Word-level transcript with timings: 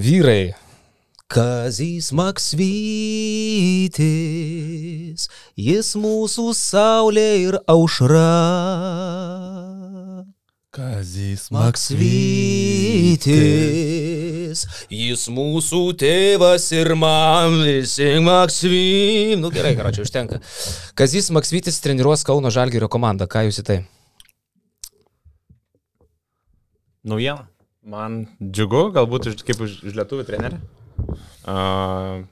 vyrai. 0.00 0.54
Kazys 1.26 2.12
Maksvytis, 2.14 2.62
jis 5.58 5.88
mūsų 5.98 6.54
saulė 6.54 7.24
ir 7.42 7.58
aušra. 7.66 8.30
Kazys 10.76 11.50
Maksvytis, 11.50 11.98
jis 14.92 15.26
mūsų 15.34 15.82
tėvas 15.98 16.68
ir 16.78 16.94
man 16.94 17.58
visi 17.64 18.22
Maksvytis. 18.22 19.40
Nu 19.42 19.50
gerai, 19.50 19.74
karočiui, 19.74 20.06
užtenka. 20.06 20.38
Kazys 20.94 21.34
Maksvytis 21.34 21.82
treniruos 21.82 22.22
Kauno 22.28 22.54
Žalgirio 22.54 22.86
komandą. 22.86 23.26
Ką 23.26 23.48
jūs 23.48 23.58
į 23.64 23.66
tai? 23.66 23.78
Naujiena. 27.02 27.55
Man 27.86 28.24
džiugu, 28.42 28.88
galbūt 28.94 29.30
už, 29.30 29.42
kaip 29.46 29.60
už, 29.62 29.80
už 29.86 29.98
lietuvių 29.98 30.24
trenerį. 30.26 30.62
Uh, 31.46 32.24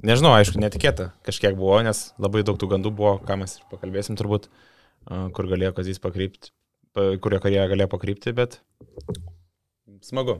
nežinau, 0.00 0.32
aišku, 0.32 0.60
netikėta 0.62 1.10
kažkiek 1.28 1.56
buvo, 1.58 1.76
nes 1.84 2.06
labai 2.16 2.40
daug 2.46 2.56
tų 2.60 2.70
gandų 2.72 2.94
buvo, 2.96 3.18
ką 3.20 3.36
mes 3.42 3.58
ir 3.58 3.66
pakalbėsim 3.72 4.16
turbūt, 4.16 4.48
uh, 4.48 5.28
kur 5.36 5.50
galėjo 5.50 5.74
Kazys 5.76 6.00
pakrypti 6.00 6.54
kurio 7.22 7.40
karjerą 7.42 7.68
galėjo 7.72 7.90
pakrypti, 7.92 8.34
bet 8.36 8.58
smagu. 10.04 10.38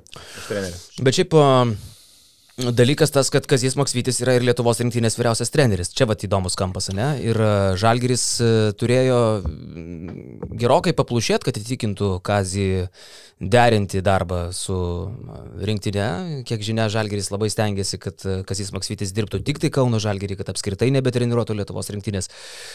Bet 1.02 1.18
šiaip 1.18 1.34
dalykas 2.58 3.12
tas, 3.14 3.30
kad 3.30 3.46
Kazijas 3.46 3.76
Maksvytis 3.78 4.18
yra 4.24 4.34
ir 4.34 4.42
Lietuvos 4.42 4.80
rinktinės 4.82 5.14
vyriausias 5.18 5.52
treneris. 5.54 5.92
Čia 5.94 6.08
vat 6.10 6.24
įdomus 6.26 6.58
kampas, 6.58 6.90
ne? 6.90 7.12
Ir 7.22 7.38
Žalgiris 7.78 8.24
turėjo 8.80 9.20
gerokai 10.58 10.94
paplušėti, 10.98 11.46
kad 11.46 11.60
įtikintų 11.60 12.18
Kazį 12.26 12.66
derinti 13.38 14.02
darbą 14.02 14.48
su 14.56 14.74
rinktinė. 15.62 16.42
Kiek 16.48 16.66
žinia, 16.66 16.88
Žalgeris 16.90 17.30
labai 17.30 17.46
stengiasi, 17.54 18.00
kad 18.02 18.26
Kazis 18.48 18.74
Maksvitis 18.74 19.14
dirbtų 19.14 19.44
tik 19.46 19.62
tai 19.62 19.70
Kauno 19.74 20.02
Žalgerį, 20.02 20.40
kad 20.42 20.50
apskritai 20.50 20.90
nebetreniruotų 20.98 21.60
Lietuvos 21.60 21.92
rinktinės. 21.94 22.30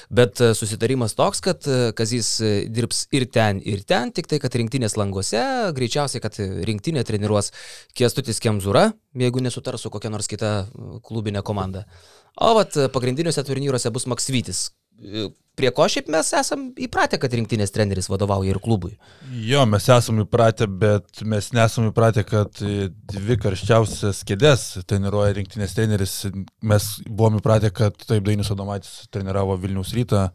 Bet 0.08 0.40
susitarimas 0.56 1.18
toks, 1.20 1.44
kad 1.44 1.68
Kazis 2.00 2.38
dirbs 2.72 3.10
ir 3.12 3.28
ten, 3.28 3.60
ir 3.60 3.84
ten, 3.84 4.16
tik 4.16 4.32
tai, 4.32 4.40
kad 4.40 4.56
rinktinės 4.56 4.96
languose, 4.96 5.44
greičiausiai, 5.76 6.24
kad 6.24 6.40
rinktinė 6.40 7.04
treniruos 7.04 7.52
Kiestutis 7.98 8.40
Kemzūra, 8.44 8.94
jeigu 9.16 9.44
nesutars 9.44 9.86
su 9.86 9.92
kokia 9.94 10.12
nors 10.14 10.30
kita 10.30 10.54
klubinė 11.06 11.44
komanda. 11.46 11.86
O 12.42 12.54
vat 12.58 12.78
pagrindiniuose 12.94 13.44
turnyruose 13.46 13.92
bus 13.94 14.08
Maksvitis, 14.10 14.72
prie 15.58 15.70
ko 15.76 15.86
šiaip 15.90 16.10
mes 16.14 16.30
esam 16.38 16.66
įpratę, 16.82 17.20
kad 17.22 17.34
rinktinės 17.38 17.74
treneris 17.74 18.10
vadovauja 18.10 18.54
ir 18.54 18.60
klubui. 18.64 18.96
Jo, 19.46 19.66
mes 19.70 19.86
esam 19.94 20.24
įpratę, 20.24 20.68
bet 20.68 21.22
mes 21.30 21.52
nesam 21.54 21.92
įpratę, 21.92 22.24
kad 22.26 22.62
dvi 23.14 23.38
karščiausias 23.42 24.24
kėdės 24.28 24.66
treniruoja 24.90 25.38
rinktinės 25.38 25.76
treneris. 25.78 26.16
Mes 26.66 26.90
buvom 27.08 27.38
įpratę, 27.42 27.74
kad 27.76 27.98
taip 28.02 28.26
Dainis 28.26 28.50
Adomaitis 28.54 29.04
treniravo 29.14 29.58
Vilnius 29.62 29.94
rytą, 29.98 30.30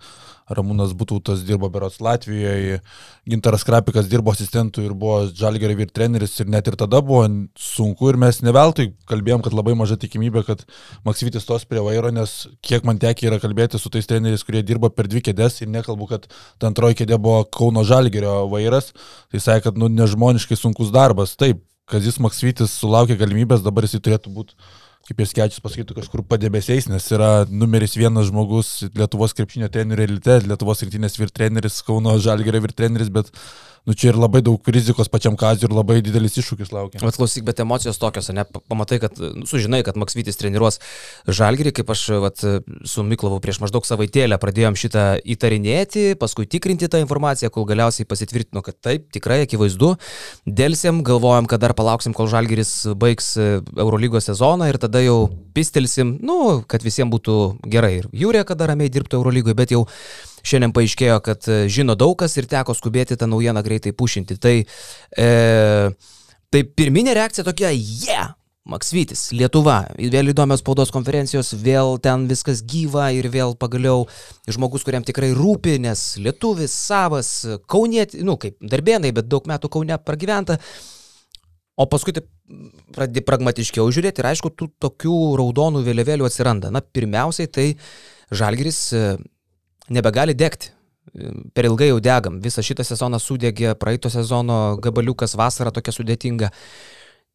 Ramūnas 0.54 0.94
Butautas 0.98 1.42
dirbo 1.46 1.68
Berots 1.72 2.00
Latvijoje, 2.04 2.80
Gintaras 3.28 3.64
Krapikas 3.66 4.08
dirbo 4.08 4.32
asistentų 4.32 4.84
ir 4.86 4.94
buvo 4.98 5.20
Žalgerio 5.28 5.76
vyr 5.78 5.92
treneris 5.92 6.38
ir 6.40 6.48
net 6.50 6.70
ir 6.70 6.78
tada 6.80 7.00
buvo 7.04 7.26
sunku 7.58 8.10
ir 8.12 8.18
mes 8.20 8.40
neveltui 8.44 8.90
kalbėjom, 9.10 9.44
kad 9.44 9.56
labai 9.56 9.76
maža 9.78 9.98
tikimybė, 10.00 10.44
kad 10.48 10.64
Maksyvitis 11.08 11.46
tos 11.48 11.68
prie 11.68 11.82
vairo, 11.84 12.12
nes 12.14 12.46
kiek 12.64 12.86
man 12.88 13.00
tekia 13.02 13.30
yra 13.32 13.40
kalbėti 13.42 13.80
su 13.80 13.92
tais 13.92 14.08
treneriais, 14.08 14.44
kurie 14.46 14.64
dirba 14.66 14.90
per 14.90 15.10
dvi 15.10 15.22
kėdės 15.28 15.60
ir 15.62 15.72
nekalbu, 15.72 16.10
kad 16.10 16.28
ta 16.58 16.72
antroji 16.72 17.02
kėdė 17.02 17.20
buvo 17.20 17.44
Kauno 17.44 17.84
Žalgerio 17.86 18.44
vairas, 18.52 18.92
tai 19.32 19.42
sakė, 19.44 19.68
kad 19.68 19.80
nu, 19.80 19.90
nežmoniškai 19.92 20.56
sunkus 20.58 20.92
darbas. 20.94 21.36
Taip, 21.38 21.64
Kazis 21.88 22.18
Maksvytis 22.20 22.74
sulaukė 22.82 23.16
galimybės, 23.16 23.64
dabar 23.64 23.86
jisai 23.86 24.00
turėtų 24.04 24.32
būti 24.34 24.56
kaip 25.08 25.22
ir 25.22 25.28
skečius 25.30 25.62
pasakytų, 25.64 25.94
kažkur 26.02 26.22
padėbėsiais, 26.28 26.90
nes 26.92 27.06
yra 27.16 27.46
numeris 27.48 27.96
vienas 27.96 28.28
žmogus 28.28 28.72
Lietuvos 28.92 29.32
krepšinio 29.36 29.70
trenerių 29.72 30.04
elite, 30.04 30.36
Lietuvos 30.44 30.84
rinktinės 30.84 31.16
vyr 31.16 31.32
treneris, 31.32 31.80
Kauno 31.86 32.18
Žalgerio 32.20 32.60
vyr 32.66 32.74
treneris, 32.76 33.08
bet 33.14 33.32
nu, 33.88 33.96
čia 33.96 34.12
ir 34.12 34.18
labai 34.20 34.42
daug 34.44 34.68
rizikos 34.68 35.08
pačiam 35.08 35.36
Kaziu 35.38 35.70
ir 35.70 35.74
labai 35.74 35.98
didelis 36.04 36.36
iššūkis 36.36 36.72
laukia. 36.74 37.00
Bet 37.00 37.16
klausyk, 37.16 37.46
bet 37.46 37.62
emocijos 37.64 37.96
tokios, 38.00 38.28
ne, 38.36 38.44
pamatai, 38.68 39.00
kad, 39.00 39.16
nu, 39.16 39.46
sužinai, 39.48 39.80
kad 39.86 39.96
Maksvytis 39.96 40.36
treniruos 40.36 40.76
Žalgirį, 41.24 41.72
kaip 41.78 41.92
aš 41.94 42.04
vat, 42.20 42.44
su 42.84 43.04
Miklovu 43.06 43.40
prieš 43.44 43.62
maždaug 43.64 43.88
savaitėlę 43.88 44.36
pradėjom 44.42 44.76
šitą 44.78 45.06
įtarinėti, 45.24 46.12
paskui 46.20 46.44
tikrinti 46.50 46.90
tą 46.92 47.00
informaciją, 47.00 47.50
kol 47.54 47.64
galiausiai 47.70 48.08
pasitvirtino, 48.08 48.62
kad 48.66 48.76
taip, 48.84 49.08
tikrai 49.14 49.40
akivaizdu. 49.46 49.94
Dėlsiam, 50.44 51.00
galvojam, 51.06 51.48
kad 51.48 51.64
dar 51.64 51.72
palauksim, 51.78 52.12
kol 52.16 52.28
Žalgiris 52.28 52.74
baigs 52.98 53.34
Eurolygos 53.40 54.28
sezoną 54.28 54.68
ir 54.68 54.80
tada 54.82 55.00
jau 55.00 55.30
pistelsim, 55.56 56.18
nu, 56.20 56.60
kad 56.68 56.84
visiems 56.84 57.12
būtų 57.14 57.38
gerai. 57.72 58.02
Ir 58.02 58.10
Jūrė, 58.26 58.44
kada 58.48 58.68
ramiai 58.68 58.92
dirbtų 58.92 59.22
Eurolygoje, 59.22 59.56
bet 59.56 59.72
jau 59.72 59.86
Šiandien 60.46 60.74
paaiškėjo, 60.76 61.18
kad 61.24 61.48
e, 61.50 61.60
žino 61.72 61.96
daug 61.98 62.16
kas 62.20 62.36
ir 62.38 62.48
teko 62.50 62.76
skubėti 62.76 63.18
tą 63.18 63.28
naujieną 63.30 63.62
greitai 63.66 63.94
pušinti. 63.96 64.38
Tai, 64.42 64.56
e, 65.18 65.28
tai 66.52 66.64
pirminė 66.78 67.16
reakcija 67.18 67.46
tokia, 67.48 67.72
jie, 67.74 68.12
yeah! 68.12 68.34
Maksvytis, 68.68 69.30
Lietuva, 69.32 69.78
vėl 69.96 70.28
įdomios 70.28 70.60
spaudos 70.60 70.90
konferencijos, 70.92 71.54
vėl 71.56 71.94
ten 72.04 72.26
viskas 72.28 72.60
gyva 72.68 73.06
ir 73.16 73.30
vėl 73.32 73.54
pagaliau 73.56 74.02
žmogus, 74.44 74.84
kuriam 74.84 75.06
tikrai 75.08 75.30
rūpi, 75.32 75.78
nes 75.80 76.02
lietuvis, 76.20 76.74
savas, 76.76 77.30
kaunėti, 77.64 78.20
nu 78.28 78.36
kaip 78.36 78.58
darbėnai, 78.60 79.14
bet 79.16 79.30
daug 79.32 79.48
metų 79.48 79.72
kaune 79.72 79.96
pragyventa. 80.04 80.58
O 81.80 81.86
paskui 81.88 82.12
taip 82.12 82.28
pradedi 82.92 83.24
pragmatiškiau 83.24 83.88
žiūrėti 83.94 84.20
ir 84.20 84.28
aišku, 84.34 84.52
tų 84.52 84.68
tokių 84.84 85.16
raudonų 85.40 85.80
vėliavėlių 85.88 86.28
atsiranda. 86.28 86.68
Na, 86.74 86.84
pirmiausiai 86.84 87.48
tai 87.48 87.68
Žalgiris 88.28 88.82
nebegali 89.90 90.34
degti. 90.34 90.72
Per 91.54 91.64
ilgai 91.64 91.88
jau 91.88 91.98
degam. 92.04 92.36
Visą 92.44 92.62
šitą 92.62 92.84
sezoną 92.84 93.18
sudegė, 93.22 93.72
praeito 93.80 94.10
sezono 94.12 94.76
gabaliukas 94.84 95.34
vasara 95.40 95.72
tokia 95.72 95.94
sudėtinga. 95.96 96.50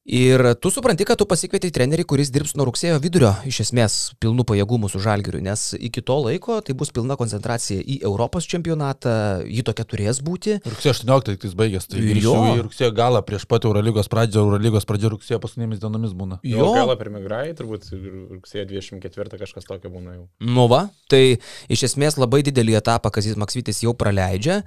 Ir 0.04 0.42
tu 0.60 0.68
supranti, 0.68 1.06
kad 1.08 1.16
tu 1.16 1.24
pasikvietei 1.24 1.72
trenerį, 1.72 2.04
kuris 2.04 2.28
dirbs 2.28 2.58
nuo 2.60 2.66
rugsėjo 2.68 2.98
vidurio, 3.00 3.30
iš 3.48 3.62
esmės, 3.64 3.94
pilnų 4.20 4.44
pajėgumų 4.50 4.90
su 4.92 5.00
žalgiriu, 5.00 5.40
nes 5.40 5.70
iki 5.80 6.04
to 6.04 6.18
laiko 6.26 6.58
tai 6.60 6.76
bus 6.76 6.92
pilna 6.92 7.16
koncentracija 7.16 7.80
į 7.80 8.02
Europos 8.10 8.44
čempionatą, 8.52 9.14
ji 9.48 9.64
tokia 9.64 9.88
turės 9.88 10.20
būti. 10.20 10.58
Rugsėjo 10.68 10.98
18 10.98 11.40
tik 11.40 11.56
baigęs, 11.56 11.88
tai 11.88 12.04
grįžau 12.04 12.36
į 12.50 12.68
rugsėjo 12.68 12.92
galą 13.00 13.24
prieš 13.24 13.48
pat 13.48 13.64
Eurolygos 13.70 14.12
pradžią, 14.12 14.44
Eurolygos 14.44 14.90
pradžia 14.92 15.14
rugsėjo 15.16 15.40
paskutinėmis 15.40 15.80
dienomis 15.80 16.12
būna. 16.20 16.42
Jo, 16.52 16.68
galą 16.76 17.00
per 17.00 17.14
migrai, 17.14 17.46
turbūt 17.56 17.88
rugsėjo 17.96 18.68
24 18.76 19.40
kažkas 19.48 19.72
tokio 19.72 19.88
būna 19.94 20.20
jau. 20.20 20.28
Nu 20.44 20.68
va, 20.68 20.90
tai 21.08 21.40
iš 21.72 21.88
esmės 21.94 22.20
labai 22.20 22.44
didelį 22.44 22.82
etapą 22.84 23.08
Kazis 23.08 23.40
Maksvitis 23.40 23.86
jau 23.88 23.96
praleidžia. 23.96 24.66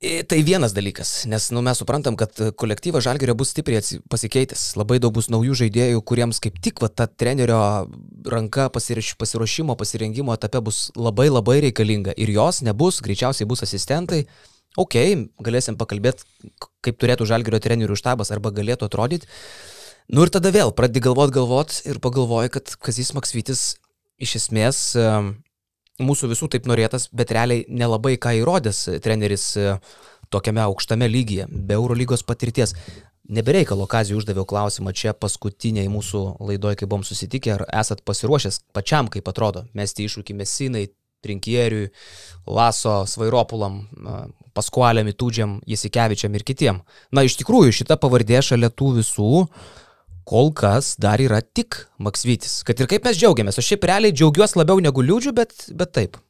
Tai 0.00 0.38
vienas 0.40 0.72
dalykas, 0.72 1.26
nes 1.28 1.50
nu, 1.52 1.60
mes 1.60 1.76
suprantam, 1.76 2.14
kad 2.16 2.32
kolektyvas 2.56 3.04
Žalgerio 3.04 3.34
bus 3.36 3.50
stipriai 3.52 3.98
pasikeitęs. 4.08 4.62
Labai 4.80 4.96
daug 4.96 5.12
bus 5.12 5.26
naujų 5.28 5.58
žaidėjų, 5.60 6.00
kuriems 6.08 6.40
kaip 6.40 6.56
tik 6.64 6.80
va, 6.80 6.88
ta 6.88 7.04
trenerio 7.04 7.58
ranka 8.32 8.70
pasiruošimo, 8.72 9.76
pasirengimo 9.76 10.32
etape 10.32 10.62
bus 10.64 10.86
labai 10.96 11.28
labai 11.28 11.58
reikalinga. 11.66 12.14
Ir 12.16 12.32
jos 12.32 12.62
nebus, 12.64 13.02
greičiausiai 13.04 13.44
bus 13.50 13.60
asistentai. 13.68 14.22
Ok, 14.80 14.96
galėsim 15.44 15.76
pakalbėti, 15.76 16.24
kaip 16.80 16.96
turėtų 16.96 17.28
Žalgerio 17.28 17.60
trenerių 17.60 18.00
štabas 18.00 18.32
arba 18.32 18.54
galėtų 18.56 18.88
atrodyti. 18.88 19.28
Nu 20.08 20.24
ir 20.24 20.32
tada 20.32 20.48
vėl 20.48 20.72
pradedi 20.72 21.04
galvot, 21.04 21.28
galvot 21.36 21.76
ir 21.84 22.00
pagalvoji, 22.00 22.56
kad 22.56 22.72
Kazis 22.80 23.12
Maksvitis 23.12 23.74
iš 24.16 24.38
esmės 24.40 24.80
mūsų 26.00 26.30
visų 26.32 26.48
taip 26.54 26.68
norėtas, 26.70 27.08
bet 27.12 27.32
realiai 27.34 27.64
nelabai 27.68 28.16
ką 28.20 28.34
įrodęs 28.40 28.86
treneris 29.04 29.46
e, 29.60 29.76
tokiame 30.32 30.62
aukštame 30.64 31.08
lygyje, 31.10 31.46
be 31.50 31.76
Eurolygos 31.78 32.24
patirties. 32.26 32.74
Nebereikalo 33.30 33.86
Kazijų 33.86 34.18
uždaviau 34.18 34.46
klausimą 34.48 34.90
čia 34.96 35.12
paskutiniai 35.14 35.90
mūsų 35.92 36.22
laidoje, 36.42 36.80
kai 36.80 36.88
buvom 36.90 37.04
susitikę, 37.06 37.52
ar 37.54 37.66
esat 37.82 38.02
pasiruošęs 38.02 38.64
pačiam, 38.74 39.10
kaip 39.12 39.28
atrodo, 39.30 39.68
mesti 39.78 40.08
iššūkį 40.08 40.34
Mesinai, 40.40 40.88
Trinkieriui, 41.20 41.90
Laso, 42.48 43.02
Svairopulam, 43.06 43.82
Paskualiam, 44.56 45.08
Itūdžiam, 45.12 45.58
Jasikevičiam 45.68 46.34
ir 46.34 46.44
kitiem. 46.48 46.80
Na, 47.12 47.24
iš 47.28 47.36
tikrųjų, 47.42 47.74
šita 47.82 48.00
pavardė 48.00 48.40
šalia 48.44 48.72
tų 48.72 48.94
visų 48.98 49.44
kol 50.30 50.52
kas 50.54 50.94
dar 51.02 51.22
yra 51.22 51.42
tik 51.42 51.86
Maksvytis. 51.98 52.60
Kad 52.66 52.80
ir 52.80 52.90
kaip 52.90 53.06
mes 53.08 53.18
džiaugiamės, 53.18 53.58
aš 53.58 53.72
šiaip 53.72 53.86
realiai 53.90 54.14
džiaugiuosi 54.14 54.60
labiau 54.60 54.82
negu 54.82 55.02
liūdžiu, 55.02 55.34
bet, 55.36 55.56
bet 55.74 55.96
taip. 55.96 56.20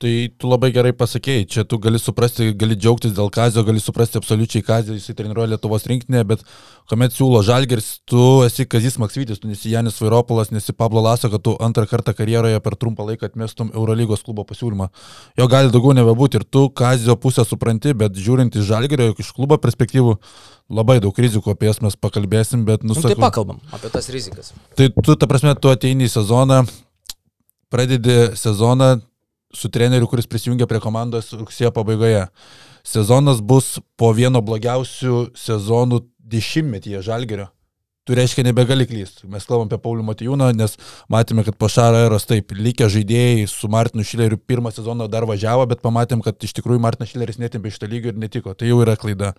Tai 0.00 0.10
tu 0.40 0.48
labai 0.48 0.70
gerai 0.72 0.94
pasakėjai, 0.96 1.44
čia 1.44 1.62
tu 1.68 1.76
gali 1.76 1.98
suprasti, 2.00 2.46
gali 2.56 2.72
džiaugtis 2.72 3.12
dėl 3.12 3.26
Kazio, 3.28 3.60
gali 3.68 3.82
suprasti 3.84 4.16
absoliučiai 4.16 4.64
Kazio, 4.64 4.94
jisai 4.96 5.12
treniruoja 5.18 5.50
Lietuvos 5.50 5.82
rinkinėje, 5.90 6.24
bet 6.30 6.44
kuomet 6.88 7.12
siūlo 7.12 7.42
Žalgeris, 7.44 7.90
tu 8.08 8.22
esi 8.46 8.64
Kazis 8.64 8.96
Maksvytis, 9.02 9.42
tu 9.42 9.50
nesi 9.50 9.74
Janis 9.74 10.00
Vairopolas, 10.00 10.54
nesi 10.56 10.72
Pablo 10.72 11.02
Laso, 11.04 11.28
kad 11.28 11.44
tu 11.44 11.52
antrą 11.60 11.84
kartą 11.90 12.14
karjeroje 12.16 12.62
per 12.64 12.78
trumpą 12.80 13.04
laiką 13.10 13.28
atmestum 13.28 13.74
Eurolygos 13.74 14.24
klubo 14.24 14.46
pasiūlymą. 14.48 14.86
Jo 15.36 15.48
gali 15.52 15.68
daugiau 15.74 15.92
nebebūti 16.00 16.40
ir 16.40 16.48
tu 16.48 16.64
Kazio 16.80 17.18
pusę 17.20 17.44
supranti, 17.44 17.92
bet 17.92 18.16
žiūrint 18.16 18.56
iš 18.56 18.70
Žalgerio, 18.72 19.10
iš 19.20 19.34
klubo 19.36 19.60
perspektyvų, 19.60 20.16
labai 20.80 20.96
daug 21.04 21.20
rizikų 21.26 21.52
apie 21.52 21.68
jas 21.68 21.82
mes 21.84 22.00
pakalbėsim, 22.00 22.64
bet 22.64 22.88
nusakau. 22.88 23.12
Nu, 23.12 23.20
tai 23.20 23.26
pakalbam 23.28 23.60
apie 23.68 23.92
tas 23.92 24.08
rizikas. 24.08 24.54
Tai 24.80 24.88
tu, 24.96 25.12
ta 25.12 25.28
prasme, 25.28 25.52
tu 25.60 25.68
ateini 25.68 26.08
į 26.08 26.14
sezoną, 26.16 26.64
pradedi 27.68 28.30
sezoną, 28.40 28.94
su 29.54 29.70
treneriu, 29.72 30.08
kuris 30.10 30.28
prisijungia 30.30 30.68
prie 30.70 30.80
komandos 30.82 31.32
rugsėjo 31.34 31.72
pabaigoje. 31.74 32.26
Sezonas 32.86 33.40
bus 33.44 33.78
po 34.00 34.12
vieno 34.16 34.40
blogiausių 34.44 35.30
sezonų 35.36 36.04
dešimtmetyje 36.30 37.02
Žalgerio. 37.04 37.50
Tu 38.08 38.16
reiškia 38.16 38.42
nebegali 38.46 38.86
klysti. 38.88 39.26
Mes 39.30 39.44
kalbam 39.46 39.68
apie 39.68 39.76
Paulių 39.82 40.02
Matijūną, 40.06 40.48
nes 40.56 40.78
matėme, 41.12 41.44
kad 41.46 41.58
po 41.60 41.68
Šaro 41.70 42.00
eros 42.06 42.24
taip, 42.26 42.54
likę 42.56 42.88
žaidėjai 42.90 43.44
su 43.50 43.68
Martinu 43.70 44.06
Šileriu 44.06 44.38
pirmą 44.40 44.72
sezoną 44.74 45.06
dar 45.12 45.26
važiavo, 45.28 45.66
bet 45.68 45.82
pamatėm, 45.84 46.22
kad 46.24 46.40
iš 46.40 46.56
tikrųjų 46.56 46.80
Martinas 46.82 47.12
Šileris 47.12 47.38
netempė 47.42 47.70
iš 47.70 47.78
tą 47.82 47.90
lygio 47.90 48.14
ir 48.14 48.18
netiko. 48.18 48.56
Tai 48.56 48.70
jau 48.70 48.80
yra 48.82 48.96
klaida. 48.98 49.34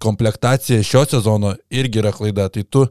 Komplektacija 0.00 0.84
šio 0.86 1.06
sezono 1.08 1.54
irgi 1.72 2.02
yra 2.04 2.12
klaida. 2.14 2.50
Tai 2.52 2.62
tu 2.68 2.84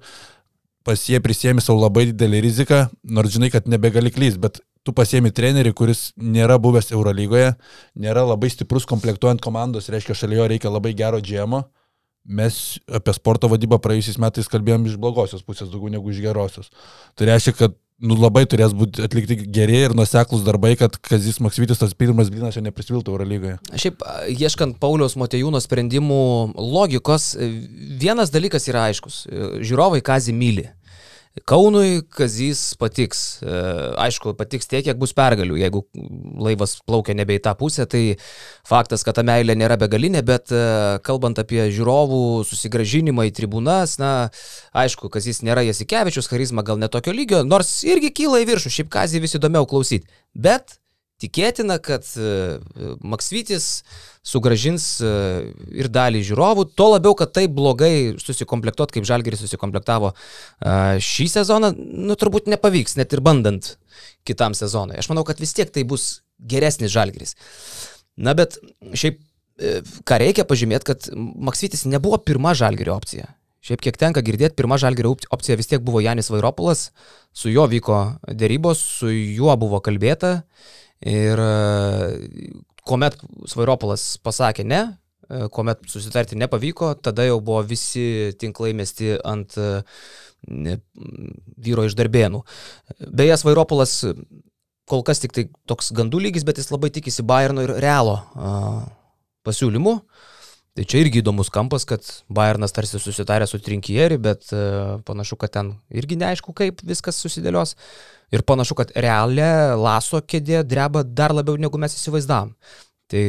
pas 0.83 1.05
jie 1.05 1.21
prisėmė 1.21 1.61
savo 1.61 1.83
labai 1.83 2.07
didelį 2.09 2.41
riziką, 2.47 2.81
nors 3.13 3.35
žinai, 3.35 3.51
kad 3.53 3.69
nebegali 3.69 4.11
klysti, 4.13 4.41
bet 4.41 4.59
tu 4.87 4.93
pasiemi 4.95 5.31
trenerį, 5.35 5.73
kuris 5.77 6.09
nėra 6.17 6.59
buvęs 6.61 6.93
Eurolygoje, 6.95 7.51
nėra 7.99 8.23
labai 8.27 8.51
stiprus 8.53 8.87
komplektuojant 8.89 9.43
komandos, 9.43 9.91
reiškia, 9.91 10.17
šalia 10.17 10.41
jo 10.41 10.47
reikia 10.53 10.71
labai 10.73 10.95
gero 10.97 11.19
džiemo. 11.23 11.65
Mes 12.29 12.77
apie 12.93 13.13
sporto 13.15 13.49
vadybą 13.49 13.79
praėjusiais 13.81 14.19
metais 14.21 14.49
kalbėjom 14.51 14.85
iš 14.89 14.97
blogosios 15.01 15.45
pusės 15.45 15.71
daugiau 15.71 15.93
negu 15.93 16.11
iš 16.11 16.19
gerosios. 16.21 16.67
Tai 17.17 17.29
reiškia, 17.31 17.55
kad 17.57 17.77
nu, 17.99 18.15
labai 18.19 18.45
turės 18.49 18.73
būti 18.75 19.03
atlikti 19.03 19.37
geri 19.51 19.79
ir 19.85 19.95
nuseklus 19.97 20.43
darbai, 20.45 20.73
kad 20.79 20.95
Kazis 21.03 21.39
Maksvitis 21.43 21.81
tas 21.81 21.95
pirmas 21.97 22.31
blinas 22.31 22.57
jo 22.57 22.63
neprisiltų 22.63 23.15
Eurolygoje. 23.15 23.57
Šiaip, 23.73 24.03
ieškant 24.35 24.77
Pauliaus 24.83 25.17
Motejūno 25.19 25.61
sprendimų 25.63 26.21
logikos, 26.55 27.31
vienas 28.03 28.31
dalykas 28.35 28.69
yra 28.71 28.87
aiškus. 28.89 29.23
Žiūrovai 29.65 30.03
Kazį 30.05 30.35
myli. 30.37 30.67
Kaunui 31.47 32.01
Kazys 32.15 32.61
patiks. 32.79 33.21
E, 33.43 33.59
aišku, 34.01 34.33
patiks 34.39 34.69
tiek, 34.71 34.83
kiek 34.87 34.97
bus 34.99 35.13
pergalių. 35.17 35.59
Jeigu 35.61 35.83
laivas 36.41 36.77
plaukia 36.87 37.15
nebe 37.17 37.37
į 37.37 37.43
tą 37.45 37.53
pusę, 37.59 37.85
tai 37.89 38.03
faktas, 38.67 39.05
kad 39.05 39.19
ta 39.19 39.25
meilė 39.27 39.55
nėra 39.59 39.77
begalinė, 39.81 40.23
bet 40.25 40.53
e, 40.55 40.63
kalbant 41.05 41.39
apie 41.41 41.67
žiūrovų 41.75 42.21
susigražinimą 42.49 43.29
į 43.29 43.35
tribūnas, 43.37 43.99
na, 44.01 44.13
aišku, 44.73 45.11
Kazys 45.13 45.43
nėra 45.45 45.67
Jasikevičius, 45.67 46.31
charizma 46.31 46.65
gal 46.65 46.81
netokio 46.81 47.13
lygio, 47.15 47.43
nors 47.47 47.83
irgi 47.87 48.13
kyla 48.23 48.41
į 48.43 48.49
viršų, 48.53 48.73
šiaip 48.79 48.91
Kazį 48.97 49.23
vis 49.27 49.37
įdomiau 49.37 49.69
klausyti. 49.69 50.09
Bet 50.33 50.78
Tikėtina, 51.19 51.75
kad 51.83 52.07
e, 52.15 52.59
Maksvitis 53.03 53.83
sugražins 54.23 54.85
e, 55.03 55.09
ir 55.75 55.89
dalį 55.91 56.21
žiūrovų, 56.29 56.69
tuo 56.79 56.93
labiau, 56.93 57.15
kad 57.19 57.33
taip 57.35 57.51
blogai 57.57 58.15
susikomplektuot, 58.21 58.93
kaip 58.95 59.07
Žalgeris 59.07 59.43
susikomplektavo 59.43 60.13
e, 60.13 60.19
šį 61.03 61.27
sezoną, 61.35 61.73
nu 61.75 62.15
turbūt 62.19 62.47
nepavyks, 62.53 62.95
net 62.99 63.15
ir 63.15 63.23
bandant 63.25 63.73
kitam 64.27 64.55
sezonui. 64.55 64.95
Aš 65.01 65.11
manau, 65.11 65.25
kad 65.27 65.43
vis 65.43 65.51
tiek 65.57 65.71
tai 65.75 65.83
bus 65.87 66.21
geresnis 66.39 66.95
Žalgeris. 66.95 67.35
Na 68.19 68.31
bet 68.35 68.55
šiaip, 68.95 69.19
ką 70.07 70.21
reikia 70.23 70.47
pažymėti, 70.47 70.87
kad 70.87 71.11
Maksvitis 71.15 71.83
nebuvo 71.87 72.21
pirma 72.23 72.55
Žalgerio 72.55 72.95
opcija. 72.95 73.27
Šiaip 73.59 73.81
kiek 73.83 73.97
tenka 73.99 74.23
girdėti, 74.23 74.55
pirma 74.55 74.77
žalgerio 74.79 75.17
opcija 75.35 75.57
vis 75.59 75.67
tiek 75.67 75.83
buvo 75.83 75.99
Janis 75.99 76.31
Vairopolas, 76.31 76.93
su 77.35 77.51
juo 77.51 77.65
vyko 77.67 77.97
dėrybos, 78.23 78.79
su 79.01 79.11
juo 79.11 79.51
buvo 79.59 79.81
kalbėta 79.83 80.37
Ir 81.07 81.39
e, 81.39 82.59
kuomet 82.87 83.15
Svairopolas 83.47 84.17
pasakė 84.23 84.65
ne, 84.67 84.81
e, 85.29 85.47
kuomet 85.53 85.85
susitarti 85.87 86.35
nepavyko, 86.39 86.91
tada 86.99 87.23
jau 87.27 87.39
buvo 87.39 87.61
visi 87.63 88.33
tinklai 88.39 88.73
mesti 88.75 89.15
ant 89.23 89.55
e, 89.55 89.69
vyro 91.59 91.85
iš 91.87 91.95
darbėnų. 91.99 92.43
Beje, 93.07 93.37
Svairopolas 93.39 94.01
kol 94.89 95.05
kas 95.07 95.21
tik 95.23 95.35
tai 95.35 95.47
toks 95.69 95.93
gandų 95.95 96.25
lygis, 96.25 96.47
bet 96.47 96.59
jis 96.59 96.71
labai 96.73 96.91
tikisi 96.91 97.23
Bayerno 97.27 97.63
ir 97.63 97.75
Realo 97.79 98.17
pasiūlymų. 99.45 99.95
Tai 100.79 100.85
čia 100.87 101.01
irgi 101.03 101.19
įdomus 101.19 101.51
kampas, 101.51 101.83
kad 101.85 102.07
Bayernas 102.31 102.71
tarsi 102.73 103.01
susitarė 103.01 103.49
su 103.49 103.59
Trinkieri, 103.59 104.15
bet 104.21 104.47
panašu, 105.05 105.35
kad 105.41 105.51
ten 105.57 105.73
irgi 105.91 106.15
neaišku, 106.21 106.55
kaip 106.55 106.81
viskas 106.87 107.19
susidėlios. 107.19 107.75
Ir 108.35 108.43
panašu, 108.45 108.77
kad 108.77 108.91
realė 108.93 109.75
laso 109.79 110.21
kėdė 110.21 110.63
dreba 110.67 111.03
dar 111.03 111.33
labiau 111.33 111.57
negu 111.57 111.79
mes 111.81 111.95
įsivaizdavom. 111.97 112.53
Tai 113.09 113.23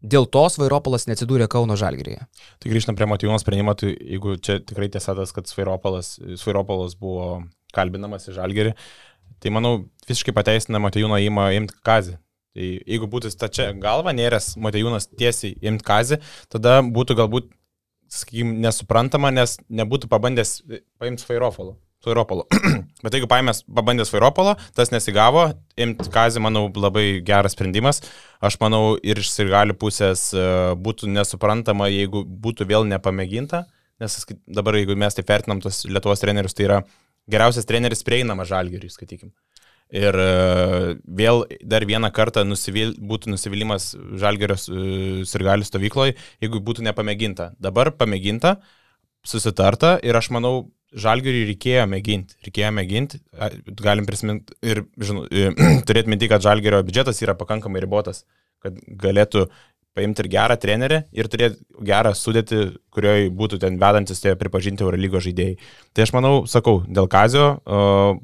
dėl 0.00 0.28
to 0.32 0.44
Svairopolas 0.52 1.06
neatsidūrė 1.10 1.48
Kauno 1.52 1.76
Žalgirėje. 1.78 2.24
Tai 2.62 2.72
grįžtant 2.72 2.98
prie 2.98 3.08
motyvuonos 3.10 3.44
sprendimo, 3.44 3.74
tai 3.78 3.92
jeigu 3.94 4.36
čia 4.40 4.58
tikrai 4.64 4.88
tiesa 4.92 5.16
tas, 5.18 5.32
kad 5.36 5.48
Svairopolas, 5.50 6.14
Svairopolas 6.40 6.96
buvo 7.00 7.42
kalbinamas 7.76 8.28
į 8.30 8.36
Žalgirį, 8.38 8.76
tai 9.42 9.52
manau 9.52 9.74
visiškai 10.08 10.34
pateisina 10.36 10.80
motyvuono 10.82 11.18
įmą 11.20 11.50
imti 11.58 11.76
kazį. 11.86 12.16
Tai 12.56 12.66
jeigu 12.72 13.08
būtų 13.12 13.28
stačia 13.34 13.68
galva, 13.76 14.14
nėrės 14.16 14.54
motyvuonas 14.56 15.10
tiesiai 15.12 15.58
imti 15.68 15.84
kazį, 15.84 16.20
tada 16.52 16.78
būtų 16.80 17.18
galbūt, 17.18 17.50
sakykime, 18.12 18.54
nesuprantama, 18.64 19.32
nes 19.34 19.58
nebūtų 19.68 20.08
pabandęs 20.08 20.62
paimti 20.96 21.26
Svairopolą. 21.26 21.76
Vairopolo. 22.04 22.44
Bet 23.04 23.16
jeigu 23.16 23.28
paėmės, 23.30 23.62
pabandęs 23.66 24.12
Vairopolo, 24.14 24.56
tas 24.76 24.92
nesigavo, 24.92 25.48
imti 25.80 26.10
Kazį, 26.12 26.42
manau, 26.44 26.66
labai 26.76 27.22
geras 27.26 27.56
sprendimas. 27.56 28.02
Aš 28.44 28.58
manau, 28.62 28.96
ir 29.02 29.22
iš 29.22 29.32
sirgalių 29.32 29.78
pusės 29.80 30.28
e, 30.36 30.44
būtų 30.76 31.10
nesuprantama, 31.14 31.88
jeigu 31.92 32.22
būtų 32.26 32.68
vėl 32.68 32.86
nepamėginta, 32.90 33.64
nes 34.02 34.18
dabar, 34.46 34.78
jeigu 34.78 34.98
mes 34.98 35.16
taip 35.16 35.28
vertinam 35.32 35.62
tos 35.64 35.84
Lietuvos 35.88 36.22
trenerius, 36.22 36.54
tai 36.56 36.68
yra 36.68 36.80
geriausias 37.30 37.66
treneris 37.68 38.04
prieinamas 38.06 38.50
žalgeriui, 38.52 38.92
skaitykim. 38.92 39.32
Ir 39.94 40.16
e, 40.18 40.30
vėl 41.06 41.44
dar 41.62 41.84
vieną 41.86 42.10
kartą 42.14 42.42
nusivil, 42.46 42.96
būtų 42.98 43.30
nusivylimas 43.30 43.92
žalgerio 44.18 44.56
e, 44.58 45.26
sirgalių 45.26 45.66
stovykloje, 45.66 46.16
jeigu 46.42 46.62
būtų 46.62 46.86
nepamėginta. 46.88 47.52
Dabar 47.62 47.92
pamėginta, 47.94 48.56
susitarta 49.26 49.96
ir 50.02 50.18
aš 50.18 50.32
manau, 50.34 50.72
Žalgiriui 50.94 51.46
reikėjo 51.50 51.86
mėginti, 51.90 52.36
reikėjo 52.46 52.72
mėginti, 52.76 53.18
galim 53.82 54.06
prisiminti 54.06 54.54
ir 54.62 54.84
žinu, 55.02 55.24
turėti 55.88 56.12
minti, 56.12 56.28
kad 56.30 56.44
Žalgirio 56.44 56.82
biudžetas 56.86 57.18
yra 57.24 57.34
pakankamai 57.38 57.82
ribotas, 57.82 58.22
kad 58.62 58.78
galėtų 58.86 59.48
paimti 59.96 60.22
ir 60.22 60.28
gerą 60.30 60.56
trenerį 60.60 61.00
ir 61.16 61.28
turėti 61.32 61.58
gerą 61.88 62.12
sudėtį, 62.16 62.60
kurioje 62.92 63.30
būtų 63.34 63.58
ten 63.64 63.80
vedantis 63.80 64.20
tie 64.22 64.34
pripažinti 64.38 64.84
Eurolygo 64.84 65.22
žaidėjai. 65.24 65.56
Tai 65.96 66.04
aš 66.04 66.12
manau, 66.16 66.34
sakau, 66.50 66.82
dėl 66.86 67.08
Kazio 67.12 67.48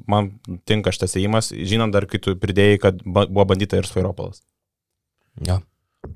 man 0.09 0.31
tinka 0.69 0.93
šitas 0.93 1.17
įėjimas, 1.17 1.51
žinant 1.51 1.95
dar, 1.95 2.07
kai 2.09 2.21
tu 2.21 2.37
pridėjai, 2.39 2.79
kad 2.85 3.03
buvo 3.03 3.47
bandyta 3.49 3.81
ir 3.81 3.89
Svairopolas. 3.89 4.43
Ja. 5.41 5.63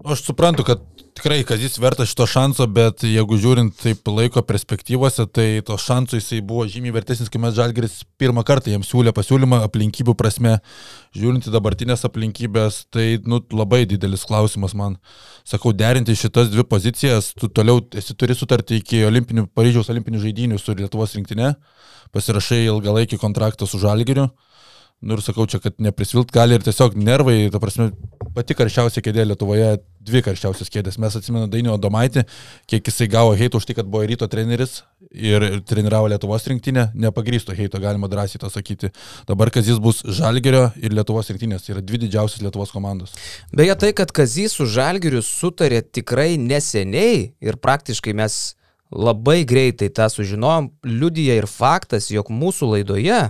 Aš 0.08 0.22
suprantu, 0.24 0.64
kad 0.64 0.80
tikrai 1.18 1.42
Kazis 1.44 1.74
vertas 1.84 2.08
šito 2.08 2.24
šanso, 2.30 2.64
bet 2.72 3.02
jeigu 3.04 3.36
žiūrint 3.42 3.74
taip 3.76 4.08
laiko 4.08 4.40
perspektyvose, 4.48 5.26
tai 5.36 5.48
to 5.68 5.76
šansų 5.84 6.22
jisai 6.22 6.40
buvo 6.48 6.64
žymiai 6.70 6.94
vertesnis, 6.96 7.28
kai 7.34 7.42
mes 7.44 7.58
Žalgeris 7.58 7.98
pirmą 8.22 8.46
kartą 8.48 8.72
jiems 8.72 8.88
siūlė 8.88 9.12
pasiūlymą 9.18 9.60
aplinkybių 9.66 10.16
prasme. 10.16 10.54
Žiūrint 11.18 11.50
į 11.50 11.54
dabartinės 11.58 12.08
aplinkybės, 12.08 12.80
tai 12.94 13.18
nu, 13.28 13.42
labai 13.52 13.82
didelis 13.90 14.24
klausimas 14.30 14.78
man. 14.80 14.96
Sakau, 15.44 15.76
derinti 15.76 16.16
šitas 16.16 16.54
dvi 16.54 16.64
pozicijas, 16.72 17.34
tu 17.36 17.52
toliau 17.52 17.84
esi 18.00 18.16
turi 18.16 18.38
sutartį 18.38 18.80
iki 18.80 19.04
olimpinių, 19.10 19.50
Paryžiaus 19.60 19.92
olimpinių 19.92 20.24
žaidinių 20.24 20.62
su 20.64 20.78
Lietuvos 20.78 21.20
rinktinė, 21.20 21.58
pasirašai 22.16 22.64
ilgalaikį 22.70 23.20
kontraktą 23.20 23.68
su 23.68 23.84
Žalgeriu. 23.84 24.30
Nu 25.01 25.13
ir 25.13 25.22
sakau 25.22 25.46
čia, 25.46 25.60
kad 25.62 25.75
neprisvilt 25.77 26.32
gali 26.34 26.56
ir 26.58 26.63
tiesiog 26.66 26.96
nervai, 26.98 27.51
ta 27.54 27.60
prasme, 27.62 27.92
pati 28.34 28.56
karščiausia 28.58 29.04
kėdė 29.06 29.27
Lietuvoje, 29.30 29.75
dvi 30.08 30.24
karščiausias 30.25 30.72
kėdės. 30.74 30.98
Mes 31.01 31.13
atsimename 31.20 31.51
Dainio 31.54 31.75
Domaitį, 31.77 32.24
kiek 32.70 32.89
jisai 32.89 33.06
gavo 33.13 33.36
heito 33.38 33.62
už 33.62 33.68
tai, 33.70 33.75
kad 33.77 33.92
buvo 33.94 34.08
ryto 34.10 34.25
treneris 34.32 34.80
ir 35.13 35.46
treniravo 35.70 36.10
Lietuvos 36.10 36.50
rinktinę, 36.50 36.88
nepagrysto 36.98 37.54
heito, 37.54 37.77
galima 37.84 38.10
drąsiai 38.10 38.42
tą 38.42 38.50
sakyti. 38.50 38.89
Dabar 39.30 39.54
Kazis 39.54 39.77
bus 39.77 40.01
Žalgerio 40.01 40.72
ir 40.82 40.98
Lietuvos 40.98 41.30
rinktinės, 41.30 41.68
tai 41.68 41.75
yra 41.77 41.86
dvi 41.86 42.01
didžiausios 42.08 42.42
Lietuvos 42.42 42.74
komandos. 42.74 43.13
Beje, 43.54 43.77
tai, 43.77 43.94
kad 44.01 44.10
Kazis 44.10 44.58
su 44.58 44.66
Žalgeriu 44.66 45.22
sutarė 45.22 45.84
tikrai 45.86 46.34
neseniai 46.42 47.36
ir 47.38 47.62
praktiškai 47.62 48.18
mes 48.18 48.58
labai 48.89 49.44
greitai 49.46 49.92
tą 49.94 50.08
sužinojom, 50.10 50.72
liudija 50.88 51.36
ir 51.38 51.46
faktas, 51.51 52.10
jog 52.10 52.32
mūsų 52.34 52.74
laidoje 52.77 53.27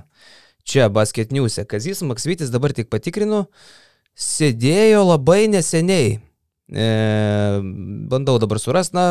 čia 0.67 0.89
Basket 0.93 1.31
News. 1.31 1.57
E. 1.61 1.65
Kazis 1.65 2.03
Maksvitis 2.05 2.51
dabar 2.53 2.75
tik 2.75 2.91
patikrinu. 2.91 3.45
sėdėjo 4.17 5.03
labai 5.05 5.45
neseniai. 5.51 6.17
E, 6.67 6.87
bandau 8.11 8.39
dabar 8.41 8.59
surasti, 8.59 8.97
na, 8.97 9.03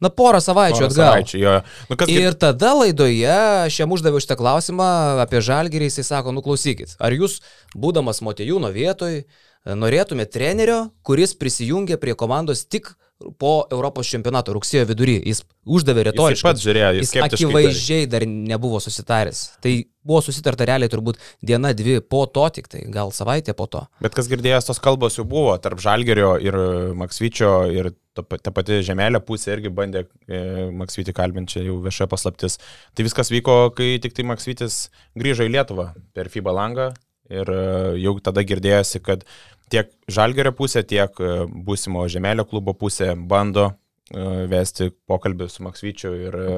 na 0.00 0.10
porą 0.14 0.38
savaičių 0.40 0.78
Porą 0.78 0.86
atgal. 0.88 1.10
savaičių, 1.10 1.40
jo. 1.42 1.56
Nu, 1.90 1.98
kas 2.00 2.12
Ir 2.14 2.36
tada 2.38 2.70
laidoje 2.78 3.34
aš 3.66 3.80
jam 3.82 3.92
uždaviau 3.92 4.22
šitą 4.22 4.38
klausimą 4.40 4.86
apie 5.24 5.42
žalgyrį, 5.44 5.90
jisai 5.90 6.06
sako, 6.06 6.32
nu 6.32 6.44
klausykit, 6.46 6.94
ar 7.02 7.12
jūs, 7.12 7.40
būdamas 7.76 8.22
Motejūno 8.24 8.70
vietoj, 8.72 9.20
norėtumėte 9.68 10.32
trenerio, 10.38 10.78
kuris 11.04 11.34
prisijungė 11.36 11.98
prie 12.00 12.16
komandos 12.16 12.64
tik 12.64 12.94
po 13.42 13.66
Europos 13.74 14.06
čempionato 14.06 14.54
rugsėjo 14.54 14.86
vidury. 14.88 15.18
Jis 15.26 15.42
uždavė 15.66 16.04
Jis 16.04 16.12
retoriškai. 16.12 16.46
pats 16.46 16.62
žiūrėjo, 16.62 16.90
jis 17.00 17.12
Jis 17.12 17.24
akivaizdžiai 17.26 18.06
dar 18.06 18.24
nebuvo 18.30 18.78
susitaręs. 18.80 19.40
Tai 19.60 19.72
buvo 20.08 20.22
susitarta 20.24 20.66
realiai 20.68 20.90
turbūt 20.92 21.20
diena, 21.44 21.74
dvi 21.76 21.98
po 22.00 22.24
to 22.32 22.46
tik, 22.56 22.68
tai 22.72 22.82
gal 22.94 23.12
savaitė 23.14 23.54
po 23.58 23.68
to. 23.70 23.84
Bet 24.04 24.16
kas 24.16 24.30
girdėjęs, 24.32 24.66
tos 24.70 24.80
kalbos 24.82 25.18
jau 25.20 25.26
buvo 25.28 25.54
tarp 25.62 25.80
Žalgerio 25.84 26.34
ir 26.42 26.56
Maksvyčio 26.98 27.52
ir 27.76 27.92
ta 28.18 28.24
pa- 28.26 28.40
ta 28.42 28.50
pati 28.54 28.80
Žemelė 28.82 29.20
pusė 29.22 29.52
irgi 29.56 29.70
bandė 29.74 30.06
e, 30.26 30.40
Maksvytį 30.80 31.14
kalbinti, 31.14 31.58
čia 31.58 31.66
jau 31.68 31.76
vieša 31.84 32.08
paslaptis. 32.10 32.58
Tai 32.96 33.06
viskas 33.06 33.30
vyko, 33.30 33.58
kai 33.76 33.92
tik 34.02 34.16
tai 34.16 34.26
Maksvytis 34.32 34.88
grįžo 35.18 35.46
į 35.46 35.52
Lietuvą 35.54 35.92
per 36.16 36.32
FIBA 36.32 36.56
langą 36.56 36.88
ir 37.30 37.52
e, 37.52 37.62
jau 38.02 38.16
tada 38.24 38.42
girdėjosi, 38.48 39.02
kad 39.04 39.22
tiek 39.70 39.90
Žalgerio 40.08 40.54
pusė, 40.56 40.82
tiek 40.88 41.20
e, 41.20 41.34
būsimo 41.68 42.06
Žemelio 42.10 42.46
klubo 42.48 42.74
pusė 42.74 43.12
bando 43.14 43.68
e, 43.68 44.46
vesti 44.50 44.90
pokalbį 45.06 45.50
su 45.52 45.66
Maksvyčiu 45.66 46.14
ir 46.26 46.38
e, 46.42 46.54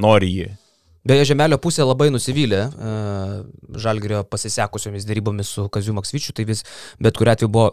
nori 0.00 0.30
jį. 0.36 0.50
Beje, 1.08 1.24
Žemelio 1.32 1.58
pusė 1.62 1.82
labai 1.82 2.10
nusivylė 2.14 2.60
uh, 2.68 3.32
Žalgirio 3.82 4.22
pasisekusiomis 4.30 5.06
dėrybomis 5.08 5.50
su 5.56 5.66
Kaziu 5.72 5.94
Maksvyčiu, 5.96 6.34
tai 6.36 6.46
vis 6.46 6.62
bet 7.02 7.18
kuriu 7.18 7.32
atveju 7.34 7.50
buvo 7.50 7.68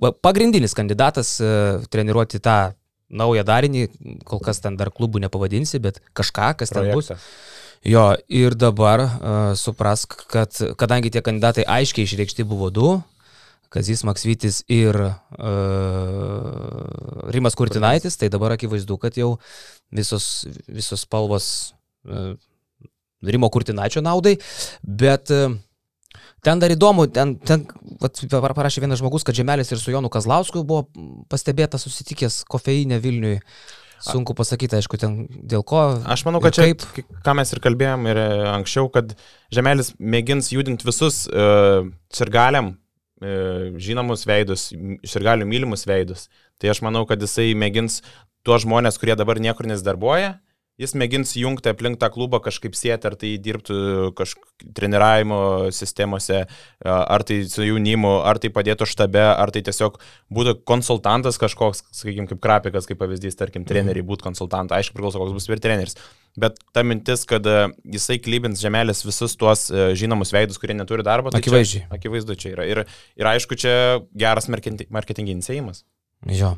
pa- 0.00 0.14
pagrindinis 0.24 0.74
kandidatas 0.76 1.36
uh, 1.44 1.84
treniruoti 1.92 2.40
tą 2.40 2.72
naują 3.06 3.44
darinį, 3.46 3.84
kol 4.26 4.40
kas 4.42 4.58
ten 4.64 4.76
dar 4.80 4.90
klubų 4.90 5.20
nepavadinsi, 5.26 5.78
bet 5.82 6.00
kažką, 6.16 6.56
kas 6.62 6.72
ten 6.74 6.88
bus. 6.90 7.06
Projektą. 7.12 7.24
Jo, 7.86 8.06
ir 8.32 8.56
dabar 8.58 8.98
uh, 9.04 9.10
suprask, 9.54 10.16
kad 10.32 10.50
kadangi 10.80 11.12
tie 11.14 11.22
kandidatai 11.22 11.64
aiškiai 11.68 12.08
išreikšti 12.08 12.42
buvo 12.48 12.70
du, 12.74 13.02
Kazis 13.70 14.02
Maksvytis 14.06 14.62
ir 14.72 14.96
uh, 14.96 15.12
Rimas 17.34 17.54
Kurtinaitis, 17.58 18.16
tai 18.16 18.28
dabar 18.32 18.54
akivaizdu, 18.56 18.96
kad 19.02 19.12
jau 19.18 19.36
visos, 19.94 20.46
visos 20.66 21.00
spalvos 21.04 21.76
Rimo 23.26 23.48
Kurtinaičio 23.50 24.02
naudai, 24.04 24.36
bet 24.84 25.32
uh, 25.34 25.54
ten 26.46 26.60
dar 26.62 26.72
įdomu, 26.72 27.08
ten, 27.12 27.34
ten 27.42 27.64
vat, 28.02 28.20
par- 28.30 28.54
parašė 28.56 28.84
vienas 28.84 29.00
žmogus, 29.02 29.24
kad 29.26 29.36
Žemelis 29.36 29.72
ir 29.72 29.80
su 29.82 29.94
Jonu 29.94 30.10
Kazlausku 30.12 30.62
buvo 30.66 30.86
pastebėtas 31.32 31.86
susitikęs 31.86 32.44
kofeinė 32.50 33.00
Vilniui. 33.02 33.40
Sunku 34.06 34.34
pasakyti, 34.36 34.76
aišku, 34.76 34.98
ten 35.00 35.14
dėl 35.48 35.62
ko. 35.66 35.80
Aš 36.12 36.26
manau, 36.26 36.42
kad 36.44 36.52
čia, 36.52 36.66
kaip. 36.68 37.06
ką 37.24 37.32
mes 37.38 37.48
ir 37.54 37.60
kalbėjom 37.64 38.02
ir 38.10 38.18
e, 38.20 38.26
anksčiau, 38.52 38.90
kad 38.92 39.14
Žemelis 39.56 39.94
mėgins 39.96 40.50
judinti 40.52 40.84
visus 40.84 41.22
uh, 41.30 41.88
sirgaliam 42.12 42.74
uh, 42.74 43.72
žinomus 43.80 44.26
veidus, 44.28 44.68
sirgalių 45.00 45.48
mylimus 45.48 45.86
veidus. 45.88 46.26
Tai 46.60 46.74
aš 46.74 46.82
manau, 46.84 47.06
kad 47.08 47.24
jisai 47.24 47.54
mėgins 47.56 48.02
tuos 48.44 48.66
žmonės, 48.68 49.00
kurie 49.00 49.16
dabar 49.16 49.40
niekur 49.42 49.66
nesidarbuoja, 49.72 50.36
jis 50.80 50.92
mėgins 50.98 51.32
jungti 51.40 51.70
aplink 51.72 51.98
tą 52.00 52.10
klubą 52.12 52.40
kažkaip 52.44 52.76
sėti, 52.76 53.08
ar 53.08 53.16
tai 53.18 53.32
dirbtų 53.42 53.76
kažkokiu 54.18 54.72
treniravimo 54.76 55.38
sistemose, 55.76 56.42
ar 56.84 57.24
tai 57.28 57.38
su 57.48 57.64
jaunimu, 57.64 58.12
ar 58.28 58.40
tai 58.42 58.50
padėtų 58.52 58.88
štabe, 58.88 59.22
ar 59.32 59.52
tai 59.54 59.62
tiesiog 59.66 59.98
būtų 60.36 60.56
konsultantas 60.68 61.40
kažkoks, 61.40 61.84
sakykime, 61.96 62.28
kaip 62.30 62.42
Krapikas, 62.44 62.88
kaip 62.88 63.00
pavyzdys, 63.00 63.38
tarkim, 63.40 63.64
treneriai 63.68 64.04
būtų 64.06 64.28
konsultantai, 64.28 64.80
aišku, 64.80 64.96
priklauso, 64.96 65.20
koks 65.22 65.36
bus 65.36 65.48
ir 65.48 65.62
treneris. 65.64 65.96
Bet 66.36 66.60
ta 66.76 66.84
mintis, 66.84 67.24
kad 67.28 67.46
jisai 67.88 68.18
klybins 68.20 68.60
žemelės 68.60 69.00
visus 69.06 69.36
tuos 69.40 69.70
žinomus 69.96 70.34
veidus, 70.36 70.60
kurie 70.60 70.76
neturi 70.76 71.04
darbo, 71.06 71.32
tai 71.32 71.40
Akivaizdžiai. 71.40 71.86
Čia, 71.86 71.92
akivaizdu 71.96 72.36
čia 72.36 72.52
yra. 72.52 72.66
Ir, 72.68 72.82
ir 73.16 73.30
aišku, 73.32 73.56
čia 73.56 73.76
geras 74.12 74.50
marketing- 74.52 74.90
marketinginis 74.92 75.48
įėjimas. 75.48 75.86
Jo. 76.36 76.56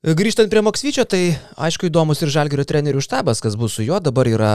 Grįžtant 0.00 0.48
prie 0.48 0.62
Maksvyčio, 0.64 1.02
tai 1.04 1.34
aišku 1.60 1.90
įdomus 1.90 2.22
ir 2.24 2.30
Žalgirio 2.32 2.64
trenerių 2.64 3.02
štabas, 3.04 3.42
kas 3.44 3.52
bus 3.60 3.74
su 3.76 3.84
juo. 3.84 3.98
Dabar 4.00 4.30
yra 4.32 4.52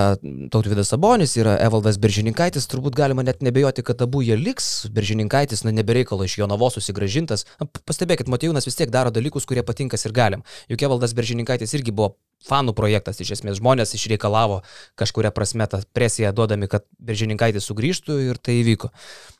Tautvidas 0.50 0.90
Sabonis, 0.90 1.36
yra 1.38 1.54
Evaldas 1.62 2.00
Beržininkaitis, 2.02 2.66
turbūt 2.66 2.98
galima 2.98 3.22
net 3.22 3.46
nebejoti, 3.46 3.86
kad 3.86 4.02
abu 4.02 4.24
jie 4.26 4.40
liks. 4.42 4.88
Beržininkaitis, 4.90 5.62
na, 5.62 5.70
nebereikalo 5.78 6.26
iš 6.26 6.40
jo 6.40 6.50
navos 6.50 6.80
susigražintas. 6.80 7.46
Pastebėkit, 7.62 8.26
Matijūnas 8.26 8.66
vis 8.66 8.80
tiek 8.80 8.90
daro 8.90 9.14
dalykus, 9.14 9.46
kurie 9.46 9.62
patinkas 9.62 10.10
ir 10.10 10.18
galim. 10.18 10.42
Juk 10.66 10.82
Evaldas 10.90 11.14
Beržininkaitis 11.14 11.78
irgi 11.78 11.94
buvo 11.94 12.16
fanų 12.46 12.76
projektas, 12.78 13.20
iš 13.22 13.36
esmės 13.38 13.60
žmonės 13.60 13.96
išreikalavo 13.98 14.62
kažkuria 15.00 15.34
prasme 15.36 15.68
tą 15.72 15.82
presiją 15.96 16.34
duodami, 16.36 16.70
kad 16.72 16.86
Beržininkaitis 17.00 17.68
sugrįžtų 17.70 18.20
ir 18.30 18.42
tai 18.42 18.60
įvyko. 18.62 18.92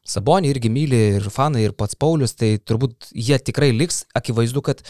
Sabonį 0.06 0.52
irgi 0.54 0.72
myli 0.74 1.02
ir 1.20 1.30
fanai, 1.34 1.66
ir 1.68 1.78
pats 1.78 1.98
Paulius, 1.98 2.36
tai 2.38 2.56
turbūt 2.62 3.12
jie 3.14 3.40
tikrai 3.42 3.72
liks. 3.76 4.04
Akivaizdu, 4.18 4.66
kad 4.66 4.84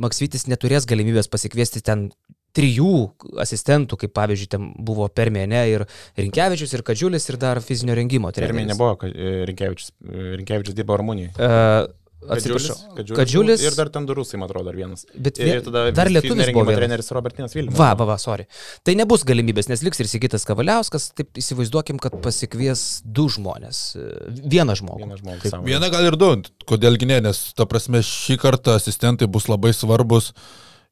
Maksvitis 0.00 0.46
neturės 0.46 0.86
galimybės 0.86 1.30
pasikviesti 1.30 1.82
ten 1.82 2.10
trijų 2.56 2.94
asistentų, 3.42 3.98
kaip 4.00 4.12
pavyzdžiui, 4.16 4.50
ten 4.50 4.66
buvo 4.86 5.06
Permėne 5.14 5.62
ir 5.70 5.84
Rinkevičius, 6.18 6.74
ir 6.74 6.84
Kadžiulis, 6.86 7.28
ir 7.30 7.38
dar 7.40 7.60
fizinio 7.62 7.94
rengimo 7.98 8.32
treneris. 8.34 8.70
nebuvo, 8.72 8.96
kad 9.04 9.14
e, 9.14 9.32
Rinkevičius, 9.50 9.92
e, 10.02 10.24
Rinkevičius 10.40 10.78
dirbo 10.78 10.98
Rumunijoje. 10.98 11.34
Uh, 11.36 11.86
atsiprašau. 12.28 12.76
Kadžiulis, 12.96 13.16
Kadžiulis 13.18 13.62
Ir 13.64 13.76
dar 13.78 13.88
ten 13.94 14.06
du 14.06 14.14
rusai, 14.18 14.38
man 14.40 14.48
atrodo, 14.48 14.66
dar 14.70 14.76
vienas. 14.76 15.06
Bet 15.14 15.38
Ir 15.40 15.46
vie- 15.48 15.62
tada 15.64 15.84
dar 15.96 16.10
lietuvis 16.12 16.50
buvo 16.52 16.74
treneris 16.76 17.10
Robertinas 17.16 17.54
Vilnius. 17.56 17.76
Va, 17.78 17.94
va, 17.94 18.04
va, 18.12 18.16
sorry. 18.20 18.46
Tai 18.84 18.94
nebus 18.98 19.24
galimybės, 19.24 19.68
nes 19.72 19.82
liks 19.86 20.00
ir 20.00 20.06
Sigitas 20.10 20.44
Kavaliauskas, 20.48 21.10
taip 21.16 21.32
įsivaizduokim, 21.40 21.98
kad 22.02 22.18
pasikvies 22.20 23.02
du 23.04 23.28
žmonės. 23.28 23.96
Vieną 24.44 24.76
žmogų. 24.80 25.04
Vienas 25.06 25.20
žmogus. 25.22 25.50
Taip. 25.50 25.64
Viena 25.64 25.88
gal 25.92 26.04
ir 26.10 26.16
du, 26.20 26.30
kodėlgi 26.68 27.06
ne, 27.08 27.20
nes 27.30 27.52
ta 27.56 27.64
prasme 27.70 28.02
šį 28.04 28.36
kartą 28.42 28.76
asistentai 28.76 29.26
bus 29.30 29.48
labai 29.48 29.72
svarbus 29.76 30.32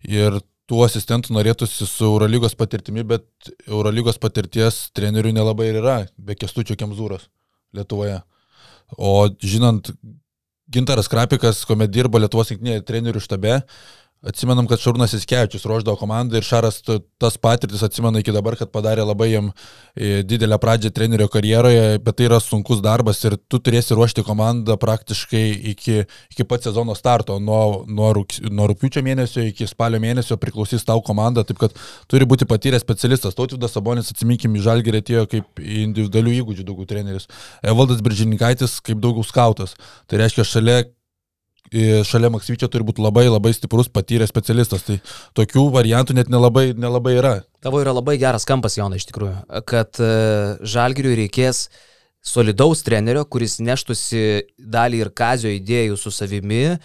ir 0.04 0.40
tų 0.68 0.82
asistentų 0.84 1.32
norėtųsi 1.32 1.86
su 1.88 2.04
Eurolygos 2.04 2.54
patirtimi, 2.54 3.00
bet 3.08 3.24
Eurolygos 3.66 4.18
patirties 4.20 4.90
trenerių 4.96 5.32
nelabai 5.32 5.70
ir 5.70 5.78
yra, 5.80 5.94
be 6.18 6.34
kestučio 6.36 6.76
Kemzūros 6.76 7.28
Lietuvoje. 7.76 8.18
O 8.96 9.28
žinant, 9.40 9.90
Gintaras 10.68 11.08
Krapikas, 11.08 11.62
kuomet 11.64 11.88
dirbo 11.88 12.20
Lietuvos 12.20 12.50
rinktinėje 12.52 12.82
trenerių 12.84 13.22
štabe, 13.24 13.54
Atsimenam, 14.26 14.66
kad 14.66 14.80
Šarūnas 14.82 15.12
Iskevičius 15.14 15.62
ruoždavo 15.70 15.94
komandą 16.00 16.40
ir 16.40 16.46
Šaras 16.46 16.80
tas 16.82 17.36
patirtis 17.38 17.84
atsimena 17.86 18.18
iki 18.18 18.32
dabar, 18.34 18.56
kad 18.58 18.72
padarė 18.74 19.04
labai 19.06 19.28
jam 19.30 19.52
e, 19.94 20.24
didelę 20.26 20.58
pradžią 20.58 20.90
trenerio 20.90 21.28
karjeroje, 21.30 22.00
bet 22.02 22.18
tai 22.18 22.26
yra 22.26 22.40
sunkus 22.42 22.82
darbas 22.82 23.22
ir 23.22 23.36
tu 23.46 23.60
turėsi 23.62 23.94
ruošti 23.94 24.24
komandą 24.26 24.74
praktiškai 24.82 25.44
iki, 25.70 26.00
iki 26.34 26.48
pat 26.50 26.66
sezono 26.66 26.98
starto. 26.98 27.38
Nuo, 27.38 27.84
nuo, 27.86 28.10
rūks, 28.18 28.42
nuo 28.50 28.66
rūpiučio 28.72 29.04
mėnesio 29.06 29.46
iki 29.52 29.70
spalio 29.70 30.02
mėnesio 30.02 30.34
priklausys 30.42 30.82
tau 30.88 30.98
komanda, 30.98 31.46
taip 31.46 31.62
kad 31.62 31.78
turi 32.10 32.26
būti 32.26 32.50
patyręs 32.50 32.82
specialistas. 32.82 33.38
Tautvidas 33.38 33.78
Sabonis, 33.78 34.10
atsiminkim, 34.10 34.58
į 34.58 34.66
Žalgirį 34.66 35.04
atėjo 35.04 35.26
kaip 35.30 35.62
individualių 35.62 36.40
įgūdžių 36.40 36.66
daugiau 36.66 36.90
treneris. 36.90 37.30
Evaldas 37.62 38.02
Biržininkaitis 38.02 38.80
kaip 38.82 38.98
daugiau 38.98 39.22
skautas. 39.30 39.78
Tai 40.10 40.24
reiškia, 40.26 40.50
šalia 40.56 40.80
šalia 42.06 42.30
Maksvyčio 42.32 42.68
turi 42.72 42.86
būti 42.86 43.02
labai 43.04 43.26
labai 43.28 43.52
stiprus 43.56 43.90
patyręs 43.92 44.30
specialistas. 44.32 44.84
Tai 44.86 44.98
tokių 45.38 45.68
variantų 45.74 46.16
net 46.18 46.32
nelabai, 46.32 46.70
nelabai 46.76 47.16
yra. 47.18 47.34
Tavo 47.64 47.82
yra 47.82 47.94
labai 47.96 48.16
geras 48.20 48.46
kampas, 48.48 48.78
Jonai, 48.78 49.00
iš 49.00 49.08
tikrųjų, 49.10 49.62
kad 49.68 50.00
e, 50.00 50.10
Žalgiriui 50.62 51.16
reikės 51.24 51.66
solidaus 52.24 52.82
trenerio, 52.86 53.24
kuris 53.30 53.58
neštusi 53.62 54.24
dalį 54.58 55.04
ir 55.04 55.12
kazio 55.16 55.52
idėjų 55.54 55.98
su 55.98 56.12
savimi, 56.14 56.78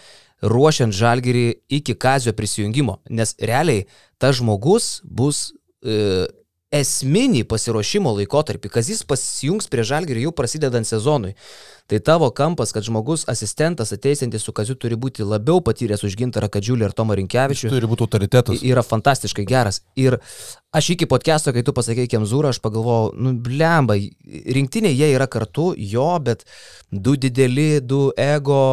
ruošiant 0.43 0.95
Žalgirį 0.95 1.47
iki 1.79 1.95
kazio 1.95 2.33
prisijungimo. 2.35 2.99
Nes 3.09 3.35
realiai 3.39 3.85
tas 4.21 4.39
žmogus 4.39 4.99
bus 5.03 5.51
e, 5.85 6.27
esminį 6.73 7.43
pasiruošimo 7.49 8.15
laikotarpį, 8.17 8.71
kas 8.73 8.89
jis 8.89 9.03
pasijungs 9.07 9.69
prie 9.69 9.85
Žalgirį 9.85 10.25
jau 10.25 10.33
prasidedant 10.35 10.87
sezonui. 10.89 11.35
Tai 11.91 11.99
tavo 11.99 12.29
kampas, 12.31 12.71
kad 12.71 12.85
žmogus 12.87 13.25
asistentas 13.27 13.91
ateisantis 13.91 14.45
su 14.47 14.53
kaziu 14.55 14.77
turi 14.79 14.95
būti 14.95 15.25
labiau 15.27 15.59
patyręs 15.61 16.05
už 16.07 16.15
gintarą 16.17 16.47
Kadžiulį 16.49 16.87
ir 16.87 16.95
Tomą 16.95 17.17
Rinkevičių 17.19 17.69
Turi 17.73 17.89
būti 17.91 18.05
autoritetas. 18.07 18.63
yra 18.63 18.85
fantastiškai 18.87 19.43
geras. 19.45 19.81
Ir 19.99 20.15
aš 20.73 20.89
iki 20.95 21.09
podcast'o, 21.11 21.51
kai 21.53 21.65
tu 21.67 21.75
pasakei 21.75 22.07
Kemzūrą, 22.07 22.53
aš 22.55 22.61
pagalvojau, 22.63 23.11
nu, 23.19 23.35
blemba, 23.35 23.99
rinktinė 24.57 24.93
jie 24.95 25.11
yra 25.11 25.27
kartu, 25.27 25.73
jo, 25.77 26.07
bet 26.23 26.47
du 26.89 27.17
dideli, 27.19 27.83
du 27.83 28.07
ego, 28.17 28.63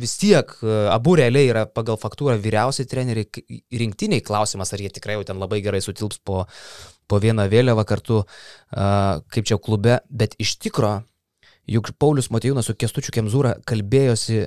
vis 0.00 0.16
tiek, 0.18 0.56
e, 0.64 0.80
abu 0.96 1.14
realiai 1.20 1.52
yra 1.52 1.66
pagal 1.68 2.00
faktūrą 2.00 2.40
vyriausiai 2.40 2.88
treneriai. 2.88 3.28
Rinktiniai 3.84 4.24
klausimas, 4.24 4.72
ar 4.72 4.80
jie 4.80 4.90
tikrai 4.96 5.20
jau 5.20 5.28
ten 5.28 5.38
labai 5.38 5.60
gerai 5.60 5.84
sutilps 5.84 6.24
po, 6.24 6.46
po 7.08 7.20
vieną 7.22 7.46
vėliavą 7.52 7.84
kartu, 7.88 8.22
kaip 8.70 9.46
čia 9.46 9.58
klube, 9.62 10.00
bet 10.10 10.34
iš 10.42 10.56
tikro 10.62 11.00
juk 11.70 11.92
Paulius 11.98 12.30
Matejūnas 12.30 12.68
su 12.68 12.76
Kestučiu 12.78 13.14
Kemzūra 13.14 13.56
kalbėjosi 13.66 14.44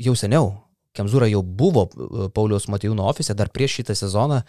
jau 0.00 0.16
seniau. 0.18 0.52
Kemzūra 0.96 1.28
jau 1.30 1.40
buvo 1.46 1.84
e, 1.86 2.24
Pauliaus 2.34 2.66
Matijūno 2.72 3.04
ofise 3.06 3.34
dar 3.38 3.50
prieš 3.54 3.76
šitą 3.78 3.94
sezoną, 3.94 4.40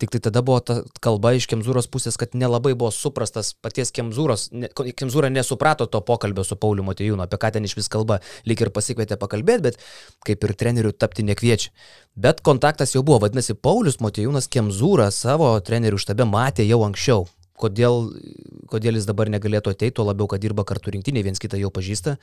tik 0.00 0.14
tai 0.14 0.22
tada 0.24 0.40
buvo 0.44 0.62
ta 0.64 0.78
kalba 1.04 1.34
iš 1.36 1.44
Kemzūros 1.50 1.90
pusės, 1.92 2.16
kad 2.20 2.32
nelabai 2.32 2.72
buvo 2.72 2.88
suprastas 2.94 3.52
paties 3.52 3.92
Kemzūros, 3.96 4.46
ne, 4.56 4.70
Kemzūra 4.72 5.28
nesuprato 5.32 5.84
to 5.84 6.00
pokalbio 6.00 6.44
su 6.48 6.56
Pauliu 6.56 6.86
Matijūnu, 6.88 7.20
apie 7.26 7.40
ką 7.42 7.52
ten 7.56 7.68
iš 7.68 7.76
vis 7.76 7.92
kalba, 7.92 8.22
lyg 8.48 8.64
ir 8.64 8.72
pasikvietė 8.72 9.20
pakalbėti, 9.20 9.66
bet 9.68 9.76
kaip 10.24 10.48
ir 10.48 10.56
trenerių 10.64 10.94
tapti 10.96 11.26
nekviečia. 11.28 11.74
Bet 12.16 12.40
kontaktas 12.40 12.96
jau 12.96 13.04
buvo, 13.04 13.20
vadinasi, 13.26 13.58
Paulius 13.60 14.00
Matijūnas 14.00 14.48
Kemzūrą 14.48 15.10
savo 15.12 15.52
trenerių 15.60 16.00
štabe 16.00 16.24
matė 16.24 16.64
jau 16.64 16.80
anksčiau. 16.88 17.28
Kodėl, 17.60 18.06
kodėl 18.72 18.96
jis 18.96 19.04
dabar 19.04 19.28
negalėtų 19.28 19.74
ateiti, 19.74 19.98
tuo 19.98 20.06
labiau, 20.08 20.24
kad 20.32 20.40
dirba 20.40 20.64
kartu 20.64 20.94
rinktinė, 20.94 21.20
viens 21.26 21.42
kitą 21.42 21.60
jau 21.60 21.68
pažįsta. 21.68 22.16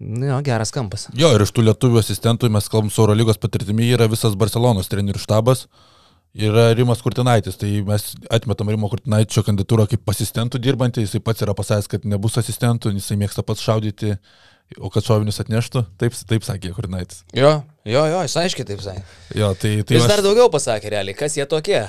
Jo, 0.00 0.40
geras 0.42 0.72
kampas. 0.74 1.06
Jo, 1.14 1.30
ir 1.36 1.44
iš 1.44 1.52
tų 1.54 1.68
lietuvių 1.68 2.00
asistentų 2.00 2.50
mes 2.50 2.66
kalbam 2.70 2.90
su 2.90 3.02
Eurolygos 3.04 3.38
patirtimi, 3.38 3.86
yra 3.94 4.08
visas 4.10 4.34
Barcelonos 4.38 4.90
trenerių 4.90 5.22
štabas. 5.22 5.68
Yra 6.34 6.72
Rimas 6.74 6.98
Kurtinaitis, 6.98 7.54
tai 7.60 7.76
mes 7.86 8.08
atmetam 8.34 8.72
Rimo 8.72 8.88
Kurtinaičio 8.90 9.44
kandidatūrą 9.46 9.84
kaip 9.92 10.10
asistentų 10.10 10.58
dirbantį, 10.58 11.04
jisai 11.04 11.20
pats 11.22 11.44
yra 11.46 11.54
pasakęs, 11.54 11.86
kad 11.92 12.08
nebus 12.10 12.34
asistentų, 12.40 12.90
jisai 12.96 13.20
mėgsta 13.20 13.44
pats 13.46 13.62
šaudyti, 13.62 14.16
o 14.82 14.90
kad 14.90 15.06
šovinius 15.06 15.38
atneštų, 15.44 15.84
taip, 16.02 16.18
taip 16.26 16.42
sakė 16.42 16.74
Kurtinaitis. 16.74 17.22
Jo, 17.38 17.52
jo, 17.86 18.02
jo, 18.10 18.24
jis 18.26 18.34
aiškiai 18.42 18.66
taip 18.66 18.82
sakė. 18.82 19.06
Jo, 19.38 19.52
tai, 19.54 19.76
tai 19.86 20.00
jis 20.00 20.08
aš... 20.08 20.10
dar 20.10 20.24
daugiau 20.26 20.50
pasakė 20.50 20.90
realiai, 20.96 21.14
kas 21.22 21.38
jie 21.38 21.46
tokie. 21.46 21.84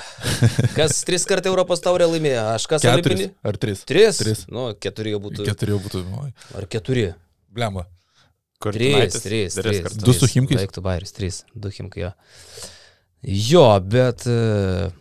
Kas 0.77 1.01
tris 1.09 1.25
kartų 1.25 1.49
Europos 1.55 1.81
taurę 1.81 2.05
laimėjo, 2.13 2.45
aš 2.53 2.69
kas 2.69 2.85
keturis, 2.85 3.01
olimpinį? 3.01 3.29
Ar 3.49 3.57
tris? 3.65 3.81
Tris? 3.89 4.21
Tris. 4.21 4.45
Nu, 4.53 4.69
keturi 4.77 5.17
jau 5.17 5.25
būtų. 5.25 5.49
Keturi 5.49 5.73
jau 5.73 5.81
būtų. 5.89 6.05
Ar 6.53 6.69
keturi? 6.69 7.09
Blemba. 7.55 7.87
Trys, 8.65 9.17
trys, 9.21 9.55
trys. 9.59 9.97
Du 10.01 10.13
su 10.15 10.27
Himkais. 10.31 10.61
Baigtų 10.63 10.81
bairis, 10.85 11.13
trys, 11.15 11.41
du 11.55 11.71
Himkai 11.73 12.07
jo. 12.07 12.13
Jo, 13.25 13.65
bet... 13.83 14.27
Uh, 14.29 14.93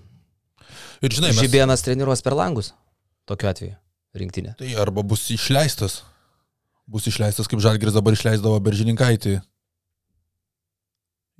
Ir 1.04 1.12
žinai, 1.12 1.34
mes... 1.34 1.40
Žibėnas 1.42 1.84
treniruos 1.84 2.22
per 2.24 2.36
langus, 2.38 2.70
tokiu 3.28 3.50
atveju, 3.50 3.74
rinktinė. 4.16 4.54
Tai 4.60 4.68
arba 4.80 5.04
bus 5.04 5.26
išleistas. 5.34 6.00
Bus 6.88 7.08
išleistas, 7.08 7.48
kaip 7.48 7.60
Žalgiris 7.64 7.96
dabar 7.96 8.16
išleisdavo 8.16 8.60
Beržininkaitį 8.64 9.38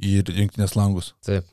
į 0.05 0.13
rinktinės 0.29 0.77
langus. 0.77 1.13
Taip. 1.25 1.49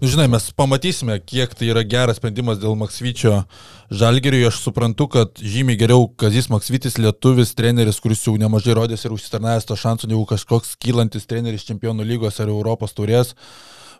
Nu, 0.00 0.08
žinai, 0.08 0.26
mes 0.30 0.48
pamatysime, 0.56 1.16
kiek 1.24 1.54
tai 1.56 1.70
yra 1.72 1.82
geras 1.86 2.18
sprendimas 2.20 2.58
dėl 2.60 2.76
Maksvyčio 2.78 3.38
žalgeriui. 3.94 4.44
Aš 4.48 4.60
suprantu, 4.64 5.08
kad 5.12 5.40
žymiai 5.40 5.78
geriau 5.80 6.08
Kazis 6.20 6.50
Maksvytis, 6.52 6.98
lietuvis 7.00 7.54
treneris, 7.58 8.00
kuris 8.02 8.24
jau 8.26 8.36
nemažai 8.40 8.76
rodės 8.78 9.06
ir 9.06 9.14
užsitarnavęs 9.16 9.68
to 9.68 9.78
šansų, 9.78 10.10
negu 10.12 10.26
kažkoks 10.28 10.76
kylantis 10.82 11.28
treneris 11.30 11.66
čempionų 11.68 12.06
lygos 12.08 12.40
ar 12.42 12.52
Europos 12.52 12.96
taurės. 12.96 13.34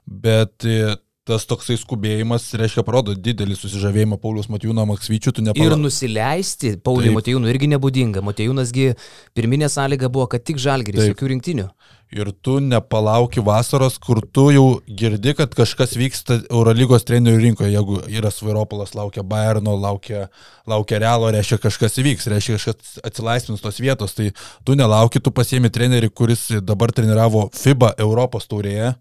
Bet 0.07 0.67
e, 0.67 0.97
tas 1.27 1.47
toksai 1.51 1.75
skubėjimas, 1.81 2.47
reiškia, 2.59 2.85
parodo 2.87 3.15
didelį 3.19 3.57
susižavėjimą 3.59 4.21
Paulius 4.23 4.47
Matijūno 4.53 4.85
Maksvyčių, 4.93 5.35
tu 5.35 5.45
nepala... 5.45 5.73
Ir 5.73 5.81
nusileisti 5.81 6.77
Pauliui 6.87 7.15
Matijūnui 7.17 7.51
irgi 7.51 7.71
nebūdinga. 7.75 8.23
Matijūnasgi 8.27 8.93
pirminė 9.37 9.71
sąlyga 9.73 10.11
buvo, 10.13 10.29
kad 10.31 10.47
tik 10.47 10.63
žalgeris, 10.63 11.09
jokių 11.11 11.33
rinktinių. 11.35 11.69
Ir 12.15 12.29
tu 12.31 12.61
nepalauki 12.63 13.43
vasaros, 13.43 13.97
kur 13.99 14.21
tu 14.23 14.45
jau 14.55 14.67
girdi, 14.87 15.33
kad 15.35 15.51
kažkas 15.59 15.97
vyksta 15.99 16.37
Eurolygos 16.45 17.03
trenerių 17.09 17.41
rinkoje. 17.43 17.73
Jeigu 17.75 17.99
yra 18.07 18.31
Svairopolas, 18.31 18.95
laukia 18.95 19.25
Bayerno, 19.27 19.75
laukia, 19.75 20.29
laukia 20.71 21.01
Realo, 21.03 21.33
reiškia 21.35 21.59
kažkas 21.65 21.99
įvyks, 21.99 22.29
reiškia 22.31 22.61
kažkas 22.61 23.01
atsilaisvins 23.11 23.65
tos 23.65 23.83
vietos. 23.83 24.15
Tai 24.15 24.29
tu 24.63 24.79
nelauki, 24.79 25.19
tu 25.19 25.35
pasiemi 25.35 25.73
trenerį, 25.75 26.13
kuris 26.15 26.47
dabar 26.63 26.95
treniravo 26.95 27.49
FIBA 27.59 27.97
Europos 28.07 28.47
taurėje. 28.47 28.95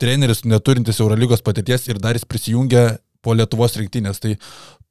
Treneris 0.00 0.44
neturintis 0.48 1.00
Eurolygos 1.02 1.42
patirties 1.44 1.88
ir 1.88 2.00
dar 2.02 2.16
jis 2.18 2.28
prisijungia 2.28 2.98
po 3.22 3.36
Lietuvos 3.38 3.76
rinktinės. 3.78 4.20
Tai 4.22 4.34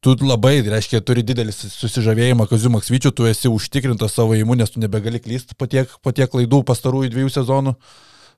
tu 0.01 0.15
labai, 0.25 0.60
reiškia, 0.65 1.01
turi 1.05 1.24
didelį 1.25 1.53
susižavėjimą 1.55 2.48
Kaziu 2.50 2.72
Maksvyčiu, 2.74 3.12
tu 3.15 3.27
esi 3.29 3.51
užtikrintas 3.51 4.15
savo 4.17 4.38
įimu, 4.38 4.58
nes 4.58 4.72
tu 4.72 4.81
nebegali 4.81 5.22
klysti 5.22 5.58
po 5.58 5.67
tiek, 5.70 5.91
po 6.01 6.15
tiek 6.15 6.31
klaidų 6.31 6.63
pastarųjų 6.67 7.12
dviejų 7.13 7.36
sezonų. 7.36 7.75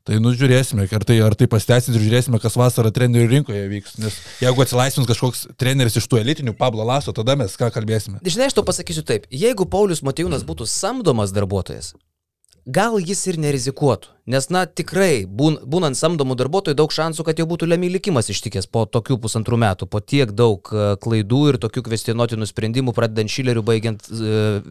Tai 0.04 0.18
nu 0.20 0.34
žiūrėsime, 0.36 0.84
ar 0.92 1.04
tai, 1.08 1.16
ar 1.24 1.32
tai 1.40 1.46
pasteisins 1.48 1.96
ir 1.96 2.04
žiūrėsime, 2.04 2.36
kas 2.44 2.58
vasarą 2.60 2.90
trenerių 2.92 3.30
rinkoje 3.38 3.62
vyks. 3.72 3.94
Nes 4.04 4.18
jeigu 4.44 4.66
atsilaisvins 4.66 5.08
kažkoks 5.08 5.46
treneris 5.56 5.96
iš 5.96 6.10
tų 6.12 6.20
elitinių 6.20 6.58
Pablo 6.60 6.84
Laso, 6.84 7.14
tada 7.16 7.38
mes 7.40 7.56
ką 7.56 7.70
kalbėsime. 7.72 8.20
Žinai, 8.20 8.50
aš 8.52 8.58
to 8.58 8.66
pasakysiu 8.68 9.06
taip. 9.08 9.30
Jeigu 9.32 9.64
Paulius 9.64 10.04
Matijūnas 10.04 10.44
būtų 10.44 10.68
samdomas 10.68 11.32
darbuotojas, 11.32 11.94
gal 12.66 12.96
jis 13.02 13.26
ir 13.28 13.38
nerizikuotų. 13.44 14.12
Nes, 14.32 14.48
na, 14.54 14.64
tikrai, 14.64 15.26
būn, 15.28 15.58
būnant 15.68 16.00
samdomų 16.00 16.38
darbuotojų, 16.40 16.78
daug 16.80 16.94
šansų, 16.96 17.26
kad 17.28 17.40
jau 17.40 17.46
būtų 17.50 17.68
lemį 17.68 17.90
likimas 17.98 18.30
ištikęs 18.32 18.70
po 18.72 18.86
tokių 18.88 19.18
pusantrų 19.26 19.60
metų, 19.60 19.88
po 19.92 20.00
tiek 20.00 20.32
daug 20.32 20.70
uh, 20.72 20.94
klaidų 21.04 21.42
ir 21.52 21.60
tokių 21.60 21.84
kvestionuotinų 21.90 22.48
sprendimų, 22.48 22.94
pradedant 22.96 23.32
Šileriu, 23.32 23.66
baigiant 23.68 24.08
uh, 24.08 24.64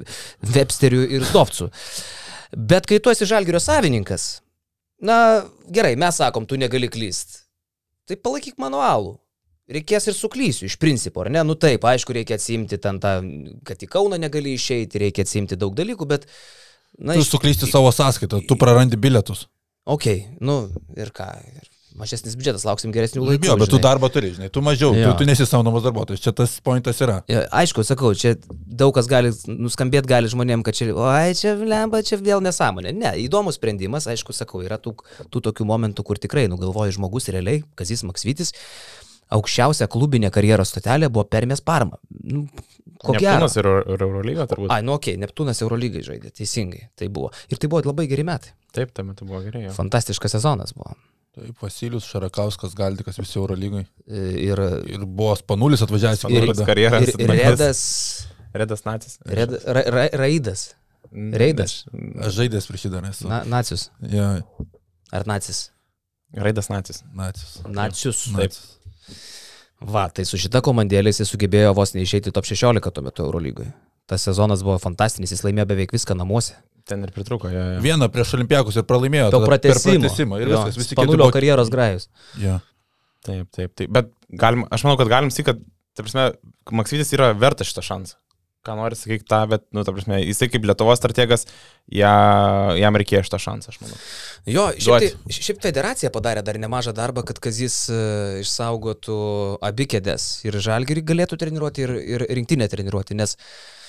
Websteriu 0.54 1.04
ir 1.04 1.26
Zdovcu. 1.28 1.68
Bet 2.56 2.88
kai 2.88 3.00
tu 3.00 3.12
esi 3.12 3.28
žalgerio 3.28 3.60
savininkas, 3.60 4.40
na, 5.04 5.44
gerai, 5.68 5.92
mes 6.00 6.16
sakom, 6.16 6.48
tu 6.48 6.56
negali 6.60 6.88
klyst. 6.92 7.42
Tai 8.08 8.16
palaikyk 8.16 8.56
manualų. 8.60 9.18
Reikės 9.72 10.08
ir 10.10 10.16
suklysiu, 10.16 10.66
iš 10.66 10.74
principo, 10.80 11.22
ar 11.22 11.30
ne? 11.32 11.44
Nu 11.46 11.54
taip, 11.60 11.84
aišku, 11.86 12.12
reikia 12.16 12.36
atsimti 12.40 12.80
ten 12.82 12.98
tą, 13.00 13.14
kad 13.68 13.84
į 13.84 13.88
Kauną 13.92 14.18
negali 14.20 14.56
išeiti, 14.56 15.00
reikia 15.04 15.28
atsimti 15.28 15.60
daug 15.60 15.76
dalykų, 15.76 16.08
bet... 16.08 16.28
Na, 16.98 17.16
tu 17.16 17.24
iš... 17.24 17.30
suklysti 17.32 17.68
savo 17.70 17.92
sąskaitą, 17.94 18.42
tu 18.48 18.58
prarandi 18.60 19.00
bilietus. 19.00 19.46
Ok, 19.88 20.08
nu 20.44 20.68
ir 20.96 21.10
ką, 21.14 21.26
ir 21.56 21.70
mažesnis 21.98 22.36
biudžetas, 22.38 22.64
lauksim 22.66 22.92
geresnių 22.94 23.22
laikų. 23.24 23.46
Jo, 23.48 23.56
bet 23.58 23.68
žinai. 23.68 23.74
tu 23.74 23.80
darbą 23.82 24.08
turi, 24.12 24.32
žinai, 24.36 24.48
tu 24.52 24.62
mažiau, 24.64 24.92
jo. 24.96 25.10
tu, 25.10 25.22
tu 25.22 25.26
nesi 25.28 25.46
saunomas 25.48 25.84
darbuotojas, 25.84 26.22
čia 26.24 26.32
tas 26.36 26.54
pointas 26.64 27.00
yra. 27.04 27.18
Ja, 27.30 27.44
aišku, 27.62 27.84
sakau, 27.86 28.12
čia 28.18 28.34
daug 28.48 28.94
kas 28.96 29.08
gali 29.10 29.32
nuskambėti 29.48 30.10
gali 30.10 30.30
žmonėm, 30.32 30.64
kad 30.66 30.78
čia, 30.78 30.90
oi, 30.94 31.34
čia 31.38 31.54
lemba, 31.58 32.02
čia 32.06 32.18
vėl 32.20 32.42
nesąmonė. 32.44 32.94
Ne, 32.96 33.12
įdomus 33.24 33.58
sprendimas, 33.60 34.08
aišku, 34.10 34.34
sakau, 34.36 34.62
yra 34.64 34.80
tų, 34.82 34.94
tų 35.32 35.44
tokių 35.50 35.68
momentų, 35.68 36.06
kur 36.06 36.20
tikrai 36.22 36.48
nugalvoja 36.52 36.94
žmogus 36.96 37.28
realiai, 37.34 37.64
Kazis 37.78 38.04
Maksvitis, 38.08 38.54
aukščiausia 39.32 39.88
klubinė 39.92 40.32
karjeros 40.32 40.72
stotelė 40.72 41.10
buvo 41.12 41.26
Permės 41.28 41.64
Parma. 41.64 42.00
Nu, 42.24 42.46
ko 43.02 43.16
gero. 43.16 43.36
Neptūnas 43.36 43.56
ir 43.60 43.68
Eurolyga 43.98 44.48
turbūt. 44.50 44.72
Ai, 44.74 44.82
nu 44.86 44.96
okei, 44.96 45.16
okay, 45.16 45.22
Neptūnas 45.22 45.62
Eurolygai 45.64 46.02
žaidė, 46.06 46.32
teisingai, 46.34 46.88
tai 46.98 47.08
buvo. 47.12 47.30
Ir 47.52 47.60
tai 47.62 47.70
buvo 47.72 47.82
labai 47.90 48.08
geri 48.10 48.26
metai. 48.26 48.54
Taip, 48.72 48.92
tuo 48.96 49.06
metu 49.06 49.28
buvo 49.28 49.42
gerai. 49.44 49.66
Jo. 49.68 49.74
Fantastiškas 49.76 50.38
sezonas 50.38 50.74
buvo. 50.76 50.94
Taip, 51.32 51.56
Vasilius 51.62 52.06
Šarakauskas, 52.08 52.76
Galdikas 52.76 53.18
visi 53.20 53.38
Eurolygai. 53.40 53.86
Ir, 54.10 54.60
ir 54.92 55.06
buvo 55.08 55.34
Spanulis 55.40 55.84
atvažiavęs 55.84 56.26
į 56.28 56.68
karjerą. 56.68 57.02
Ir, 57.06 57.16
ir 57.24 57.34
Redas. 57.40 57.82
Redas 58.52 58.84
Nacis. 58.84 59.18
Red, 59.24 59.54
ra, 59.64 59.82
ra, 59.88 60.06
Raidas. 60.20 60.72
Reidas. 61.12 61.82
Aš 62.24 62.36
žaidęs 62.36 62.68
prieš 62.68 62.86
jį 62.86 62.92
dar 62.94 63.06
esu. 63.08 63.28
Na, 63.28 63.42
nacius. 63.48 63.88
Ja. 64.12 64.28
Ar 65.12 65.26
nacis? 65.28 65.66
Raidas 66.32 66.68
Nacis. 66.72 67.02
Nacis. 67.16 67.58
Nacius. 67.68 68.22
Taip. 68.36 68.56
Va, 69.88 70.08
tai 70.14 70.24
su 70.28 70.38
šita 70.40 70.62
komandėlė 70.64 71.12
jis 71.12 71.30
sugebėjo 71.30 71.72
vos 71.76 71.94
neišeiti 71.96 72.32
top 72.34 72.46
16 72.48 72.92
tuo 72.94 73.04
metu 73.04 73.24
Eurolygoje. 73.26 73.72
Tas 74.10 74.24
sezonas 74.26 74.62
buvo 74.66 74.78
fantastinis, 74.82 75.32
jis 75.34 75.44
laimėjo 75.46 75.68
beveik 75.72 75.94
viską 75.94 76.16
namuose. 76.18 76.58
Ten 76.88 77.04
ir 77.06 77.12
pritruko. 77.14 77.50
Ja, 77.50 77.76
ja. 77.76 77.82
Vieną 77.82 78.08
prieš 78.12 78.34
Olimpiakus 78.36 78.78
ir 78.80 78.86
pralaimėjo. 78.88 79.28
To 79.34 79.42
pratesimo. 79.46 80.00
pratesimo. 80.02 80.40
Ir 80.42 80.50
viskas, 80.50 80.78
visi 80.80 80.96
kiti. 80.96 81.14
Buvo... 81.14 81.30
karjeros 81.34 81.70
grajus. 81.72 82.08
Ja. 82.42 82.58
Taip, 83.22 83.46
taip, 83.54 83.70
taip. 83.78 83.92
Bet 83.94 84.10
galim, 84.42 84.66
aš 84.74 84.82
manau, 84.86 84.98
kad 84.98 85.10
galim 85.12 85.30
sakyti, 85.30 85.52
kad, 85.52 85.62
ta 85.94 86.02
prasme, 86.02 86.26
Maksytis 86.74 87.14
yra 87.14 87.30
vertas 87.38 87.70
šitą 87.70 87.84
šansą. 87.86 88.18
Ką 88.62 88.76
nori 88.78 88.94
sakyti 88.94 89.26
tą, 89.26 89.40
bet, 89.50 89.64
nu, 89.74 89.82
ta 89.82 89.90
prasme, 89.90 90.20
jisai 90.22 90.46
kaip 90.52 90.66
Lietuvos 90.68 91.00
strategas, 91.00 91.48
ja, 91.90 92.12
jam 92.78 92.94
reikėjo 93.00 93.24
šitą 93.26 93.40
šansą, 93.42 93.74
aš 93.74 93.80
manau. 93.82 93.98
Jo, 94.46 94.68
šiaip, 94.78 95.18
tai, 95.18 95.34
šiaip 95.34 95.58
federacija 95.64 96.12
padarė 96.14 96.44
dar 96.46 96.60
nemažą 96.62 96.94
darbą, 96.94 97.26
kad 97.26 97.42
Kazis 97.42 97.82
uh, 97.90 98.38
išsaugotų 98.44 99.20
abi 99.66 99.88
kėdės 99.96 100.30
ir 100.46 100.60
žalgerį 100.62 101.02
galėtų 101.10 101.40
treniruoti 101.42 101.88
ir, 101.88 101.96
ir 102.14 102.26
rinktinę 102.38 102.70
treniruoti, 102.70 103.18
nes 103.18 103.34
uh, 103.34 103.81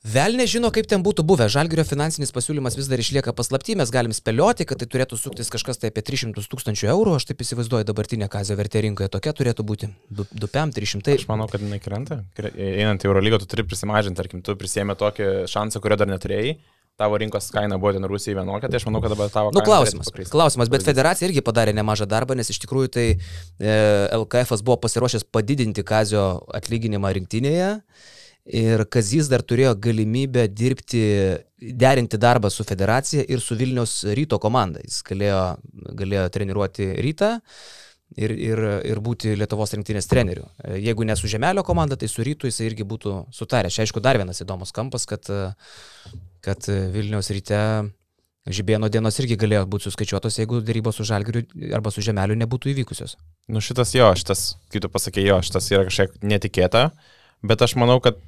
Vėl 0.00 0.32
nežino, 0.32 0.70
kaip 0.72 0.86
ten 0.88 1.02
būtų 1.04 1.26
buvę. 1.28 1.44
Žalgirio 1.52 1.84
finansinis 1.84 2.30
pasiūlymas 2.32 2.72
vis 2.78 2.86
dar 2.88 3.02
išlieka 3.02 3.34
paslapti, 3.36 3.74
mes 3.76 3.90
galim 3.92 4.14
spėlioti, 4.16 4.64
kad 4.64 4.80
tai 4.80 4.86
turėtų 4.88 5.18
suktis 5.20 5.52
kažkas 5.52 5.76
tai 5.76 5.90
apie 5.92 6.00
300 6.00 6.40
tūkstančių 6.40 6.88
eurų, 6.88 7.18
aš 7.18 7.26
taip 7.28 7.44
įsivaizduoju, 7.44 7.84
dabartinė 7.90 8.30
kazio 8.32 8.56
vertė 8.56 8.80
rinkoje 8.86 9.10
tokia 9.12 9.34
turėtų 9.36 9.66
būti. 9.68 9.90
2-300. 10.16 11.18
Aš 11.20 11.28
manau, 11.28 11.50
kad 11.52 11.60
jinai 11.60 11.82
krenta. 11.84 12.22
Einant 12.40 13.04
į 13.04 13.10
Eurolygą, 13.10 13.42
tu 13.42 13.50
turi 13.52 13.66
prisimažinti, 13.68 14.16
tarkim, 14.16 14.40
tu 14.40 14.56
prisėmė 14.56 14.96
tokį 14.96 15.30
šansą, 15.52 15.84
kurio 15.84 16.00
dar 16.00 16.08
neturėjai 16.08 16.56
tavo 17.00 17.16
rinkos 17.16 17.46
kaina 17.48 17.78
buvo 17.80 17.94
ten 17.96 18.04
Rusijai 18.04 18.36
vienokia, 18.36 18.68
tai 18.68 18.76
aš 18.76 18.84
manau, 18.84 19.00
kad 19.00 19.14
dabar 19.14 19.30
tavo... 19.32 19.52
Nu, 19.56 19.62
klausimas. 19.64 20.10
Klausimas, 20.28 20.68
bet 20.68 20.84
federacija 20.84 21.30
irgi 21.30 21.40
padarė 21.40 21.72
nemažą 21.72 22.04
darbą, 22.04 22.36
nes 22.36 22.52
iš 22.52 22.58
tikrųjų 22.60 22.90
tai 22.92 23.06
e, 23.14 23.76
LKF 24.18 24.60
buvo 24.60 24.76
pasiruošęs 24.82 25.24
padidinti 25.32 25.80
Kazio 25.86 26.26
atlyginimą 26.60 27.14
rinktinėje 27.16 27.70
Ir 28.48 28.86
Kazys 28.88 29.28
dar 29.28 29.44
turėjo 29.44 29.74
galimybę 29.76 30.46
dirbti, 30.48 31.02
derinti 31.60 32.18
darbą 32.18 32.48
su 32.50 32.64
federacija 32.64 33.26
ir 33.28 33.42
su 33.44 33.56
Vilnius 33.58 34.00
ryto 34.16 34.40
komanda. 34.40 34.80
Jis 34.84 35.02
galėjo, 35.06 35.42
galėjo 35.98 36.24
treniruoti 36.32 36.88
rytą 37.04 37.34
ir, 38.16 38.32
ir, 38.32 38.64
ir 38.90 39.02
būti 39.04 39.36
Lietuvos 39.36 39.76
rinktinės 39.76 40.08
treneriu. 40.10 40.48
Jeigu 40.80 41.04
ne 41.06 41.16
su 41.20 41.30
Žemelio 41.30 41.62
komanda, 41.66 42.00
tai 42.00 42.08
su 42.08 42.24
rytu 42.26 42.48
jisai 42.48 42.70
irgi 42.70 42.88
būtų 42.88 43.16
sutaręs. 43.36 43.76
Čia 43.76 43.86
aišku 43.86 44.02
dar 44.02 44.18
vienas 44.18 44.40
įdomus 44.42 44.72
kampas, 44.74 45.06
kad, 45.10 45.30
kad 46.40 46.70
Vilnius 46.96 47.30
ryte 47.36 47.60
Žibėno 48.48 48.88
dienos 48.88 49.18
irgi 49.20 49.36
galėjo 49.36 49.66
būti 49.68 49.84
suskaičiuotos, 49.90 50.38
jeigu 50.40 50.62
darybos 50.64 50.96
su 50.96 51.04
Žalgiriu 51.04 51.44
arba 51.76 51.92
su 51.92 52.00
Žemeliu 52.00 52.38
nebūtų 52.40 52.70
įvykusios. 52.72 53.18
Nu 53.52 53.60
šitas 53.60 53.92
jo, 53.92 54.06
šitas, 54.16 54.44
kaip 54.72 54.80
tu 54.86 54.88
pasakė, 54.90 55.20
jo, 55.26 55.36
šitas 55.44 55.68
yra 55.74 55.84
kažkiek 55.84 56.16
netikėta, 56.24 56.86
bet 57.46 57.62
aš 57.66 57.76
manau, 57.80 58.00
kad 58.04 58.18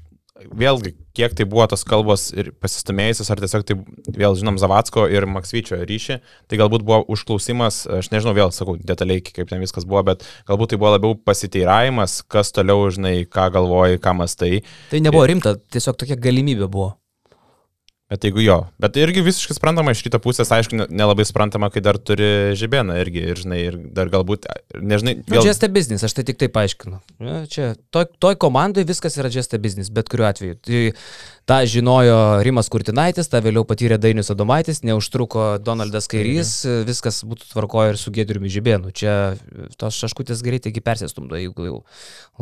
vėlgi, 0.40 0.94
kiek 1.16 1.34
tai 1.36 1.44
buvo 1.48 1.66
tos 1.70 1.84
kalbos 1.86 2.30
ir 2.34 2.50
pasistumėjusios, 2.62 3.28
ar 3.30 3.42
tiesiog 3.42 3.66
tai 3.68 3.76
vėl 4.16 4.36
žinom 4.38 4.58
Zavatsko 4.60 5.04
ir 5.12 5.26
Maksvyčio 5.30 5.78
ryšį, 5.86 6.18
tai 6.50 6.60
galbūt 6.60 6.86
buvo 6.88 7.02
užklausimas, 7.12 7.82
aš 8.00 8.10
nežinau, 8.14 8.34
vėl 8.36 8.54
sakau 8.54 8.78
detaliai, 8.80 9.22
kaip 9.24 9.50
ten 9.50 9.62
viskas 9.62 9.86
buvo, 9.88 10.02
bet 10.12 10.24
galbūt 10.48 10.72
tai 10.72 10.80
buvo 10.80 10.94
labiau 10.96 11.18
pasiteiravimas, 11.28 12.22
kas 12.32 12.54
toliau, 12.56 12.88
žinai, 12.94 13.22
ką 13.28 13.50
galvoji, 13.54 14.00
ką 14.02 14.16
mastai. 14.22 14.64
Tai 14.90 15.04
nebuvo 15.04 15.28
rimta, 15.28 15.56
tiesiog 15.72 16.00
tokia 16.00 16.18
galimybė 16.20 16.68
buvo. 16.68 16.94
Bet 18.12 18.26
jeigu 18.26 18.42
jo, 18.44 18.58
bet 18.82 18.96
irgi 19.00 19.22
visiškai 19.24 19.54
suprantama 19.56 19.94
iš 19.94 20.02
kito 20.04 20.18
pusės, 20.20 20.50
aišku, 20.52 20.76
nelabai 20.92 21.24
suprantama, 21.24 21.70
kai 21.72 21.80
dar 21.80 21.96
turi 21.96 22.52
žibėną 22.60 22.98
irgi, 23.00 23.22
ir, 23.32 23.40
žinai, 23.40 23.60
ir 23.70 23.78
dar 23.96 24.10
galbūt, 24.12 24.50
nežinai. 24.76 25.14
Vėl... 25.22 25.40
Nu, 25.40 25.46
just 25.48 25.64
a 25.64 25.70
business, 25.72 26.04
aš 26.04 26.18
tai 26.18 26.26
tik 26.28 26.36
taip 26.42 26.52
paaiškinu. 26.52 27.00
Čia, 27.48 27.70
toj, 27.94 28.10
toj 28.20 28.36
komandai 28.42 28.84
viskas 28.84 29.16
yra 29.16 29.32
just 29.32 29.56
a 29.56 29.60
business, 29.62 29.88
bet 29.88 30.12
kuriuo 30.12 30.28
atveju. 30.28 30.58
Tai 30.60 30.82
tą 31.48 31.58
žinojo 31.68 32.16
Rimas 32.46 32.68
Kurtinaitis, 32.72 33.28
tą 33.30 33.40
vėliau 33.44 33.64
patyrė 33.68 33.98
Dainius 34.00 34.30
Adomaitis, 34.34 34.82
neužtruko 34.86 35.58
Donaldas 35.62 36.08
Kairys, 36.10 36.54
viskas 36.88 37.22
būtų 37.28 37.50
tvarkoja 37.50 37.94
ir 37.94 38.00
su 38.00 38.12
Gedriumi 38.14 38.52
Žibėnu. 38.52 38.92
Čia 38.96 39.34
tos 39.80 39.98
šaškutės 39.98 40.42
greitai 40.46 40.74
persistumdo, 40.82 41.38
jeigu 41.38 41.68
jau 41.68 41.78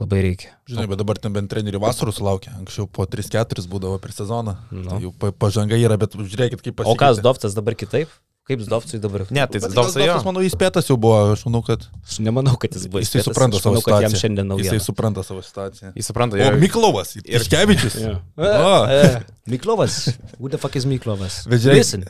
labai 0.00 0.22
reikia. 0.30 0.54
Žinai, 0.70 0.88
bet 0.92 1.00
dabar 1.02 1.20
ten 1.20 1.34
bent 1.36 1.50
trenerių 1.52 1.82
vasarų 1.82 2.14
sulaukia, 2.16 2.54
anksčiau 2.60 2.88
po 2.88 3.08
3-4 3.08 3.66
būdavo 3.70 4.00
per 4.02 4.14
sezoną. 4.16 4.56
No. 4.70 4.88
Tai 4.92 5.00
jau 5.08 5.32
pažanga 5.32 5.80
yra, 5.80 5.96
bet 6.00 6.16
žiūrėkit, 6.18 6.60
kaip 6.60 6.80
pasikeitė. 6.82 6.92
O 6.92 7.00
kas 7.00 7.24
Dovtas 7.24 7.56
dabar 7.56 7.78
kitaip? 7.78 8.12
Kaip 8.50 8.62
Zdovcui 8.66 8.98
dabar? 8.98 9.22
Ne, 9.30 9.44
tai 9.46 9.60
Zdovcui. 9.62 10.02
Aš 10.10 10.24
manau, 10.26 10.40
įspėtas 10.42 10.88
jau 10.90 10.96
buvo, 10.98 11.18
aš 11.36 11.44
manau, 11.46 11.60
kad... 11.62 11.84
Aš 12.02 12.16
nemanau, 12.26 12.56
kad 12.58 12.74
jis 12.74 12.88
buvo. 12.90 12.98
Jisai 13.04 13.22
supranta 13.22 13.60
savo 13.62 13.78
situaciją. 13.78 14.08
Jam 14.08 14.16
šiandien 14.18 14.50
naujiena. 14.50 14.72
Jisai 14.74 14.86
supranta 14.88 15.22
savo 15.22 15.44
situaciją. 15.46 15.92
Jis 15.94 16.08
supranta, 16.10 16.40
jau. 16.40 16.48
O 16.50 16.58
Miklovas, 16.58 17.12
ir 17.22 17.44
Škevičius. 17.46 18.00
Miklovas, 19.54 20.00
who 20.40 20.50
the 20.50 20.58
fuck 20.58 20.74
is 20.80 20.88
Miklovas? 20.90 21.44
Vedžiai, 21.50 22.02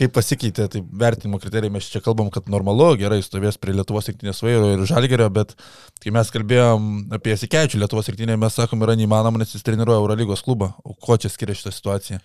kaip 0.00 0.16
pasikeitė, 0.16 0.70
tai 0.72 0.80
vertinimo 1.04 1.42
kriterijai 1.42 1.76
mes 1.76 1.90
čia 1.92 2.00
kalbam, 2.04 2.32
kad 2.32 2.48
normalu, 2.52 2.88
gerai, 3.00 3.20
stovės 3.24 3.60
prie 3.60 3.76
Lietuvos 3.76 4.08
rinktinės 4.08 4.40
vairo 4.44 4.72
ir 4.72 4.88
Žalgerio, 4.88 5.28
bet 5.36 5.52
kai 6.00 6.16
mes 6.16 6.32
kalbėjom 6.32 6.90
apie 7.20 7.36
Sikeičių 7.44 7.84
Lietuvos 7.84 8.08
rinktinę, 8.08 8.40
mes 8.40 8.56
sakom, 8.56 8.82
yra 8.88 8.96
neįmanoma, 8.96 9.44
nes 9.44 9.52
jis 9.52 9.68
treniruoja 9.68 10.00
Eurolygos 10.00 10.44
klubą. 10.48 10.72
O 10.80 10.96
ko 10.96 11.20
čia 11.20 11.32
skiria 11.32 11.56
šitą 11.56 11.76
situaciją? 11.76 12.20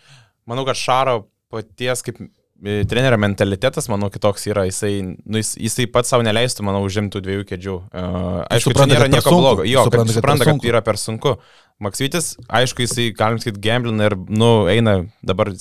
Manau, 0.49 0.65
kad 0.67 0.79
Šaro 0.79 1.21
paties 1.53 2.03
kaip 2.05 2.19
E, 2.19 2.38
trenerio 2.61 3.17
mentalitetas, 3.21 3.87
manau, 3.91 4.09
kitoks 4.13 4.47
yra. 4.49 4.65
Jisai, 4.67 4.93
nu, 5.03 5.39
jis, 5.39 5.53
jisai 5.59 5.87
pats 5.91 6.11
savo 6.11 6.25
neleistų, 6.27 6.65
manau, 6.67 6.83
užimtų 6.87 7.21
dviejų 7.25 7.47
kėdžių. 7.49 7.75
Uh, 7.87 8.27
aišku, 8.51 8.73
supranta, 8.73 8.95
nėra 8.95 9.09
nieko 9.11 9.25
sunku. 9.29 9.41
blogo. 9.41 9.65
Jo, 9.67 9.85
supranta, 9.87 10.11
kad, 10.11 10.19
supranta, 10.19 10.47
kad, 10.47 10.59
kad 10.59 10.69
yra 10.71 10.83
per 10.85 10.99
sunku. 11.01 11.35
Maksytis, 11.79 12.33
aišku, 12.51 12.83
jisai, 12.83 13.05
galim 13.15 13.39
sakyti, 13.39 13.61
gamblina 13.63 14.09
ir, 14.09 14.17
nu, 14.27 14.49
eina 14.67 14.97
dabar 15.23 15.53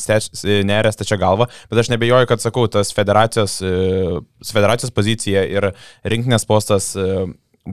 nerės 0.67 0.99
tačia 0.99 1.15
galva, 1.21 1.47
bet 1.71 1.85
aš 1.85 1.93
nebejoju, 1.93 2.27
kad, 2.27 2.43
sakau, 2.43 2.65
tas 2.75 2.91
federacijos, 2.97 3.61
e, 3.63 4.19
federacijos 4.51 4.91
pozicija 4.97 5.45
ir 5.47 5.69
rinkinės 6.03 6.49
postas 6.49 6.97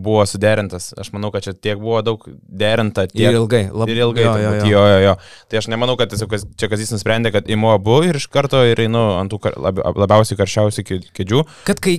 buvo 0.01 0.25
suderintas. 0.25 0.91
Aš 0.99 1.11
manau, 1.15 1.31
kad 1.33 1.45
čia 1.45 1.53
tiek 1.53 1.79
buvo 1.79 2.01
daug 2.05 2.25
derinta. 2.45 3.05
Tiek, 3.09 3.29
ir 3.29 3.37
ilgai. 3.39 3.63
Lab... 3.71 3.91
Ir 3.91 4.01
ilgai. 4.03 4.25
Jo, 4.25 4.33
jo, 4.41 4.51
jo. 4.55 4.65
jo, 4.71 4.83
jo, 4.91 4.97
jo. 5.05 5.13
Tai 5.51 5.61
aš 5.61 5.69
nemanau, 5.71 5.95
kad 5.99 6.11
tiesiog 6.11 6.35
čia 6.59 6.69
kas 6.71 6.83
jis 6.83 6.93
nusprendė, 6.95 7.31
kad 7.35 7.49
imu 7.51 7.71
abu 7.73 8.01
ir 8.07 8.19
iš 8.19 8.27
karto 8.33 8.61
ir 8.67 8.81
einu 8.85 9.03
ant 9.19 9.31
tų 9.31 9.39
kar, 9.45 9.57
lab, 9.61 9.79
labiausiai 10.05 10.39
karščiausių 10.39 10.85
kėdžių. 11.15 11.43
Kad 11.69 11.81
kai 11.83 11.95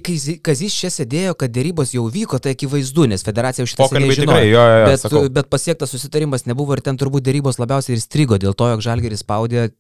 Kazis 0.47 0.77
čia 0.77 0.93
sėdėjo, 0.93 1.37
kad 1.41 1.55
dėrybos 1.55 1.95
jau 1.97 2.07
vyko, 2.13 2.41
tai 2.43 2.57
akivaizdu, 2.57 3.09
nes 3.13 3.25
federacija 3.27 3.67
už 3.67 3.75
šitą 3.75 3.89
pokalbį 3.89 4.21
tikrai, 4.21 4.45
jo, 4.49 4.61
jo, 4.61 4.79
jo, 4.83 4.91
bet, 4.91 5.03
sakau. 5.03 5.25
bet 5.41 5.51
pasiektas 5.53 5.95
susitarimas 5.95 6.47
nebuvo 6.51 6.77
ir 6.77 6.85
ten 6.85 6.99
turbūt 7.01 7.27
dėrybos 7.27 7.61
labiausiai 7.63 7.97
ir 7.97 8.05
strigo 8.05 8.39
dėl 8.43 8.57
to, 8.59 8.71
jog 8.75 8.85
Žalgeris 8.87 9.25
spaudė 9.25 9.71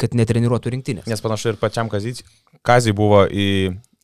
kad 0.00 0.16
netreniruotų 0.16 0.74
rinktinės. 0.76 1.08
Nes 1.10 1.20
panašu 1.20 1.52
ir 1.52 1.60
pačiam 1.60 1.90
Kazijai 1.92 2.94
buvo 2.96 3.26
į 3.28 3.48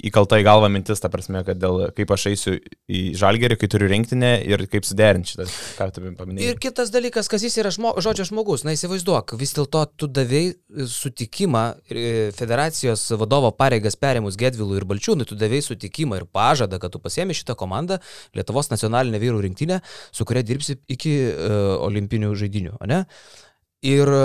įkalta 0.04 0.36
į 0.40 0.44
galvą 0.44 0.68
mintis, 0.72 1.00
ta 1.00 1.08
prasme, 1.12 1.40
kad 1.46 1.58
dėl 1.60 1.86
kaip 1.96 2.10
aš 2.12 2.26
eisiu 2.30 2.56
į 2.84 3.00
žalgerį, 3.16 3.56
kai 3.60 3.68
turiu 3.72 3.88
rinktinę 3.90 4.32
ir 4.44 4.66
kaip 4.70 4.84
suderinti 4.88 5.32
šitą, 5.32 5.46
ką 5.78 5.86
tu 5.94 6.04
paminėjai. 6.18 6.50
Ir 6.50 6.60
kitas 6.60 6.92
dalykas, 6.92 7.30
kas 7.32 7.46
jis 7.46 7.56
yra 7.62 7.72
žmo, 7.74 7.94
žodžio 8.04 8.26
žmogus, 8.28 8.66
na 8.66 8.74
įsivaizduok, 8.76 9.36
vis 9.40 9.54
dėlto 9.56 9.86
tu 9.96 10.10
davėjai 10.18 10.86
sutikimą 10.92 11.64
e, 11.88 12.04
federacijos 12.36 13.06
vadovo 13.16 13.52
pareigas 13.56 13.96
perėmus 14.00 14.36
Gedvilų 14.40 14.82
ir 14.82 14.88
Balčiūnui, 14.90 15.28
tu 15.28 15.38
davėjai 15.38 15.70
sutikimą 15.70 16.20
ir 16.20 16.28
pažadą, 16.28 16.80
kad 16.82 16.92
tu 16.92 17.00
pasiemi 17.00 17.36
šitą 17.36 17.56
komandą, 17.58 18.00
Lietuvos 18.36 18.68
nacionalinę 18.72 19.22
vyrų 19.22 19.46
rinktinę, 19.48 19.80
su 20.12 20.28
kuria 20.28 20.44
dirbsi 20.44 20.76
iki 20.92 21.16
uh, 21.32 21.76
olimpinių 21.88 22.34
žaidinių, 22.36 22.76
ne? 22.84 23.04
Uh, 23.06 23.45
Ir 23.86 24.08
e, 24.10 24.22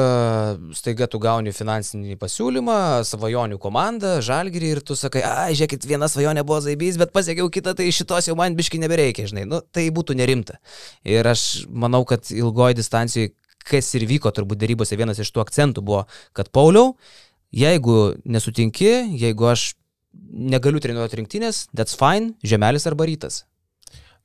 staiga 0.74 1.06
tu 1.12 1.20
gauni 1.22 1.52
finansinį 1.54 2.16
pasiūlymą, 2.22 2.78
svajonių 3.06 3.60
komandą, 3.62 4.16
žalgirį 4.26 4.72
ir 4.76 4.82
tu 4.88 4.96
sakai, 4.98 5.22
ai, 5.28 5.52
žiūrėkit, 5.58 5.86
viena 5.90 6.10
svajonė 6.10 6.42
buvo 6.48 6.62
zaibys, 6.66 6.98
bet 6.98 7.14
pasiekiau 7.14 7.52
kitą, 7.54 7.76
tai 7.78 7.92
šitos 7.94 8.32
jau 8.32 8.38
man 8.40 8.58
biški 8.58 8.80
nebereikia, 8.82 9.28
žinai, 9.30 9.46
nu, 9.50 9.62
tai 9.62 9.86
būtų 9.94 10.18
nerimta. 10.18 10.58
Ir 11.06 11.30
aš 11.30 11.68
manau, 11.70 12.02
kad 12.10 12.32
ilgoji 12.34 12.80
distancijoje, 12.80 13.36
kas 13.68 13.92
ir 14.00 14.08
vyko 14.10 14.32
turbūt 14.34 14.64
darybose, 14.64 14.98
vienas 14.98 15.22
iš 15.22 15.30
tų 15.36 15.44
akcentų 15.44 15.86
buvo, 15.86 16.08
kad 16.38 16.50
Pauliau, 16.50 16.96
jeigu 17.54 18.16
nesutinki, 18.26 18.96
jeigu 19.22 19.52
aš 19.52 19.74
negaliu 20.32 20.82
treniruoti 20.82 21.22
rinktinės, 21.22 21.68
that's 21.76 21.94
fine, 22.00 22.34
žemelis 22.42 22.90
arba 22.90 23.06
rytas. 23.06 23.44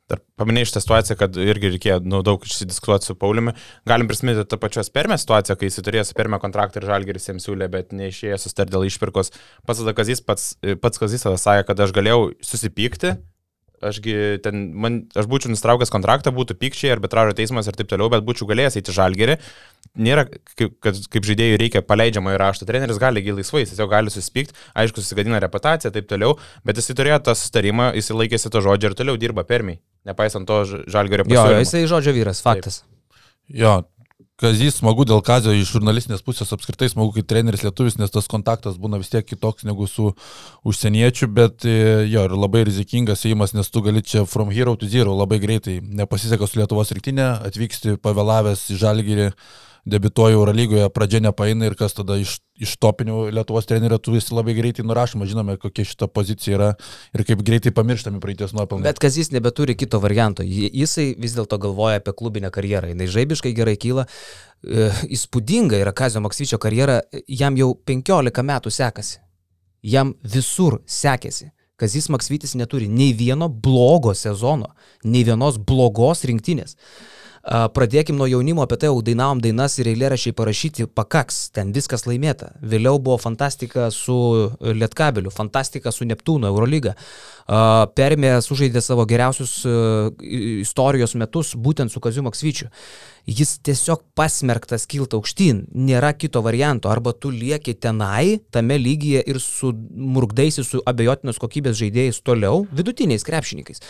Dar 0.06 0.20
paminėjai 0.38 0.68
šitą 0.70 0.80
situaciją, 0.84 1.16
kad 1.18 1.36
irgi 1.42 1.72
reikėjo 1.72 1.96
nu, 2.06 2.20
daug 2.26 2.44
išsidiskutuoti 2.46 3.08
su 3.08 3.16
Pauliumi. 3.18 3.56
Galim 3.90 4.06
prisiminti 4.06 4.44
tą 4.46 4.58
pačios 4.62 4.90
permę 4.94 5.16
situaciją, 5.18 5.56
kai 5.58 5.66
jis 5.66 5.80
turėjo 5.82 6.04
su 6.06 6.14
permę 6.18 6.38
kontraktą 6.42 6.78
ir 6.78 6.86
žalgeris 6.86 7.26
jiems 7.26 7.48
siūlė, 7.48 7.66
bet 7.72 7.90
neišėjo 7.96 8.38
sustarti 8.38 8.76
dėl 8.76 8.86
išpirkos. 8.86 9.32
Pats 9.66 9.82
tada 9.82 9.96
Kazis, 9.98 10.22
pats, 10.22 10.52
pats 10.82 11.02
Kazis 11.02 11.26
tada 11.26 11.40
sakė, 11.42 11.66
kad 11.72 11.82
aš 11.88 11.94
galėjau 11.96 12.28
susipykti, 12.38 13.16
Ašgi 13.84 14.12
ten, 14.40 14.70
man, 14.72 15.02
aš 15.12 15.26
būčiau 15.28 15.50
nustraukęs 15.52 15.90
kontraktą, 15.92 16.30
būtų 16.32 16.54
pykčiai, 16.56 16.94
arbitražo 16.94 17.34
teismas 17.36 17.66
ir 17.68 17.76
taip 17.76 17.90
toliau, 17.90 18.08
bet 18.08 18.24
būčiau 18.24 18.48
galėjęs 18.48 18.78
eiti 18.80 18.94
žalgerį. 18.96 19.36
Nėra, 20.00 20.24
kaip, 20.56 20.78
kad 20.80 20.96
kaip 21.12 21.28
žaidėjui 21.28 21.58
reikia 21.60 21.82
paleidžiamo 21.84 22.32
įrašto, 22.32 22.64
treneris 22.68 22.96
gali 23.02 23.20
laisvai, 23.26 23.66
jis 23.66 23.76
jau 23.76 23.88
gali 23.90 24.12
susipykti, 24.12 24.56
aišku, 24.80 25.04
susigadina 25.04 25.42
reputaciją, 25.44 25.92
taip 25.92 26.08
toliau, 26.08 26.38
bet 26.64 26.80
jis 26.80 26.88
turėjo 26.96 27.20
tą 27.28 27.36
sustarimą, 27.36 27.90
jis 28.00 28.08
laikėsi 28.16 28.52
to 28.54 28.64
žodžio 28.64 28.94
ir 28.94 28.96
toliau 28.96 29.20
dirba 29.20 29.44
permiai 29.44 29.76
nepaisant 30.06 30.48
to 30.48 30.62
žalgerio 30.86 31.26
pasiūlymo. 31.26 31.58
Jo, 31.58 31.64
jisai 31.64 31.84
žodžio 31.90 32.16
vyras, 32.16 32.42
faktas. 32.44 32.82
Taip. 32.82 33.60
Jo, 33.62 33.74
Kazys 34.36 34.82
smagu 34.82 35.06
dėl 35.08 35.22
Kazio 35.24 35.54
iš 35.56 35.70
žurnalistinės 35.72 36.20
pusės, 36.24 36.50
apskritai 36.52 36.90
smagu 36.92 37.14
kaip 37.14 37.24
treneris 37.30 37.62
lietuvis, 37.64 37.94
nes 37.96 38.12
tas 38.12 38.26
kontaktas 38.28 38.74
būna 38.76 38.98
vis 39.00 39.08
tiek 39.08 39.24
kitoks 39.24 39.64
negu 39.64 39.86
su 39.88 40.10
užsieniečiu, 40.68 41.30
bet 41.32 41.64
e, 41.64 42.04
jo, 42.04 42.26
ir 42.28 42.34
labai 42.36 42.66
rizikingas 42.68 43.24
įimas, 43.24 43.54
nes 43.56 43.72
tu 43.72 43.80
gali 43.86 44.04
čia 44.04 44.26
from 44.28 44.52
hero 44.52 44.74
to 44.76 44.90
zero 44.92 45.16
labai 45.16 45.38
greitai, 45.40 45.78
nepasiseka 45.80 46.44
su 46.44 46.60
Lietuvos 46.60 46.92
rinktinė, 46.92 47.30
atvyksti 47.48 47.96
pavėlavęs 48.04 48.66
į 48.76 48.76
žalgyrį 48.84 49.30
debituoja 49.86 50.34
Eurolygoje, 50.34 50.88
pradžia 50.90 51.20
nepaina 51.22 51.68
ir 51.68 51.76
kas 51.78 51.94
tada 51.94 52.16
iš, 52.18 52.36
iš 52.58 52.74
topinių 52.82 53.28
Lietuvos 53.34 53.68
trenerio 53.70 53.98
tu 54.02 54.16
visi 54.16 54.34
labai 54.34 54.56
greitai 54.58 54.84
nurašoma, 54.86 55.28
žinome, 55.30 55.54
kokia 55.62 55.86
šita 55.86 56.08
pozicija 56.10 56.56
yra 56.58 56.70
ir 57.14 57.24
kaip 57.28 57.44
greitai 57.46 57.70
pamirštami 57.76 58.20
praeities 58.22 58.54
nuopelnai. 58.56 58.88
Bet 58.88 59.00
kas 59.02 59.18
jis 59.20 59.30
nebeturi 59.34 59.78
kito 59.78 60.00
varianto, 60.02 60.42
jisai 60.42 61.12
vis 61.22 61.36
dėlto 61.38 61.60
galvoja 61.62 62.02
apie 62.02 62.16
klubinę 62.18 62.50
karjerą, 62.54 62.90
jinai 62.92 63.08
žaibiškai 63.14 63.54
gerai 63.56 63.76
kyla, 63.80 64.08
e, 64.66 64.90
įspūdinga 65.16 65.78
yra 65.84 65.94
Kazio 65.94 66.22
Maksvyčio 66.24 66.58
karjera, 66.62 67.00
jam 67.30 67.58
jau 67.58 67.72
15 67.86 68.46
metų 68.50 68.74
sekasi, 68.74 69.20
jam 69.86 70.16
visur 70.26 70.80
sekėsi. 70.82 71.52
Kazis 71.76 72.08
Maksvytis 72.08 72.56
neturi 72.56 72.88
nei 72.88 73.12
vieno 73.12 73.50
blogo 73.52 74.14
sezono, 74.16 74.72
nei 75.04 75.26
vienos 75.28 75.60
blogos 75.60 76.24
rinktinės. 76.24 76.74
Pradėkim 77.46 78.16
nuo 78.18 78.26
jaunimo, 78.26 78.64
apie 78.66 78.74
tai 78.82 78.88
jau 78.88 78.98
dainavom 79.06 79.38
dainas 79.38 79.76
ir 79.78 79.86
eilėrašiai 79.92 80.34
parašyti, 80.34 80.88
pakaks, 80.90 81.52
ten 81.54 81.70
viskas 81.74 82.02
laimėta. 82.08 82.48
Vėliau 82.58 82.98
buvo 82.98 83.20
fantastika 83.22 83.86
su 83.94 84.16
Lietkabeliu, 84.58 85.30
fantastika 85.30 85.92
su 85.94 86.08
Neptūnu, 86.10 86.48
Eurolyga. 86.50 86.96
Permė 87.94 88.32
sužaidė 88.42 88.82
savo 88.82 89.06
geriausius 89.06 89.60
istorijos 90.66 91.14
metus 91.14 91.54
būtent 91.54 91.94
su 91.94 92.02
Kaziu 92.02 92.26
Maksvyčiu 92.26 92.72
jis 93.26 93.56
tiesiog 93.66 94.04
pasmerktas 94.14 94.86
kilti 94.86 95.16
aukštyn, 95.18 95.64
nėra 95.74 96.12
kito 96.14 96.40
varianto, 96.46 96.90
arba 96.92 97.10
tu 97.12 97.32
lieki 97.34 97.74
tenai, 97.74 98.38
tame 98.54 98.78
lygyje 98.78 99.22
ir 99.26 99.40
sumurgdaisi 99.42 100.62
su 100.64 100.82
abejotinos 100.86 101.40
kokybės 101.42 101.74
žaidėjais 101.80 102.22
toliau, 102.26 102.64
vidutiniais 102.70 103.26
krepšininkais. 103.26 103.82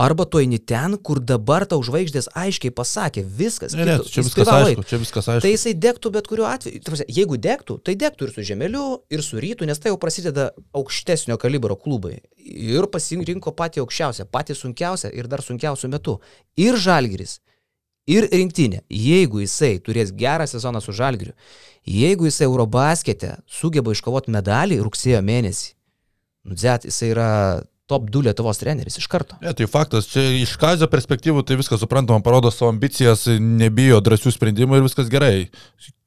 Arba 0.00 0.24
tu 0.26 0.40
eini 0.42 0.58
ten, 0.58 0.96
kur 0.98 1.20
dabar 1.22 1.66
tau 1.70 1.78
žvaigždės 1.86 2.30
aiškiai 2.38 2.74
pasakė, 2.74 3.22
viskas. 3.22 3.76
Ne, 3.78 3.86
ne, 3.86 3.96
čia 4.06 4.24
viskas 4.24 4.42
privalo 4.42 4.70
aišku, 4.70 4.86
čia 4.90 5.00
viskas 5.02 5.28
aišku. 5.28 5.44
Tai 5.44 5.52
jisai 5.52 5.74
degtų 5.86 6.12
bet 6.14 6.30
kuriuo 6.30 6.48
atveju. 6.50 6.82
Ta 6.82 6.94
prasme, 6.94 7.06
Jeigu 7.20 7.38
degtų, 7.42 7.78
tai 7.84 7.96
degtų 7.98 8.26
ir 8.26 8.34
su 8.34 8.46
Žemeliu, 8.46 8.84
ir 9.12 9.22
su 9.26 9.40
Rytu, 9.42 9.66
nes 9.68 9.78
tai 9.82 9.92
jau 9.92 9.98
prasideda 10.00 10.50
aukštesnio 10.76 11.36
kalibro 11.42 11.76
klubai. 11.78 12.20
Ir 12.38 12.86
pasirinko 12.90 13.52
patį 13.56 13.84
aukščiausią, 13.84 14.26
patį 14.30 14.56
sunkiausią 14.56 15.12
ir 15.14 15.28
dar 15.30 15.42
sunkiausių 15.44 15.90
metų. 15.92 16.16
Ir 16.60 16.78
Žalgiris, 16.80 17.40
ir 18.10 18.28
rinktinė. 18.32 18.84
Jeigu 18.90 19.44
jisai 19.44 19.76
turės 19.84 20.12
gerą 20.16 20.46
sezoną 20.50 20.82
su 20.84 20.94
Žalgiriu, 20.96 21.34
jeigu 21.86 22.28
jisai 22.28 22.48
Eurobaskete 22.48 23.36
sugeba 23.48 23.94
iškovoti 23.94 24.34
medalį 24.34 24.80
rugsėjo 24.84 25.22
mėnesį, 25.26 25.74
nu, 26.48 26.56
dzet, 26.58 26.88
jisai 26.90 27.12
yra 27.14 27.30
top 27.90 28.06
2 28.06 28.22
Lietuvos 28.28 28.60
treneris 28.60 28.98
iš 29.00 29.08
karto. 29.10 29.34
Ne, 29.42 29.50
tai 29.56 29.66
faktas, 29.70 30.06
čia 30.12 30.22
iš 30.38 30.52
kazio 30.60 30.86
perspektyvų 30.90 31.42
tai 31.46 31.56
viskas 31.58 31.82
suprantama, 31.82 32.22
parodo 32.22 32.52
savo 32.54 32.70
ambicijas, 32.70 33.24
nebijo 33.26 33.98
drąsių 34.06 34.30
sprendimų 34.36 34.78
ir 34.78 34.86
viskas 34.86 35.10
gerai. 35.10 35.48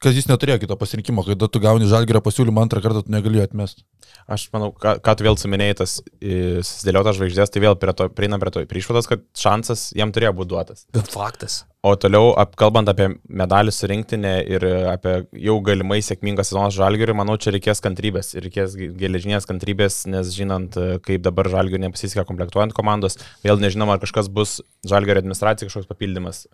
Kas 0.00 0.16
jis 0.16 0.30
neturėjo 0.30 0.62
kito 0.62 0.78
pasirinkimo, 0.80 1.24
kai 1.26 1.36
tu 1.36 1.60
gauni 1.60 1.88
žalgerio 1.90 2.24
pasiūlymą 2.24 2.64
antrą 2.64 2.80
kartą, 2.84 3.04
tu 3.04 3.12
negali 3.12 3.44
atmesti. 3.44 3.84
Aš 4.24 4.46
manau, 4.56 4.70
ką, 4.72 4.96
ką 5.04 5.16
tu 5.18 5.28
vėl 5.28 5.36
suminėjai, 5.40 5.76
tas 5.82 5.98
e, 6.00 6.64
susidėliotas 6.64 7.20
žvaigždės, 7.20 7.52
tai 7.52 7.64
vėl 7.66 7.76
prie 7.76 7.92
to, 7.96 8.08
prieinam 8.16 8.40
prie 8.40 8.54
to 8.54 8.64
prie 8.70 8.80
išvados, 8.80 9.10
kad 9.10 9.28
šansas 9.36 9.90
jam 9.98 10.14
turėjo 10.14 10.32
būti 10.40 10.54
duotas. 10.54 10.86
Bet 10.96 11.12
faktas. 11.12 11.64
O 11.84 11.90
toliau, 12.00 12.30
kalbant 12.56 12.88
apie 12.88 13.10
medalį 13.28 13.72
surinktinę 13.76 14.30
ir 14.48 14.64
apie 14.88 15.18
jau 15.44 15.58
galimai 15.66 15.98
sėkmingą 16.00 16.40
sezoną 16.46 16.70
žalgiriui, 16.72 17.16
manau, 17.18 17.34
čia 17.36 17.52
reikės 17.52 17.84
kantrybės 17.84 18.32
ir 18.32 18.46
reikės 18.46 18.72
geležinės 18.96 19.44
kantrybės, 19.50 19.98
nes 20.08 20.30
žinant, 20.32 20.78
kaip 21.04 21.20
dabar 21.26 21.50
žalgiriui 21.52 21.82
nepasisekė 21.84 22.24
komplektuojant 22.30 22.72
komandos, 22.72 23.18
vėl 23.44 23.60
nežinom, 23.60 23.92
ar 23.92 24.00
kažkas 24.00 24.32
bus 24.32 24.62
žalgirio 24.88 25.20
administracija, 25.20 25.68
kažkoks 25.68 25.90
papildymas. 25.92 26.46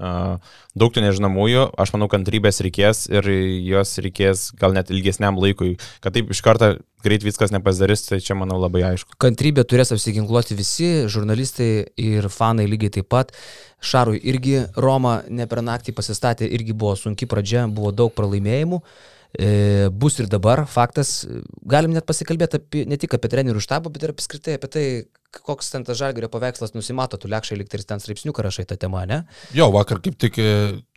Daug 0.75 0.97
tų 0.97 1.07
nežinomųjų, 1.07 1.69
aš 1.79 1.95
manau, 1.95 2.11
kantrybės 2.11 2.59
reikės 2.67 3.07
ir 3.13 3.31
jos 3.71 4.01
reikės 4.03 4.49
gal 4.59 4.75
net 4.75 4.91
ilgesniam 4.91 5.39
laikui, 5.39 5.77
kad 6.03 6.19
taip 6.19 6.35
iš 6.35 6.43
karto 6.43 6.75
greit 7.05 7.25
viskas 7.27 7.53
nepasidarys, 7.55 8.07
tai 8.09 8.21
čia 8.25 8.37
manau 8.39 8.59
labai 8.61 8.83
aišku. 8.93 9.17
Kantrybė 9.21 9.65
turės 9.69 9.93
apsiginkluoti 9.95 10.57
visi, 10.59 10.91
žurnalistai 11.11 11.71
ir 12.01 12.29
fanai 12.33 12.67
lygiai 12.71 12.99
taip 12.99 13.11
pat. 13.13 13.33
Šarui 13.81 14.21
irgi 14.33 14.59
Roma 14.77 15.21
ne 15.29 15.47
per 15.51 15.63
naktį 15.65 15.95
pasistatė, 15.97 16.49
irgi 16.49 16.77
buvo 16.77 16.97
sunki 17.01 17.29
pradžia, 17.31 17.65
buvo 17.69 17.95
daug 17.97 18.13
pralaimėjimų. 18.17 18.83
E, 19.31 19.89
bus 19.95 20.19
ir 20.19 20.27
dabar 20.27 20.65
faktas, 20.67 21.23
galim 21.63 21.95
net 21.95 22.07
pasikalbėti 22.09 22.59
apie, 22.59 22.83
ne 22.91 22.99
tik 22.99 23.15
apie 23.15 23.31
trenerių 23.31 23.63
štabą, 23.63 23.93
bet 23.95 24.03
ir 24.03 24.15
apskritai 24.15 24.57
apie 24.59 24.71
tai, 24.75 24.87
koks 25.31 25.71
ten 25.73 25.85
tas 25.87 25.99
žalgerio 26.01 26.31
paveikslas 26.33 26.75
nusimato, 26.75 27.19
tu 27.21 27.31
lekšai 27.31 27.59
likti 27.61 27.79
ir 27.79 27.85
ten 27.87 28.03
straipsniuką 28.03 28.43
rašai 28.47 28.67
tą 28.71 28.79
temą, 28.81 29.05
ne? 29.09 29.23
Jo, 29.57 29.71
vakar 29.75 30.01
kaip 30.03 30.19
tik 30.21 30.39
e, 30.43 30.51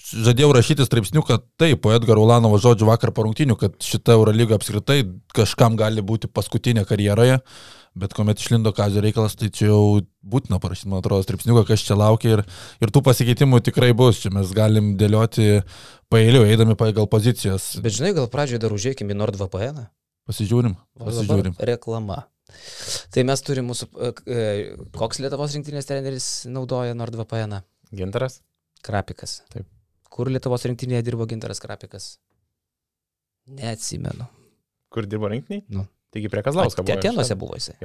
žadėjau 0.09 0.49
rašyti 0.57 0.87
straipsniuką, 0.87 1.37
taip, 1.61 1.83
po 1.83 1.93
Edgaro 1.93 2.25
Ulanovo 2.25 2.57
žodžių 2.61 2.89
vakar 2.89 3.13
parungtinių, 3.15 3.57
kad 3.59 3.77
šita 3.83 4.17
Eurolyga 4.17 4.57
apskritai 4.57 5.03
kažkam 5.37 5.77
gali 5.79 6.01
būti 6.05 6.31
paskutinė 6.31 6.87
karjeroje. 6.89 7.39
Bet 7.93 8.15
kuomet 8.17 8.41
išlindo 8.41 8.71
kazio 8.73 9.03
reikalas, 9.05 9.35
tai 9.37 9.51
čia 9.53 9.67
jau 9.67 10.01
būtina 10.25 10.57
parašyti, 10.61 10.89
man 10.89 11.03
atrodo, 11.03 11.21
stripsniuką, 11.27 11.61
kas 11.67 11.83
čia 11.85 11.93
laukia 11.99 12.39
ir, 12.39 12.41
ir 12.81 12.89
tų 12.89 13.03
pasikeitimų 13.05 13.61
tikrai 13.67 13.91
bus. 13.93 14.23
Čia 14.23 14.33
mes 14.33 14.49
galim 14.57 14.95
dėlioti 14.97 15.61
paėliu, 16.09 16.41
eidami 16.41 16.73
pagal 16.79 17.05
pozicijas. 17.11 17.75
Bet 17.85 17.93
žinai, 17.93 18.15
gal 18.17 18.25
pradžioje 18.33 18.65
dar 18.65 18.73
užėkime 18.73 19.13
į 19.13 19.19
NordVPN. 19.21 19.85
Pasižiūrim, 20.25 20.73
pasižiūrim. 20.97 21.53
Reklama. 21.69 22.23
Tai 23.13 23.23
mes 23.27 23.43
turim 23.45 23.69
mūsų, 23.69 23.87
e, 23.93 24.09
e, 24.27 24.41
koks 24.97 25.21
Lietuvos 25.23 25.55
rinktinės 25.55 25.87
treneris 25.89 26.27
naudoja 26.51 26.95
NordVPN? 26.97 27.61
Gintaras? 27.95 28.41
Krapikas. 28.83 29.39
Taip. 29.53 29.67
Kur 30.13 30.29
Lietuvos 30.29 30.65
rinktinėje 30.67 31.05
dirbo 31.07 31.27
Gintaras 31.29 31.61
Krapikas? 31.63 32.17
Neatsimenu. 33.53 34.27
Kur 34.93 35.07
dirbo 35.09 35.31
rinkiniai? 35.31 35.65
Nu. 35.73 35.87
Taigi 36.13 36.29
prie 36.29 36.43
Kazlausko 36.45 36.83
buvo. 36.85 36.99
Tenuose 37.01 37.35
buvo 37.39 37.57
jisai. 37.57 37.77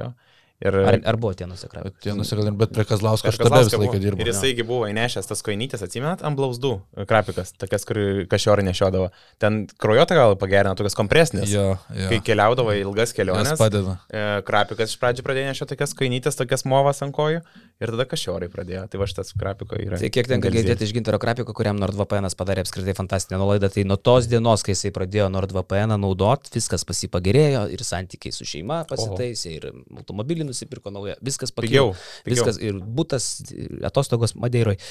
Ir, 0.59 0.75
Ar, 0.75 0.97
ar 1.07 1.15
buvo 1.15 1.31
Tenuose 1.39 1.69
Krapikas? 1.71 2.01
Tie 2.03 2.11
nusikaltimai, 2.11 2.57
bet 2.59 2.73
prie 2.75 2.83
Kazlausko 2.83 3.29
aš 3.31 3.37
tada 3.39 3.61
visą 3.63 3.77
laiką 3.79 3.93
buvo. 3.93 4.01
dirbu. 4.03 4.23
Ir 4.25 4.31
jisai 4.33 4.51
buvo 4.67 4.89
įnešęs 4.91 5.29
tas 5.29 5.39
koinytės, 5.47 5.85
atsimenat, 5.85 6.19
ant 6.27 6.35
blauzdų, 6.35 6.73
krapikas, 7.07 7.53
tokias, 7.55 7.85
kur 7.87 7.99
kažiorai 8.27 8.65
nešiodavo. 8.67 9.07
Ten 9.39 9.61
krojota 9.79 10.17
gal 10.19 10.35
pagerina, 10.41 10.75
tokias 10.75 10.99
kompresnės. 10.99 11.47
Jo, 11.47 11.77
jo. 11.95 12.09
Kai 12.11 12.19
keliaudavo 12.27 12.75
ilgas 12.75 13.15
keliones, 13.15 13.55
padeda. 13.61 13.95
e, 14.11 14.25
krapikas 14.43 14.91
iš 14.91 14.99
pradžių 14.99 15.23
pradėjo 15.29 15.53
nešioti 15.53 15.77
tokias 15.77 15.95
koinytės, 15.95 16.35
tokias 16.43 16.67
movas 16.67 16.99
ant 17.07 17.15
kojų 17.15 17.39
ir 17.79 17.91
tada 17.93 18.05
kažiorai 18.09 18.49
pradėjo. 18.51 18.83
Tai 18.91 18.99
va 18.99 19.07
šitas 19.07 19.31
krapiko 19.39 19.77
yra. 19.79 19.99
Tai 20.01 20.09
kiek 20.11 20.27
tenka 20.27 20.51
girdėti 20.51 20.83
iš 20.83 20.91
Gintaro 20.97 21.19
Krapiko, 21.21 21.53
kuriam 21.55 21.79
NordVPN 21.79 22.27
padarė 22.39 22.65
apskritai 22.65 22.95
fantastinę 22.97 23.39
nuolaidą, 23.39 23.69
tai 23.71 23.85
nuo 23.87 23.95
tos 23.95 24.27
dienos, 24.31 24.65
kai 24.65 24.75
jisai 24.75 24.91
pradėjo 24.95 25.29
NordVPN 25.31 25.95
naudot, 26.01 26.49
viskas 26.51 26.83
pasipagerėjo 26.87 27.65
ir 27.71 27.83
santykiai 27.87 28.35
su 28.35 28.47
šeima 28.47 28.81
pasitaisė, 28.89 29.53
ir 29.55 29.69
automobilį 29.71 30.49
nusipirko 30.49 30.91
naują, 30.91 31.15
viskas 31.23 31.55
Pigiau. 31.55 31.93
pakilo. 31.93 32.09
pigiau. 32.27 32.35
Viskas 32.35 32.59
ir 32.59 32.81
būtas, 32.99 33.29
atostogos 33.87 34.35
Madeiroje. 34.35 34.81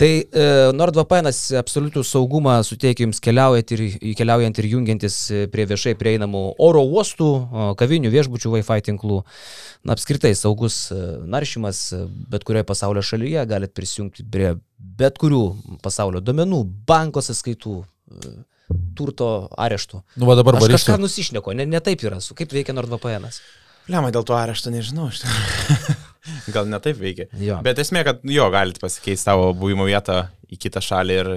Tai 0.00 0.10
e, 0.16 0.48
NordVPN 0.72 1.28
absoliutų 1.60 2.04
saugumą 2.06 2.58
suteikia 2.64 3.04
jums 3.04 3.20
keliaujant 3.24 3.76
ir, 3.76 3.84
keliaujant 4.16 4.62
ir 4.62 4.70
jungiantis 4.72 5.20
e, 5.28 5.44
prie 5.52 5.68
viešai 5.68 5.94
prieinamų 6.00 6.44
oro 6.64 6.86
uostų, 6.88 7.30
kavinių, 7.80 8.12
viešbučių 8.16 8.56
Wi-Fi 8.56 8.88
tinklų. 8.88 9.22
Na, 9.86 9.94
apskritai 9.94 10.34
saugus 10.34 10.90
e, 10.90 10.96
naršymas 11.30 11.78
e, 11.94 12.00
bet 12.38 12.46
kurioje 12.46 12.66
pasaulio 12.70 13.02
šalyje, 13.04 13.44
galit 13.50 13.74
prisijungti 13.76 14.24
prie 14.30 14.54
bet 14.78 15.18
kurių 15.20 15.42
pasaulio 15.84 16.22
domenų, 16.24 16.62
banko 16.88 17.20
sąskaitų. 17.24 17.80
e, 17.82 18.38
turto 18.98 19.48
areštų. 19.56 20.02
Nu, 20.20 20.26
va 20.28 20.34
dabar 20.36 20.58
Aš 20.58 20.66
varysiu. 20.66 20.76
kažką 20.76 20.98
nusišneko, 21.00 21.54
ne, 21.56 21.64
ne 21.64 21.80
taip 21.80 22.02
yra, 22.04 22.18
su 22.20 22.34
kaip 22.36 22.52
veikia 22.52 22.74
NordVPN. 22.76 23.24
-as. 23.24 23.40
Lemai 23.88 24.10
dėl 24.12 24.24
to 24.28 24.34
arešto 24.36 24.68
nežinau. 24.70 25.08
Gal 26.54 26.68
ne 26.68 26.80
taip 26.84 26.98
veikia. 27.00 27.28
Jo. 27.40 27.60
Bet 27.64 27.78
esmė, 27.80 28.02
kad 28.04 28.20
jo, 28.28 28.50
galite 28.52 28.82
pasikeisti 28.82 29.24
savo 29.24 29.54
buvimo 29.56 29.86
vietą 29.88 30.26
į 30.52 30.58
kitą 30.60 30.82
šalį 30.84 31.16
ir 31.22 31.30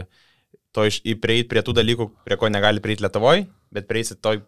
to 0.76 0.86
iš, 0.90 1.00
į 1.08 1.16
prieit 1.24 1.48
prie 1.52 1.64
tų 1.64 1.76
dalykų, 1.78 2.10
prie 2.28 2.36
ko 2.40 2.50
negali 2.52 2.84
prieiti 2.84 3.06
Lietuvoje, 3.06 3.46
bet 3.72 3.88
prieisit 3.88 4.20
toj 4.20 4.42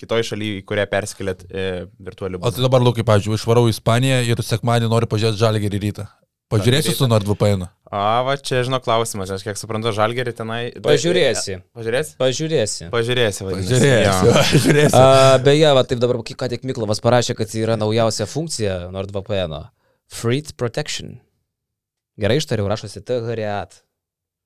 kitoj 0.00 0.24
šalyje, 0.30 0.60
į 0.60 0.64
kurią 0.68 0.86
persikėlėt 0.90 1.44
e, 1.46 1.66
virtualiu 2.00 2.40
O 2.40 2.52
tai 2.52 2.64
dabar, 2.64 2.82
Lukai, 2.84 3.04
pavyzdžiui, 3.06 3.36
išvarau 3.38 3.66
į 3.68 3.74
Ispaniją 3.76 4.22
ir 4.28 4.42
sekmadienį 4.44 4.90
noriu 4.92 5.10
pažiūrėti 5.10 5.42
žalgerį 5.42 5.82
rytą. 5.84 6.06
Pažiūrėsiu 6.50 6.96
su 6.96 7.06
NordVPN. 7.06 7.68
A, 7.90 8.22
va 8.26 8.34
čia, 8.38 8.64
žinau, 8.66 8.80
klausimas, 8.82 9.30
aš 9.30 9.44
kiek 9.46 9.58
suprantu, 9.58 9.92
žalgerį 9.94 10.32
tenai. 10.34 10.60
Pažiūrėsi. 10.82 11.60
Pažiūrėsi? 11.78 12.16
Pažiūrėsi. 12.18 12.88
Pažiūrėsi, 12.90 13.44
vadinasi. 13.46 13.70
Pažiūrėsiu. 13.70 14.26
Jo. 14.26 14.32
Pažiūrėsiu. 14.40 14.98
A, 14.98 15.36
beje, 15.46 15.68
va, 15.78 15.84
taip 15.86 16.02
dabar, 16.02 16.18
ką 16.26 16.48
tik 16.50 16.66
Miklovas 16.66 17.02
parašė, 17.04 17.38
kad 17.38 17.54
yra 17.54 17.78
naujausia 17.78 18.26
funkcija 18.30 18.80
NordVPN. 18.94 19.54
-o. 19.54 19.62
Threat 20.10 20.56
Protection. 20.58 21.20
Gerai 22.18 22.40
ištariau, 22.42 22.66
rašosi 22.70 23.04
THREAT. 23.06 23.78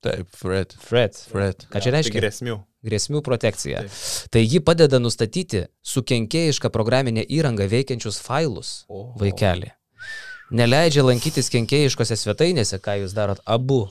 Taip, 0.05 0.29
Fred. 0.37 0.75
Threat. 0.85 1.17
Fred. 1.31 1.65
Ką 1.71 1.81
čia 1.81 1.89
Tai 1.89 1.97
reiškia? 1.97 2.21
grėsmių. 2.21 2.59
Grėsmių 2.85 3.21
protekcija. 3.25 3.85
Taip. 3.85 4.29
Tai 4.33 4.43
ji 4.43 4.61
padeda 4.61 4.99
nustatyti 5.01 5.65
su 5.81 6.03
kenkėjiška 6.05 6.69
programinė 6.73 7.25
įranga 7.37 7.67
veikiančius 7.71 8.21
failus 8.21 8.75
vaikelį. 9.21 9.71
Neleidžia 10.55 11.01
lankytis 11.01 11.49
kenkėjiškose 11.49 12.17
svetainėse, 12.21 12.77
ką 12.77 12.99
jūs 13.01 13.15
darot 13.17 13.41
abu. 13.49 13.87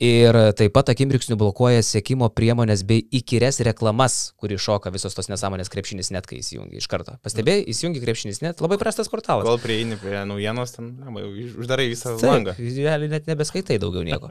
Ir 0.00 0.32
taip 0.56 0.72
pat 0.72 0.88
akimirksniu 0.88 1.36
blokuoja 1.36 1.82
sėkimo 1.84 2.30
priemonės 2.32 2.80
bei 2.88 3.02
įkyres 3.18 3.58
reklamas, 3.68 4.30
kuri 4.40 4.56
šoka 4.56 4.88
visos 4.94 5.12
tos 5.12 5.28
nesąmonės 5.28 5.68
krepšinis 5.68 6.08
net, 6.14 6.24
kai 6.24 6.38
įsijungi 6.40 6.80
iš 6.80 6.86
karto. 6.88 7.18
Pastebėjai, 7.20 7.66
įsijungi 7.68 8.00
krepšinis 8.00 8.40
net, 8.40 8.62
labai 8.64 8.78
prastas 8.80 9.10
portalas. 9.12 9.44
Kol 9.44 9.60
prieini 9.60 9.98
prie 10.00 10.22
naujienos, 10.24 10.72
ten 10.72 10.94
na, 10.96 11.12
uždarai 11.12 11.90
visą 11.90 12.14
Taip, 12.14 12.30
langą. 12.30 12.54
realiai 12.56 13.10
net 13.12 13.28
nebeskaitai 13.28 13.76
daugiau 13.82 14.06
nieko. 14.06 14.30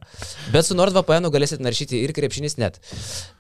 Bet 0.50 0.66
su 0.66 0.74
NordVPN 0.74 1.30
galėsit 1.30 1.62
naršyti 1.62 2.02
ir 2.02 2.16
krepšinis 2.18 2.58
net. 2.58 2.82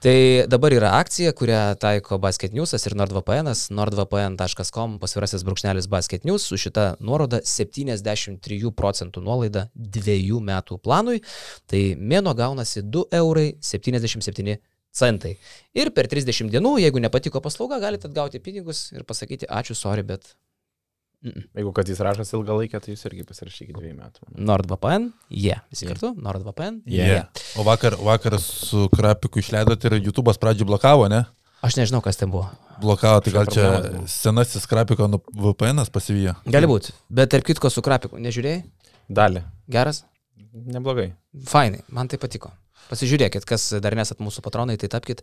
Tai 0.05 0.15
dabar 0.53 0.77
yra 0.77 0.93
akcija, 0.99 1.33
kurią 1.33 1.63
taiko 1.81 2.21
Basket 2.21 2.53
Newsas 2.53 2.85
ir 2.85 2.93
NordVPN, 2.99 3.49
nordvpn.com 3.73 4.99
pasvirasis 5.01 5.47
brūkšnelis 5.49 5.89
Basket 5.89 6.29
News 6.29 6.45
su 6.45 6.61
šita 6.61 6.91
nuoroda 7.01 7.41
73 7.41 8.69
procentų 8.77 9.25
nuolaida 9.25 9.65
dviejų 9.73 10.45
metų 10.45 10.77
planui. 10.85 11.23
Tai 11.65 11.83
mėno 12.19 12.35
gaunasi 12.37 12.83
2 12.83 13.07
eurai 13.19 13.53
77 13.63 14.59
centai. 14.91 15.37
Ir 15.77 15.91
per 15.95 16.09
30 16.11 16.51
dienų, 16.53 16.77
jeigu 16.83 17.01
nepatiko 17.01 17.41
paslauga, 17.45 17.79
galite 17.81 18.09
atgauti 18.09 18.41
pinigus 18.43 18.89
ir 18.93 19.07
pasakyti 19.07 19.49
ačiū, 19.49 19.77
sorry, 19.77 20.03
bet... 20.03 20.35
Mm 21.21 21.31
-mm. 21.31 21.43
Jeigu 21.59 21.71
kad 21.75 21.89
jis 21.89 21.99
rašas 21.99 22.29
ilgalaikę, 22.33 22.79
tai 22.79 22.93
jūs 22.93 23.01
irgi 23.05 23.25
pasirašykite 23.27 23.79
dviejų 23.79 23.95
metų. 23.95 24.19
manau. 24.23 24.45
NordVPN, 24.49 25.09
jie. 25.29 25.49
Yeah. 25.49 25.61
Visi 25.69 25.85
Yeah. 25.85 25.93
kartu, 25.93 26.21
NordVPN, 26.21 26.81
jie. 26.85 26.95
Yeah. 26.95 27.09
Yeah. 27.09 27.27
O 27.57 27.63
vakar, 27.63 27.95
vakar 27.95 28.39
su 28.39 28.87
Krapiku 28.89 29.39
išleidot 29.39 29.83
ir 29.83 29.91
YouTube'as 29.99 30.39
pradžioj 30.39 30.65
blokavo, 30.65 31.09
ne? 31.09 31.25
Aš 31.61 31.75
nežinau, 31.75 32.01
kas 32.01 32.15
ten 32.15 32.31
buvo. 32.31 32.49
Blokavo, 32.79 33.19
tai 33.19 33.33
gal 33.33 33.45
čia 33.45 33.91
senasis 34.07 34.65
Krapiko 34.65 35.07
nu, 35.07 35.19
VPN'as 35.35 35.89
pasivijo. 35.89 36.35
Gali 36.45 36.67
būti. 36.67 36.93
Bet 37.09 37.29
tarp 37.29 37.43
kitko 37.43 37.69
su 37.69 37.81
Krapiku, 37.81 38.15
nežiūrėjai? 38.15 38.63
Dalį. 39.09 39.43
Geras? 39.67 40.05
Neblogai. 40.53 41.13
Fainai, 41.47 41.83
man 41.93 42.09
tai 42.11 42.19
patiko. 42.21 42.51
Pasižiūrėkit, 42.89 43.45
kas 43.45 43.67
dar 43.83 43.93
nesat 43.97 44.21
mūsų 44.23 44.41
patronai, 44.41 44.77
tai 44.81 44.89
tapkite. 44.89 45.21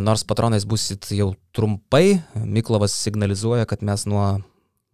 Nors 0.00 0.24
patronais 0.24 0.64
busit 0.64 1.10
jau 1.12 1.34
trumpai, 1.52 2.22
Miklovas 2.34 2.94
signalizuoja, 2.96 3.66
kad 3.68 3.84
mes 3.84 4.06
nuo 4.08 4.38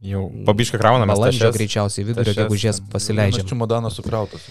Jau 0.04 0.26
pabiškai 0.44 0.76
krauname. 0.76 1.08
balandžio 1.08 1.48
greičiausiai 1.54 2.04
vidurio 2.04 2.34
gegužės 2.36 2.82
pasileidžiam. 2.92 3.46
Čimodanas 3.48 3.94
sukrautas. 3.96 4.42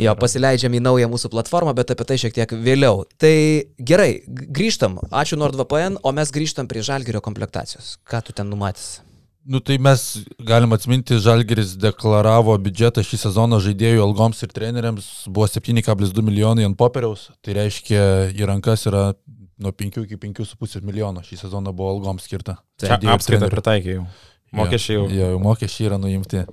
Jo, 0.00 0.16
pasileidžiam 0.18 0.74
į 0.74 0.80
naują 0.82 1.10
mūsų 1.12 1.30
platformą, 1.30 1.74
bet 1.78 1.92
apie 1.94 2.06
tai 2.08 2.16
šiek 2.18 2.34
tiek 2.34 2.50
vėliau. 2.50 3.04
Tai 3.20 3.34
gerai, 3.78 4.24
grįžtam. 4.26 4.98
Ačiū 5.14 5.38
NordVPN, 5.38 6.00
o 6.02 6.14
mes 6.16 6.32
grįžtam 6.34 6.66
prie 6.66 6.82
žalgerio 6.82 7.22
komplektacijos. 7.22 7.98
Ką 8.08 8.24
tu 8.26 8.34
ten 8.34 8.50
numatys? 8.50 8.96
Nu 9.48 9.62
tai 9.64 9.78
mes 9.80 10.02
galim 10.44 10.74
atsiminti, 10.76 11.16
Žalgeris 11.24 11.70
deklaravo 11.80 12.52
biudžetą 12.60 13.00
šį 13.06 13.20
sezoną 13.22 13.62
žaidėjų 13.64 14.02
algoms 14.04 14.42
ir 14.44 14.50
treneriams 14.52 15.06
buvo 15.24 15.46
7,2 15.48 16.24
milijonai 16.26 16.66
ant 16.68 16.76
popieriaus. 16.76 17.30
Tai 17.40 17.54
reiškia, 17.56 18.02
į 18.36 18.48
rankas 18.50 18.84
yra 18.90 19.06
nuo 19.56 19.72
5 19.72 20.02
iki 20.04 20.18
5,5 20.20 20.84
milijono 20.84 21.24
šį 21.24 21.40
sezoną 21.46 21.72
buvo 21.72 21.94
algoms 21.94 22.28
skirta. 22.28 22.58
Ir 22.84 22.92
apskaitą 23.14 23.48
pritaikė 23.54 23.94
jau. 23.94 24.04
Mokesčiai 24.58 24.98
jau. 24.98 25.06
Jo, 25.12 25.30
jau 25.32 25.40
mokesčiai 25.44 25.88
yra 25.88 25.98
nuimti. 26.00 26.44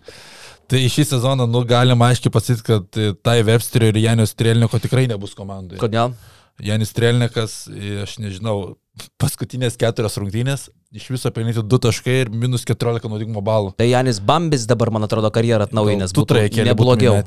Tai 0.71 0.81
šį 0.95 1.05
sezoną, 1.11 1.49
nu, 1.51 1.61
galima 1.67 2.09
aiškiai 2.13 2.31
pasakyti, 2.33 2.65
kad 2.65 2.97
e, 2.97 3.11
Tai 3.27 3.35
Websterio 3.45 3.91
ir 3.91 3.99
Janio 4.01 4.25
Strelniko 4.25 4.79
tikrai 4.81 5.05
nebus 5.11 5.35
komandoje. 5.37 5.77
Kodėl? 5.83 6.15
Janis 6.63 6.89
Strelnikas, 6.95 7.65
e, 7.69 7.99
aš 8.05 8.17
nežinau, 8.23 8.77
paskutinės 9.21 9.77
keturios 9.79 10.17
rungtynės, 10.21 10.69
iš 10.95 11.07
viso 11.11 11.31
pelnyti 11.35 11.63
2 11.63 11.79
taškai 11.87 12.17
ir 12.23 12.29
minus 12.31 12.63
14 12.67 13.09
naudingumo 13.11 13.43
balų. 13.45 13.73
Tai 13.79 13.87
Janis 13.89 14.21
Bambis 14.23 14.65
dabar, 14.69 14.91
man 14.95 15.07
atrodo, 15.07 15.31
karjerą 15.33 15.67
atnaujinęs. 15.67 16.13
Tu 16.15 16.23
trajekėlį 16.29 16.71
neblogiau. 16.71 17.19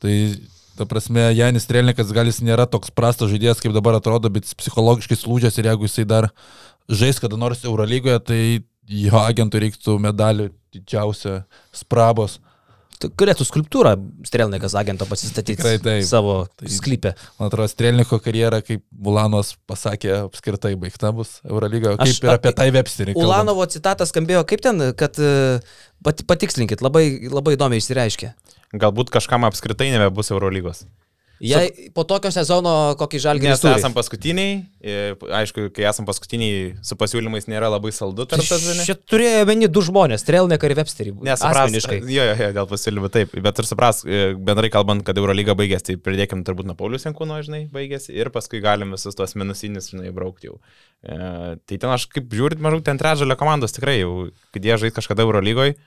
Tai, 0.00 0.14
ta 0.78 0.86
prasme, 0.90 1.28
Janis 1.36 1.66
Strelnikas 1.68 2.10
gal 2.16 2.30
jis 2.30 2.40
nėra 2.42 2.66
toks 2.70 2.92
prastas 2.94 3.30
žaidėjas, 3.32 3.62
kaip 3.62 3.76
dabar 3.76 4.00
atrodo, 4.00 4.32
bet 4.32 4.48
jis 4.48 4.56
psichologiškai 4.58 5.18
slūdžias 5.20 5.60
ir 5.60 5.70
jeigu 5.70 5.86
jisai 5.86 6.06
dar 6.08 6.30
žais 6.90 7.20
kada 7.22 7.38
nors 7.38 7.62
Eurolygoje, 7.68 8.18
tai 8.26 8.40
jo 8.90 9.20
agentui 9.22 9.62
reiktų 9.66 9.98
medalių 10.02 10.50
didžiausia 10.74 11.44
sprabos. 11.76 12.40
Galėtų 13.00 13.46
skulptūrą 13.48 13.94
Strelnikas 14.28 14.74
agento 14.76 15.06
pasistatyti 15.08 15.56
Tikrai 15.56 15.78
taip. 15.80 16.04
savo 16.04 16.46
Tai- 16.56 16.68
sklypę. 16.68 17.14
Man 17.38 17.48
atrodo, 17.48 17.68
Strelniko 17.72 18.18
karjera, 18.20 18.60
kaip 18.60 18.82
Bulanos 18.92 19.54
pasakė, 19.66 20.26
apskritai 20.28 20.74
baigta 20.76 21.12
bus 21.16 21.40
Eurolygoje, 21.48 21.96
Aš- 21.96 22.20
kaip 22.20 22.24
ir 22.28 22.30
apie 22.34 22.52
tai 22.52 22.70
Websterį. 22.70 23.14
Ulanovo 23.16 23.64
citatas 23.66 24.12
skambėjo 24.12 24.44
kaip 24.46 24.60
ten, 24.60 24.92
kad 24.92 25.16
e, 25.18 25.60
pat, 26.04 26.20
patikslinkit, 26.28 26.82
labai, 26.84 27.28
labai 27.30 27.56
įdomiai 27.56 27.80
išsireiškė. 27.80 28.34
Galbūt 28.76 29.08
kažkam 29.10 29.48
apskritai 29.48 29.90
nebebus 29.96 30.30
Eurolygos. 30.30 30.84
Jei 31.40 31.88
po 31.96 32.02
tokio 32.04 32.28
sezono 32.34 32.72
kokį 33.00 33.18
žalgį 33.24 33.48
Nes 33.48 33.62
esam 33.64 33.94
paskutiniai, 33.96 34.58
e, 34.84 34.96
aišku, 35.40 35.70
kai 35.72 35.86
esam 35.88 36.04
paskutiniai, 36.04 36.74
su 36.84 36.96
pasiūlymais 37.00 37.46
nėra 37.48 37.70
labai 37.72 37.94
saldu 37.96 38.26
tarp 38.28 38.44
sezonų. 38.44 38.84
Čia 38.84 38.96
turėjo 39.08 39.46
meni 39.48 39.70
du 39.72 39.80
žmonės, 39.86 40.20
Strelniką 40.20 40.68
ir 40.68 40.74
Websterį. 40.76 41.14
Nes 41.24 41.40
asmeniškai. 41.48 42.02
Jo, 42.12 42.26
jo, 42.28 42.34
jo, 42.42 42.50
dėl 42.58 42.68
pasiūlymų 42.68 43.10
taip, 43.14 43.32
bet 43.46 43.62
ir 43.62 43.68
supras, 43.70 44.02
e, 44.04 44.34
bendrai 44.36 44.68
kalbant, 44.74 45.00
kad 45.06 45.16
Eurolyga 45.20 45.56
baigėsi, 45.56 45.86
tai 45.88 45.96
pridėkim 46.10 46.44
turbūt 46.44 46.68
nuo 46.68 46.76
Paulius 46.76 47.08
Jankūno, 47.08 47.40
žinai, 47.46 47.62
baigėsi 47.72 48.12
ir 48.12 48.28
paskui 48.34 48.60
galim 48.60 48.92
visus 48.92 49.16
tuos 49.16 49.32
minusinius, 49.40 49.88
žinai, 49.94 50.12
braukti 50.12 50.50
jau. 50.50 50.58
E, 51.00 51.56
tai 51.64 51.80
ten 51.80 51.94
aš 51.94 52.04
kaip 52.12 52.28
žiūrit, 52.36 52.60
maždaug 52.60 52.84
ten 52.84 53.00
trečdalio 53.00 53.40
komandos 53.40 53.72
tikrai 53.72 54.02
jau, 54.02 54.28
kai 54.52 54.60
jie 54.60 54.76
žais 54.84 54.96
kažkada 55.00 55.24
Eurolygoje, 55.24 55.78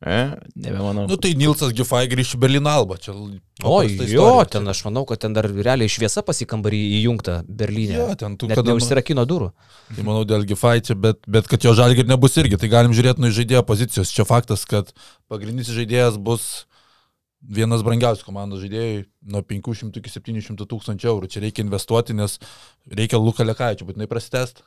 e, 0.00 0.18
nebemanau. 0.56 1.06
Nu 1.08 1.16
tai 1.20 1.34
Nilsas 1.36 1.74
Gifai 1.76 2.06
grįš 2.08 2.34
į 2.36 2.40
Berlyną 2.40 2.72
Alba. 2.72 2.96
Čia 2.96 3.12
paprasta 3.60 4.06
jo, 4.08 4.24
istorija. 4.24 4.44
ten 4.54 4.68
aš 4.72 4.84
manau, 4.86 5.04
kad 5.08 5.20
ten 5.20 5.34
dar 5.36 5.44
realiai 5.44 5.88
šviesa 5.92 6.22
pasikambarį 6.24 6.80
įjungta 7.02 7.42
Berlyne. 7.44 7.98
Jo, 7.98 8.06
ten 8.16 8.36
tu 8.40 8.48
kada- 8.48 8.64
neužsirakino 8.72 9.26
durų. 9.28 9.50
Tai 9.96 10.06
manau 10.06 10.24
dėl 10.24 10.46
Gifai 10.48 10.80
čia, 10.80 10.96
bet, 10.96 11.20
bet 11.28 11.46
kad 11.46 11.60
jo 11.62 11.74
žalgi 11.76 12.06
nebus 12.08 12.36
irgi, 12.40 12.56
tai 12.56 12.68
galim 12.72 12.92
žiūrėti 12.96 13.20
nuo 13.20 13.28
žaidėjo 13.30 13.62
pozicijos. 13.68 14.12
Čia 14.16 14.24
faktas, 14.24 14.64
kad 14.64 14.92
pagrindinis 15.28 15.68
žaidėjas 15.68 16.16
bus 16.16 16.64
vienas 17.40 17.80
brangiausių 17.84 18.24
komandos 18.26 18.60
žaidėjų 18.60 19.04
nuo 19.32 19.40
500 19.42 19.96
iki 20.00 20.10
700 20.12 20.66
tūkstančių 20.68 21.08
eurų. 21.12 21.28
Čia 21.32 21.40
reikia 21.44 21.64
investuoti, 21.64 22.12
nes 22.16 22.38
reikia 22.88 23.16
Luką 23.20 23.44
Lekaičių 23.48 23.86
būtinai 23.88 24.08
prasitest, 24.10 24.60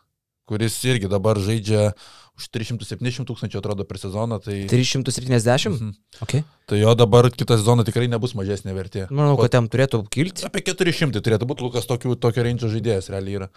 kuris 0.49 0.75
irgi 0.87 1.09
dabar 1.11 1.39
žaidžia 1.39 1.93
už 2.33 2.49
370 2.49 3.27
tūkstančių 3.29 3.59
atrodo 3.59 3.85
per 3.85 3.99
sezoną. 4.01 4.39
Tai, 4.43 4.55
370? 4.71 5.69
Mhm. 5.69 5.93
Okay. 6.25 6.43
tai 6.69 6.81
jo 6.81 6.93
dabar 6.97 7.29
kitą 7.31 7.59
sezoną 7.59 7.85
tikrai 7.87 8.09
nebus 8.11 8.33
mažesnė 8.37 8.73
vertė. 8.75 9.07
Manau, 9.13 9.37
kad 9.39 9.53
ten 9.53 9.69
turėtų 9.69 10.03
kilti. 10.13 10.47
Apie 10.47 10.65
400 10.65 11.21
turėtų 11.23 11.49
būti 11.49 11.67
Lukas 11.67 11.89
tokių, 11.89 12.17
tokio 12.17 12.45
reinčio 12.45 12.71
žaidėjas 12.73 13.11
realiai 13.13 13.43
yra. 13.43 13.51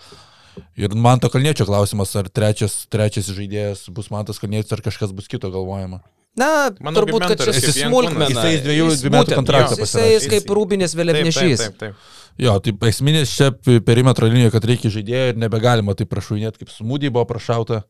Ir 0.77 0.93
man 0.97 1.21
to 1.21 1.29
kalniečio 1.33 1.67
klausimas, 1.69 2.15
ar 2.17 2.29
trečias, 2.33 2.85
trečias 2.93 3.29
žaidėjas 3.29 3.89
bus 3.93 4.09
Mantas 4.13 4.41
Kalnietis, 4.41 4.73
ar 4.73 4.81
kažkas 4.85 5.13
bus 5.13 5.29
kito 5.29 5.51
galvojama. 5.53 6.01
Na, 6.37 6.69
Manau, 6.85 7.01
turbūt, 7.01 7.23
kad 7.31 7.41
čia 7.41 7.53
smulkmena. 7.73 8.29
Jisai 8.29 8.59
dviejų- 8.61 8.91
dviejų 9.01 9.13
metų 9.15 9.37
kontraktą 9.39 9.73
Jisai 9.77 9.85
pasirašė. 9.87 10.13
jis 10.13 10.27
kaip 10.35 10.51
rūbinės 10.59 10.93
Taip, 10.93 10.99
taip, 10.99 11.01
vėliavnešys. 11.01 11.63
taip, 11.65 11.79
taip. 11.81 11.95
Jo, 12.39 12.59
tai 12.61 12.73
esminis 12.91 13.33
čia 13.33 13.51
perimetro 13.81 14.29
linija, 14.29 14.51
kad 14.53 14.65
reikia 14.69 14.91
žaidėjo 14.93 15.29
ir 15.33 15.37
nebegalima 15.41 15.95
tai 15.97 16.05
prašuinėti, 16.05 16.61
kaip 16.61 16.69
smūdį 16.75 17.11
buvo 17.11 17.25
prašauta. 17.25 17.85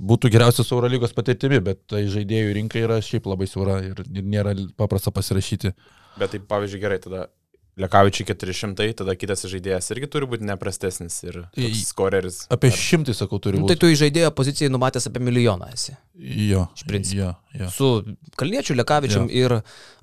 Būtų 0.00 0.30
geriausias 0.32 0.72
Eurolygos 0.72 1.12
patirtimi, 1.12 1.60
bet 1.62 1.86
tai 1.86 2.06
žaidėjų 2.08 2.54
rinka 2.56 2.80
yra 2.80 2.96
šiaip 3.04 3.26
labai 3.28 3.46
siaura 3.46 3.78
ir, 3.84 3.94
ir 4.00 4.22
nėra 4.24 4.54
paprasta 4.76 5.12
pasirašyti. 5.12 5.74
Bet 6.18 6.30
tai 6.32 6.40
pavyzdžiui 6.40 6.80
gerai, 6.80 6.98
tada 6.98 7.26
Lekavičiai 7.80 8.26
400, 8.28 8.92
tada 8.98 9.14
kitas 9.16 9.46
žaidėjas 9.48 9.86
irgi 9.94 10.08
turi 10.12 10.26
būti 10.28 10.44
neprastesnis 10.44 11.14
ir 11.24 11.38
skoreris. 11.78 12.42
Apie 12.52 12.68
šimtai, 12.68 13.14
sakau, 13.16 13.38
turi 13.40 13.56
Nu, 13.56 13.64
tai 13.64 13.78
būti. 13.78 13.80
tu 13.80 13.88
į 13.88 13.96
žaidėjo 14.02 14.30
pozicijai 14.36 14.68
numatęs 14.74 15.08
apie 15.08 15.22
milijoną 15.24 15.70
esi. 15.72 15.94
Jo, 16.20 16.66
iš 16.76 16.84
principo. 16.84 17.22
Jo, 17.22 17.30
jo. 17.62 17.70
Su 17.72 17.88
Kalniečiu, 18.36 18.76
Lekavičium 18.76 19.30
ir 19.32 19.54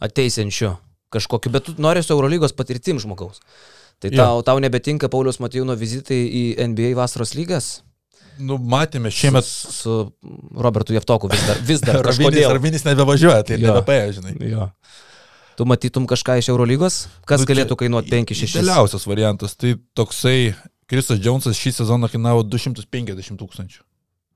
ateisiančiu 0.01 0.75
kažkokiu, 1.13 1.51
bet 1.53 1.63
tu 1.69 1.75
nori 1.77 2.01
su 2.03 2.13
Eurolygos 2.13 2.53
patirtim 2.57 2.97
žmogaus. 3.01 3.37
Tai 3.99 4.09
Jo. 4.13 4.17
tau, 4.17 4.41
tau 4.47 4.59
nebetinka 4.63 5.09
Paulius 5.11 5.37
Matijūno 5.43 5.75
vizitai 5.77 6.19
į 6.25 6.43
NBA 6.71 6.95
vasaros 6.97 7.33
lygas 7.35 7.81
Nu, 8.39 8.55
matėme 8.57 9.09
šiemet. 9.11 9.43
su 9.43 10.13
Robertu 10.55 10.93
Jeftoku 10.95 11.27
vis 11.27 11.41
dar, 11.45 11.57
vis 11.67 11.81
dar 11.83 11.95
Ravinis, 11.99 12.17
kažkodėl. 12.17 12.53
Ravinis 12.55 12.85
nebevažiuoja, 12.87 13.43
tai 13.43 13.57
Jo. 13.59 13.73
nebepaėjo, 13.73 14.13
žinai. 14.21 14.35
Jo. 14.47 14.69
Tu 15.59 15.65
matytum 15.67 16.05
kažką 16.07 16.37
iš 16.39 16.47
Eurolygos? 16.53 17.01
Kas 17.27 17.41
Nu, 17.41 17.45
čia 17.45 17.51
galėtų 17.51 17.75
kainuoti 17.83 18.13
5-6? 18.15 18.55
Idealiausias 18.55 19.03
variantas. 19.09 19.57
Tai 19.59 19.73
toksai 19.99 20.53
Krisas 20.87 21.19
Džonsas 21.19 21.59
šį 21.59 21.73
sezoną 21.83 22.07
kainavo 22.09 22.45
250 22.47 23.35
tūkstančių. 23.41 23.81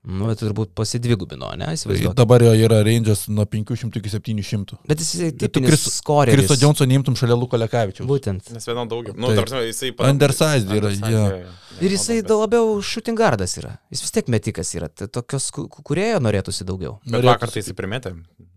Nu, 0.04 0.26
bet 0.28 0.42
turbūt 0.44 0.74
pasidvigubino, 0.76 1.48
ne? 1.56 1.64
Tai 1.70 1.78
Įsivaizduoju. 1.78 2.12
dabar 2.20 2.44
jo 2.44 2.52
yra 2.60 2.82
range'as 2.84 3.22
nuo 3.32 3.46
500 3.48 4.02
iki 4.02 4.10
700. 4.12 4.76
Bet 4.86 5.00
jis 5.00 5.12
tu 5.16 5.48
tipinis 5.48 5.70
Kris- 5.72 5.94
skoreris. 5.96 6.36
Kristo 6.36 6.58
Džonso 6.60 6.84
neimtum 6.92 7.16
šalia 7.16 7.38
Luko 7.40 7.56
Lekavičiaus. 7.56 8.04
Būtent. 8.10 8.52
Nes 8.52 8.68
vienam 8.68 8.90
daugiau. 8.92 9.16
Nu, 9.16 9.32
Taip. 9.32 9.46
tarsi, 9.48 9.64
jisai 9.72 9.94
Undersized 10.10 10.68
yra, 10.76 10.92
Undersized, 10.92 11.08
jo. 11.08 11.24
jo, 11.24 11.38
jo. 11.46 11.56
Ir 11.88 11.96
jisai 11.96 12.20
Bet- 12.20 12.36
labiau 12.36 12.76
šutingardas 12.84 13.56
yra. 13.64 13.78
Jis 13.96 14.02
vis 14.04 14.12
tiek 14.12 14.28
metikas 14.28 14.76
yra. 14.76 14.90
Tai 14.92 15.08
tokios 15.08 15.48
ku- 15.56 15.70
ku- 15.72 15.82
kurėjo 15.88 16.20
norėtųsi 16.20 16.68
daugiau. 16.68 17.00
Bet 17.08 17.14
Norėtųsi- 17.24 17.32
vakar 17.32 17.48
tai 17.56 17.62
jisai 17.64 17.74
primetė. 17.80 18.12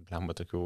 Lemba 0.06 0.34
tokių 0.38 0.60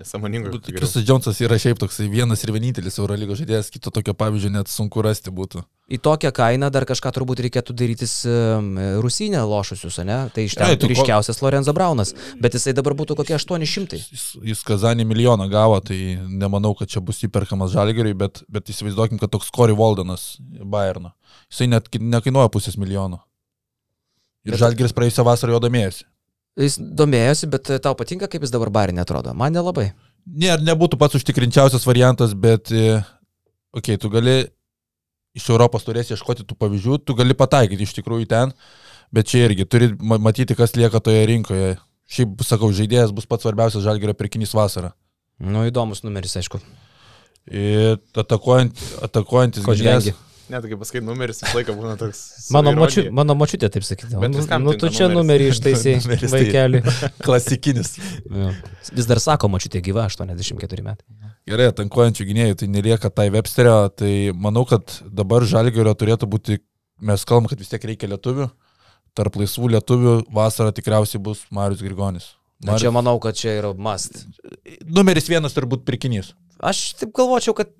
nesąmoningų. 0.00 0.58
Kristas 0.64 1.02
Džonsas 1.04 1.36
yra 1.44 1.58
šiaip 1.60 1.76
toksai 1.82 2.06
vienas 2.08 2.40
ir 2.46 2.52
vienintelis 2.54 2.96
Eurolygos 2.96 3.36
žaidėjas, 3.42 3.68
kito 3.74 3.90
tokio 3.92 4.14
pavyzdžio 4.16 4.48
net 4.54 4.70
sunku 4.72 5.02
rasti 5.04 5.28
būtų. 5.34 5.60
Į 5.92 5.98
tokią 6.04 6.30
kainą 6.32 6.70
dar 6.72 6.86
kažką 6.88 7.12
turbūt 7.18 7.42
reikėtų 7.44 7.76
darytis 7.76 8.14
Rusinė 9.04 9.42
lošusius, 9.44 10.00
ne? 10.08 10.16
Tai 10.32 10.44
iš 10.48 10.56
ten 10.56 10.72
ko- 10.80 10.88
ryškiausias 10.88 11.42
Lorenzo 11.44 11.72
Braunas. 11.76 12.14
Bet 12.40 12.56
jisai 12.56 12.72
dabar 12.76 12.96
būtų 12.96 13.16
kokie 13.20 13.36
800. 13.36 14.00
Jis, 14.08 14.26
jis 14.54 14.64
Kazanį 14.64 15.04
milijoną 15.08 15.50
gavo, 15.52 15.80
tai 15.84 16.16
nemanau, 16.24 16.72
kad 16.78 16.88
čia 16.88 17.00
bus 17.04 17.20
įperkamas 17.28 17.72
Žalgeriui, 17.76 18.16
bet, 18.16 18.42
bet 18.48 18.72
įsivaizduokim, 18.72 19.20
kad 19.20 19.30
toks 19.36 19.50
Cory 19.52 19.76
Waldenas 19.76 20.38
Bayerno. 20.64 21.12
Jisai 21.52 21.68
net 21.76 21.88
nekainuoja 21.92 22.48
pusės 22.48 22.80
milijono. 22.80 23.20
Ir 24.48 24.52
Bet- 24.56 24.60
Žalgeris 24.64 24.96
praėjusią 24.96 25.24
vasarą 25.28 25.56
jo 25.56 25.60
domėjosi. 25.60 26.04
Jis 26.58 26.78
domėjosi, 26.78 27.46
bet 27.52 27.70
tau 27.84 27.94
patinka, 27.98 28.26
kaip 28.30 28.42
jis 28.42 28.52
dabar 28.54 28.70
barinė 28.74 29.04
atrodo. 29.04 29.34
Man 29.36 29.54
nelabai. 29.54 29.92
Ne, 30.26 30.50
nebūtų 30.60 30.98
pats 31.00 31.16
užtikrinčiausias 31.18 31.86
variantas, 31.88 32.34
bet 32.34 32.72
e, 32.74 32.98
okei, 33.72 33.94
okay, 33.94 34.00
tu 34.02 34.10
gali 34.12 34.40
iš 35.38 35.46
Europos 35.52 35.86
turės 35.86 36.10
ieškoti 36.12 36.44
tų 36.48 36.56
pavyzdžių, 36.58 36.98
tu 37.06 37.16
gali 37.18 37.36
pataikyti 37.38 37.86
iš 37.86 37.94
tikrųjų 38.00 38.26
ten, 38.28 38.52
bet 39.14 39.30
čia 39.30 39.46
irgi 39.46 39.68
turi 39.70 39.92
ma- 40.02 40.18
matyti, 40.20 40.56
kas 40.58 40.74
lieka 40.76 41.00
toje 41.04 41.22
rinkoje. 41.30 41.76
Šiaip, 42.08 42.40
sakau, 42.48 42.70
žaidėjas 42.72 43.12
bus 43.12 43.28
pats 43.28 43.44
svarbiausias 43.44 43.84
žalgerio 43.84 44.16
pirkinys 44.16 44.54
vasarą. 44.56 44.94
Nu, 45.38 45.66
įdomus 45.68 46.00
numeris, 46.02 46.34
aišku. 46.40 46.58
Atakuojant, 48.18 48.80
atakuojantis 49.04 49.68
gynėjas. 49.68 50.10
Net 50.48 50.64
kai 50.64 50.76
pasakai 50.80 51.02
numeris, 51.04 51.42
visą 51.42 51.58
laiką 51.58 51.74
būna 51.76 51.96
toks. 52.00 52.20
Mano, 52.56 52.72
močiu, 52.78 53.02
mano 53.12 53.34
močiutė 53.36 53.68
taip 53.74 53.84
sakydavo. 53.84 54.30
Nu, 54.32 54.44
nu 54.64 54.74
tu 54.80 54.88
čia 54.88 55.10
numeris. 55.10 55.18
numerį 55.18 55.48
ištaisiai, 55.52 55.98
tai- 56.22 56.30
vaikeli. 56.32 56.80
Klasikinis. 57.26 57.92
Jo. 58.24 58.52
Vis 58.96 59.08
dar 59.10 59.20
sako, 59.20 59.50
močiutė 59.52 59.82
gyva, 59.84 60.06
84 60.08 60.86
metai. 60.86 61.04
Gerai, 61.48 61.68
tankuojančių 61.76 62.28
gynėjų, 62.30 62.56
tai 62.62 62.70
nelieka 62.72 63.10
tai 63.12 63.28
Websterio, 63.32 63.76
tai 63.92 64.12
manau, 64.36 64.64
kad 64.68 64.98
dabar 65.04 65.44
žalgerio 65.48 65.92
turėtų 65.96 66.28
būti, 66.32 66.58
mes 67.04 67.28
kalbam, 67.28 67.48
kad 67.52 67.60
vis 67.60 67.68
tiek 67.72 67.84
reikia 67.92 68.08
lietuvių. 68.14 68.48
Tarp 69.16 69.36
laisvų 69.40 69.72
lietuvių 69.76 70.16
vasarą 70.32 70.72
tikriausiai 70.76 71.20
bus 71.24 71.44
Marius 71.52 71.80
Grigonis. 71.84 72.37
Na, 72.64 72.74
čia 72.78 72.90
manau, 72.90 73.20
kad 73.22 73.36
čia 73.38 73.52
yra 73.60 73.70
must. 73.78 74.24
Numeris 74.86 75.28
vienas 75.30 75.54
turbūt 75.54 75.84
pirkinys. 75.86 76.32
Aš 76.58 76.80
taip 76.98 77.12
galvočiau, 77.14 77.54
kad 77.54 77.70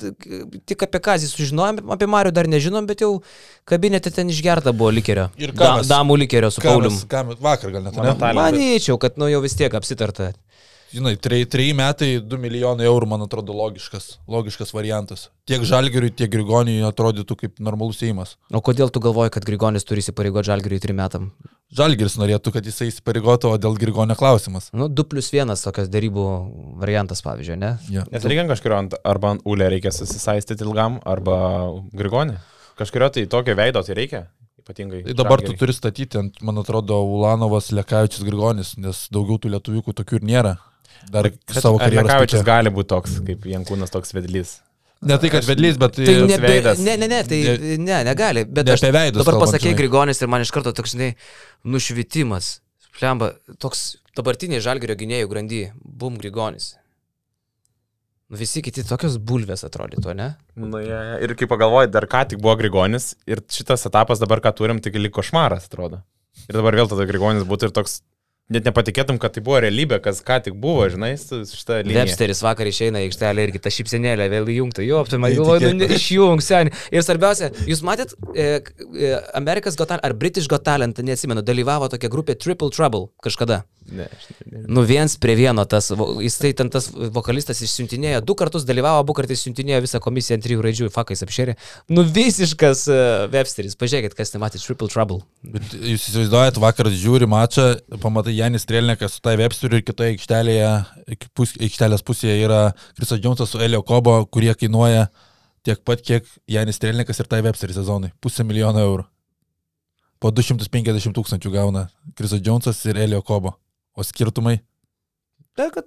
tik 0.71 0.85
apie 0.87 1.01
Kazį 1.03 1.27
sužinojom, 1.33 1.81
apie 1.91 2.07
Marių 2.07 2.31
dar 2.31 2.47
nežinom, 2.47 2.87
bet 2.87 3.01
jau 3.03 3.17
kabinete 3.67 4.13
ten 4.15 4.31
išgerta 4.31 4.71
buvo 4.71 4.93
likerio. 4.95 5.25
Ir 5.35 5.51
ką 5.51 5.73
mes- 5.81 5.91
damų 5.91 6.15
likerio 6.23 6.53
su 6.55 6.63
Paulium. 6.63 6.95
Kamas, 6.95 7.09
kamas, 7.11 7.41
vakar 7.43 7.75
gal 7.75 7.83
net. 7.89 7.99
Manyčiau, 8.39 8.95
kad 9.03 9.19
nu 9.19 9.27
jau 9.27 9.41
vis 9.43 9.59
tiek 9.59 9.75
apsitarta. 9.75 10.31
Žinai, 10.89 11.19
treji, 11.21 11.45
treji 11.53 11.75
metai, 11.77 12.15
2 12.25 12.39
milijonai 12.41 12.87
eurų, 12.89 13.11
man 13.11 13.27
atrodo, 13.27 13.53
logiškas, 13.53 14.07
logiškas 14.31 14.73
variantas. 14.73 15.27
Tiek 15.49 15.61
žalgeriui, 15.69 16.09
tiek 16.17 16.31
grigoniui 16.33 16.81
atrodytų 16.89 17.37
kaip 17.43 17.61
normalus 17.61 18.01
įimas. 18.07 18.39
O 18.49 18.63
kodėl 18.65 18.89
tu 18.89 19.03
galvoji, 19.05 19.35
kad 19.35 19.45
Grigonis 19.45 19.85
turi 19.85 20.01
įsipareigoti 20.01 20.49
žalgiriui 20.49 20.81
trim 20.81 20.97
metam? 20.97 21.29
Žalgeris 21.77 22.17
norėtų, 22.17 22.55
kad 22.55 22.65
jisai 22.65 22.89
įsipareigotų, 22.89 23.51
o 23.53 23.59
dėl 23.61 23.75
grigonio 23.77 24.17
klausimas. 24.17 24.71
Nu, 24.73 24.87
2 24.89 25.05
plus 25.11 25.29
1 25.37 25.53
tokias 25.61 25.91
darybų 25.93 26.25
variantas, 26.81 27.21
pavyzdžiui, 27.27 27.59
ne? 27.61 27.75
Ja. 27.93 28.07
Nes 28.09 28.25
reikia 28.25 28.47
kažkurio 28.49 28.79
ant, 28.79 28.97
arba 29.05 29.35
ant 29.35 29.45
ulė 29.45 29.69
reikia 29.75 29.93
susisaistyti 29.93 30.65
ilgam, 30.65 30.97
arba 31.05 31.37
grigonį. 31.93 32.39
Kažkurio 32.81 33.11
tai 33.13 33.27
tokio 33.29 33.59
veido 33.59 33.85
tai 33.85 33.99
reikia. 34.01 34.23
Ypatingai. 34.65 35.03
Tai 35.11 35.19
dabar 35.21 35.43
tu 35.43 35.51
Žalgiriui. 35.51 35.61
turi 35.61 35.77
statyti 35.77 36.23
ant, 36.23 36.41
man 36.41 36.63
atrodo, 36.65 37.03
Ulanovas, 37.05 37.69
Lekavičius, 37.77 38.25
Grigonis, 38.25 38.73
nes 38.81 39.05
daugiau 39.13 39.37
tų 39.37 39.53
lietuvių 39.59 39.93
tokių 40.01 40.23
ir 40.23 40.27
nėra. 40.33 40.57
Dar 41.11 41.29
Bet 41.31 41.39
savo 41.63 41.79
ar 41.79 41.87
karjerą. 41.89 42.05
Lekavičius 42.07 42.43
gali 42.47 42.71
būti 42.75 42.91
toks, 42.95 43.19
kaip 43.27 43.47
Jankūnas 43.49 43.93
toks 43.95 44.13
vedlys. 44.17 44.57
Ne 45.09 45.15
tai, 45.23 45.29
kad 45.31 45.45
vedlys, 45.47 45.77
bet 45.79 45.95
Tai 45.95 46.05
ne, 46.27 46.37
veidas. 46.43 46.81
ne, 46.83 46.97
ne, 46.99 47.07
ne, 47.07 47.21
tai 47.23 47.37
Ne- 47.47 47.77
ne, 47.79 47.99
negali. 48.09 48.43
Bet 48.45 48.67
ne 48.67 48.73
aš 48.75 48.83
apie 48.83 48.93
veidus 48.97 49.23
dabar 49.25 49.39
pasakė. 49.45 49.77
Grigonis 49.79 50.21
ir 50.23 50.27
man 50.29 50.43
iš 50.43 50.51
karto 50.51 50.73
toks, 50.75 50.97
žinai, 50.97 51.13
nušvitimas. 51.65 52.59
Plemba, 52.99 53.29
toks 53.63 53.97
dabartiniai 54.19 54.59
žalgerio 54.65 54.97
gynėjų 54.99 55.29
grandy, 55.31 55.61
bum 55.85 56.17
Grigonis. 56.19 56.73
Nu, 58.29 58.37
visi 58.37 58.61
kiti 58.61 58.83
tokios 58.85 59.15
bulvės 59.23 59.63
atrodytų, 59.65 60.13
ne? 60.19 60.27
Nu, 60.59 60.81
ja, 60.83 60.99
ja. 61.13 61.15
Ir 61.25 61.33
kai 61.39 61.47
pagalvoji, 61.49 61.89
dar 61.95 62.05
ką 62.11 62.27
tik 62.29 62.43
buvo 62.43 62.57
Grigonis 62.61 63.15
ir 63.31 63.41
šitas 63.49 63.87
etapas 63.89 64.19
dabar, 64.21 64.43
ką 64.45 64.51
turim, 64.59 64.83
tik 64.85 64.99
liko 65.01 65.23
košmaras, 65.23 65.71
atrodo. 65.71 66.03
Ir 66.49 66.59
dabar 66.59 66.77
vėl 66.77 66.91
tada 66.91 67.07
Grigonis 67.09 67.47
būtų 67.49 67.71
ir 67.71 67.77
toks, 67.79 68.01
net 68.53 68.69
nepatikėtum, 68.69 69.19
kad 69.21 69.35
tai 69.37 69.43
buvo 69.45 69.61
realybė, 69.65 69.99
kas 70.05 70.23
ką 70.25 70.39
tik 70.47 70.57
buvo, 70.61 70.87
žinai, 70.89 71.13
su 71.21 71.43
šitą 71.45 71.83
liniją. 71.83 72.01
Websteris 72.01 72.41
vakar 72.45 72.71
išeina 72.71 73.03
į 73.03 73.11
aikštelę 73.11 73.45
irgi 73.45 73.63
ta 73.65 73.73
šypsenėlė 73.73 74.29
vėl 74.33 74.49
įjungta. 74.55 74.85
Jo, 74.87 75.03
tai 75.09 75.21
man 75.21 75.35
galvoju, 75.37 75.75
nu, 75.77 75.89
išjung 75.99 76.45
seniai. 76.45 76.73
Ir 76.95 77.05
svarbiausia, 77.05 77.53
jūs 77.69 77.85
matėt, 77.85 78.17
e, 78.33 78.49
e, 78.65 79.13
Amerikas 79.37 79.77
Got 79.77 79.93
Talent 79.93 80.09
ar 80.09 80.17
British 80.17 80.49
Got 80.49 80.65
Talent, 80.69 81.03
neatsimenu, 81.05 81.45
dalyvavo 81.45 81.91
tokia 81.93 82.13
grupė 82.13 82.39
Triple 82.41 82.73
Trouble 82.73 83.11
kažkada. 83.25 83.67
Ne, 83.89 84.05
ne. 84.45 84.63
Nu 84.69 84.83
viens 84.85 85.15
prie 85.17 85.33
vieno 85.37 85.65
tas, 85.65 85.89
jis 86.21 86.35
tai 86.37 86.51
ten 86.57 86.69
tas 86.73 86.91
vokalistas 86.93 87.63
išsiuntinėjo, 87.65 88.21
du 88.21 88.35
kartus 88.37 88.67
dalyvavo, 88.69 89.01
abu 89.01 89.15
kartus 89.17 89.41
išsiuntinėjo 89.41 89.81
visą 89.87 90.01
komisiją 90.05 90.37
ant 90.37 90.45
trijų 90.45 90.65
raidžių, 90.67 90.89
fakais 90.93 91.25
apšėrė. 91.25 91.55
Nu 91.89 92.05
visiškas 92.05 92.85
uh, 92.93 92.99
Websteris, 93.33 93.79
pažiūrėkit, 93.81 94.17
kas 94.19 94.35
nematė 94.35 94.61
Triple 94.61 94.91
Trouble. 94.93 95.23
Bet 95.41 95.73
jūs 95.73 96.05
įsivaizduojat, 96.11 96.61
vakar 96.61 96.93
žiūri 96.93 97.31
mačą, 97.33 97.71
pamatai 98.03 98.37
Janis 98.39 98.63
Strelnekas 98.67 99.17
su 99.17 99.23
tai 99.25 99.35
Websteriu 99.41 99.81
ir 99.81 99.85
kitoje 99.87 100.15
aikštelėje, 100.15 100.71
pus, 101.37 101.55
aikštelės 101.59 102.05
pusėje 102.07 102.39
yra 102.45 102.61
Krisas 102.99 103.21
Džonsas 103.23 103.51
su 103.53 103.61
Elio 103.65 103.83
Kobo, 103.87 104.21
kurie 104.31 104.55
kainuoja 104.55 105.09
tiek 105.67 105.83
pat, 105.87 106.03
kiek 106.07 106.27
Janis 106.51 106.79
Strelnekas 106.79 107.19
ir 107.19 107.29
tai 107.31 107.43
Websteris 107.47 107.79
sezonai. 107.81 108.13
Pusę 108.23 108.47
milijono 108.47 108.85
eurų. 108.85 109.07
Po 110.23 110.31
250 110.35 111.15
tūkstančių 111.15 111.53
gauna 111.55 111.89
Krisas 112.19 112.43
Džonsas 112.43 112.81
ir 112.91 112.99
Elio 113.05 113.23
Kobo. 113.27 113.57
O 113.99 114.07
skirtumai 114.07 114.61
Bet 115.59 115.73
kad 115.75 115.87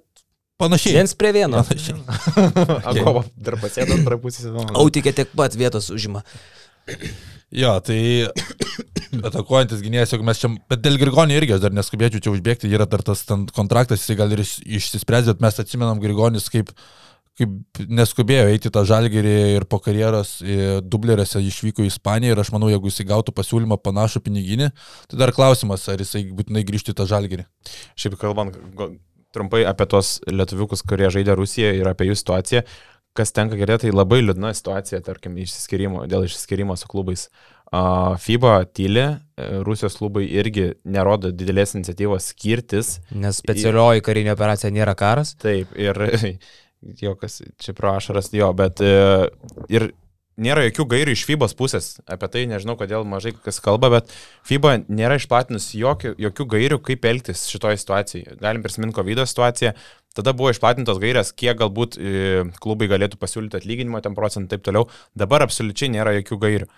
panašiai. 0.60 0.98
viens 0.98 1.14
prie 1.16 1.32
vieno. 1.32 1.62
Panašiai. 1.64 2.00
Agoba 2.92 3.24
dar 3.36 3.56
pasėdo 3.60 3.96
antrą 3.96 4.18
pusę 4.20 4.44
sezono. 4.44 4.68
Autikė 4.76 5.14
tiek 5.16 5.32
pat 5.36 5.56
vietos 5.56 5.88
užima. 5.94 6.20
Jo, 7.52 7.78
tai 7.84 8.28
atakuojantis 9.20 9.82
gynėjas, 9.84 10.14
jeigu 10.14 10.24
mes 10.26 10.40
čia, 10.40 10.50
bet 10.72 10.82
dėl 10.84 10.98
Grigonio 11.00 11.36
irgi 11.36 11.56
aš 11.56 11.62
dar 11.66 11.76
neskubėčiau 11.76 12.22
čia 12.24 12.32
užbėgti, 12.32 12.70
yra 12.72 12.86
dar 12.88 13.04
tas 13.04 13.24
kontraktas, 13.52 14.02
jisai 14.02 14.16
gal 14.22 14.32
ir 14.32 14.44
iš- 14.44 14.60
išsispręs, 14.64 15.28
bet 15.32 15.44
mes 15.44 15.60
atsimenam 15.60 16.00
Grigonis 16.00 16.48
kaip, 16.52 16.72
kaip 17.38 17.82
neskubėjo 17.88 18.48
eiti 18.52 18.72
tą 18.72 18.84
žalgerį 18.88 19.36
ir 19.58 19.64
po 19.68 19.78
karjeros 19.84 20.38
į 20.44 20.56
dublerėse 20.84 21.40
išvyko 21.40 21.84
į 21.84 21.92
Ispaniją 21.92 22.34
ir 22.34 22.42
aš 22.42 22.52
manau, 22.52 22.68
jeigu 22.72 22.90
jisai 22.90 23.08
gautų 23.08 23.34
pasiūlymą 23.36 23.80
panašų 23.84 24.24
piniginį, 24.24 24.70
tai 25.08 25.20
dar 25.20 25.32
klausimas, 25.36 25.88
ar 25.88 26.00
jisai 26.00 26.26
būtinai 26.32 26.64
grįžtų 26.68 26.92
į 26.92 27.00
tą 27.00 27.08
žalgerį. 27.08 27.46
Šiaip 27.96 28.18
kalbant 28.20 28.56
trumpai 29.32 29.64
apie 29.64 29.88
tos 29.88 30.18
lietuviukus, 30.28 30.84
kurie 30.84 31.08
žaidė 31.12 31.36
Rusijoje 31.38 31.80
ir 31.80 31.88
apie 31.88 32.10
jų 32.10 32.18
situaciją, 32.20 32.62
kas 33.16 33.32
tenka 33.32 33.56
girdėti, 33.60 33.88
tai 33.88 33.96
labai 33.96 34.22
liūdna 34.22 34.52
situacija, 34.56 35.00
tarkim, 35.04 35.36
išsiskirimo, 35.40 36.06
dėl 36.08 36.26
išsiskirimo 36.28 36.76
su 36.80 36.88
klubais. 36.88 37.26
FIBA 37.72 38.56
tyli, 38.76 39.00
e, 39.00 39.46
Rusijos 39.64 39.96
klubai 39.96 40.26
irgi 40.28 40.68
nerodo 40.84 41.30
didelės 41.32 41.72
iniciatyvos 41.78 42.28
skirtis. 42.34 42.98
Nes 43.16 43.40
specialioji 43.40 44.04
karinė 44.04 44.34
operacija 44.34 44.72
nėra 44.74 44.92
karas. 44.98 45.32
Taip, 45.40 45.72
ir 45.80 45.96
jo, 47.02 47.16
kas 47.16 47.40
čia 47.62 47.72
pro 47.78 47.94
ašaras, 47.96 48.28
jo, 48.36 48.50
bet 48.58 48.84
e, 48.84 48.92
ir 49.72 49.88
nėra 50.42 50.66
jokių 50.66 50.86
gairių 50.92 51.16
iš 51.16 51.24
FIBOS 51.28 51.56
pusės. 51.56 51.88
Apie 52.10 52.28
tai 52.32 52.44
nežinau, 52.50 52.76
kodėl 52.80 53.08
mažai 53.08 53.32
kas 53.32 53.60
kalba, 53.64 53.88
bet 53.96 54.12
FIBA 54.48 54.82
nėra 54.92 55.16
išplatinusi 55.20 55.80
jokių, 55.80 56.14
jokių 56.26 56.48
gairių, 56.54 56.80
kaip 56.84 57.08
elgtis 57.08 57.46
šitoje 57.52 57.80
situacijoje. 57.80 58.38
Galim 58.42 58.64
prisiminti 58.64 59.00
COVID 59.00 59.24
situaciją. 59.28 59.74
Tada 60.12 60.34
buvo 60.36 60.52
išplatintos 60.52 61.00
gairės, 61.00 61.32
kiek 61.32 61.56
galbūt 61.56 61.96
e, 61.96 62.42
klubai 62.60 62.90
galėtų 62.92 63.16
pasiūlyti 63.16 63.62
atlyginimo 63.62 64.00
ten 64.04 64.16
procentų 64.16 64.44
ir 64.44 64.58
taip 64.58 64.66
toliau. 64.68 64.88
Dabar 65.16 65.46
absoliučiai 65.46 65.88
nėra 65.94 66.18
jokių 66.18 66.42
gairių. 66.42 66.68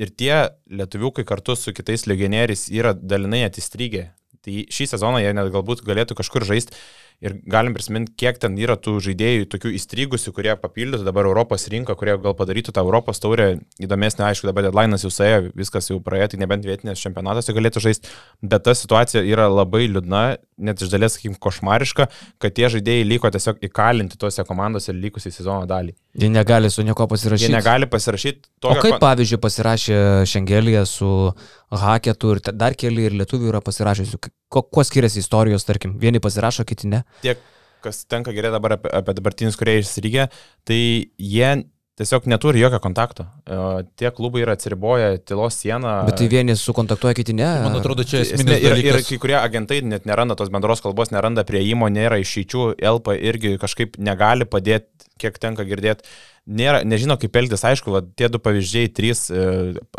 Ir, 0.00 0.12
tie 0.16 0.34
lietuviukai 0.72 1.26
kartu 1.28 1.56
su 1.58 1.74
kitais 1.76 2.06
legionieriais 2.08 2.68
yra 2.72 2.94
dalinai 2.96 3.42
atistrygę. 3.44 4.08
Tai 4.40 4.62
šį 4.72 4.86
sezoną 4.94 5.20
jie 5.20 5.34
net 5.36 5.50
galbūt 5.52 5.82
galėtų 5.84 6.16
kažkur 6.16 6.46
žaisti 6.48 6.72
ir 7.20 7.36
galim 7.52 7.74
prisiminti, 7.76 8.14
kiek 8.16 8.38
ten 8.40 8.56
yra 8.60 8.76
tų 8.80 8.96
žaidėjų, 9.04 9.46
tokių 9.52 9.72
įstrigusių, 9.76 10.32
kurie 10.36 10.54
papildytų 10.60 11.04
dabar 11.04 11.28
Europos 11.28 11.66
rinką, 11.72 11.96
kurie 12.00 12.16
gal 12.22 12.36
padarytų 12.38 12.72
tą 12.76 12.84
Europos 12.84 13.20
taurę 13.20 13.50
įdomesnė, 13.82 14.24
aišku, 14.30 14.48
dabar 14.48 14.68
deadline'as 14.68 15.04
jau 15.04 15.12
suėjo, 15.12 15.50
viskas 15.58 15.90
jau 15.92 16.00
praėjo, 16.04 16.32
tai 16.32 16.40
nebent 16.40 16.64
vietinės 16.64 17.02
čempionatas 17.02 17.50
jau 17.50 17.56
galėtų 17.58 17.84
žaisti, 17.84 18.08
bet 18.40 18.64
ta 18.64 18.74
situacija 18.76 19.24
yra 19.28 19.50
labai 19.52 19.84
liūdna, 19.90 20.24
net 20.60 20.80
iš 20.80 20.92
dalies, 20.92 21.16
sakykim, 21.18 21.36
košmariška, 21.40 22.08
kad 22.40 22.56
tie 22.56 22.72
žaidėjai 22.72 23.08
liko 23.08 23.30
tiesiog 23.32 23.60
įkalinti 23.68 24.20
tuose 24.20 24.44
komandose 24.48 24.96
likusiai 24.96 25.32
sezono 25.34 25.68
dalį. 25.68 25.94
Jie 26.20 26.28
negali 26.32 26.70
su 26.72 26.82
nieko 26.82 27.04
Jie 27.04 27.12
pasirašyti. 27.12 27.52
negali 27.54 27.86
pasirašyti 27.86 28.48
to, 28.58 28.72
O 28.72 28.80
kaip, 28.82 28.96
pavyzdžiui, 29.02 29.38
pasirašė 29.40 29.98
Šengelija 30.26 30.82
su 30.88 31.30
Haketu 31.70 32.34
ir 32.34 32.40
dar 32.50 32.74
keli 32.74 33.06
ir 33.06 33.14
lietuvių 33.20 33.52
yra 33.52 33.60
pasirašysiu? 33.62 34.18
Kuo, 34.50 34.64
kuo 34.66 34.82
skiriasi 34.82 35.22
istorijos, 35.22 35.62
tarkim? 35.68 35.94
Vieni 36.02 36.18
pasirašo, 36.18 36.66
kiti 36.66 36.90
ne. 36.90 37.04
Tiek, 37.24 37.42
kas 37.84 38.04
tenka 38.10 38.34
gerai 38.36 38.52
dabar 38.54 38.78
apie, 38.78 38.92
apie 39.00 39.16
dabartinius 39.18 39.58
kuriejus 39.60 39.92
Rygė, 40.04 40.28
tai 40.68 40.80
jie 41.16 41.52
tiesiog 42.00 42.26
neturi 42.32 42.62
jokio 42.62 42.80
kontakto. 42.80 43.26
E, 43.44 43.58
Tie 44.00 44.10
klubai 44.16 44.44
yra 44.44 44.54
atsiriboję 44.56 45.18
tylos 45.28 45.58
sieną. 45.60 45.92
Bet 46.08 46.16
tai 46.20 46.28
vieni 46.32 46.56
sukontaktuoja, 46.56 47.16
kiti 47.18 47.34
ne. 47.36 47.48
Man 47.66 47.76
atrodo, 47.76 48.06
čia 48.08 48.22
Esmė, 48.24 48.38
esminis 48.38 48.64
ir, 48.64 48.80
ir 48.88 49.00
kai 49.04 49.20
kurie 49.20 49.36
agentai 49.40 49.82
net 49.84 50.08
neranda 50.08 50.36
tos 50.38 50.52
bendros 50.52 50.80
kalbos, 50.84 51.12
neranda 51.12 51.44
prieimo, 51.48 51.90
nėra 51.92 52.20
išeičių, 52.22 52.66
Elpa 52.90 53.16
irgi 53.18 53.56
kažkaip 53.60 54.00
negali 54.00 54.48
padėti, 54.48 55.09
kiek 55.20 55.38
tenka 55.42 55.66
girdėti. 55.68 56.08
Nėra, 56.50 56.80
nežino, 56.88 57.14
kaip 57.20 57.36
elgtis, 57.36 57.62
aišku, 57.68 57.92
va, 57.94 58.00
tie 58.16 58.30
du 58.32 58.40
pavyzdžiai, 58.42 58.90
trys, 58.96 59.26
e, 59.30 59.42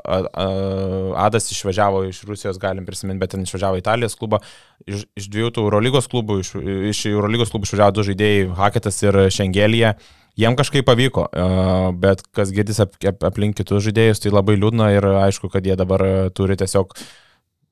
a, 0.04 0.18
a, 0.20 0.48
Adas 1.28 1.52
išvažiavo 1.54 2.04
iš 2.10 2.24
Rusijos, 2.28 2.60
galim 2.62 2.88
prisiminti, 2.88 3.22
bet 3.22 3.36
ten 3.36 3.46
išvažiavo 3.46 3.80
Italijos 3.80 4.18
klubą, 4.20 4.42
iš, 4.90 5.06
iš 5.16 5.30
dviejų 5.32 5.54
tų 5.56 5.68
Eurolygos 5.68 6.10
klubų, 6.12 6.42
iš, 6.44 6.56
iš 6.92 7.06
Eurolygos 7.14 7.54
klubų 7.54 7.70
išvažiavo 7.70 7.96
du 7.96 8.10
žaidėjai, 8.10 8.50
Haketas 8.58 9.00
ir 9.06 9.22
Šengelija, 9.32 9.96
Jiem 10.40 10.56
kažkaip 10.56 10.86
pavyko, 10.88 11.26
e, 11.28 11.46
bet 12.00 12.22
kas 12.36 12.54
girdis 12.56 12.80
ap, 12.80 12.94
ap, 13.04 13.24
aplink 13.28 13.58
kitus 13.60 13.84
žaidėjus, 13.84 14.22
tai 14.24 14.32
labai 14.32 14.56
liūdna 14.56 14.88
ir 14.96 15.08
aišku, 15.26 15.52
kad 15.52 15.66
jie 15.68 15.76
dabar 15.76 16.04
e, 16.06 16.14
turi 16.36 16.56
tiesiog 16.60 16.96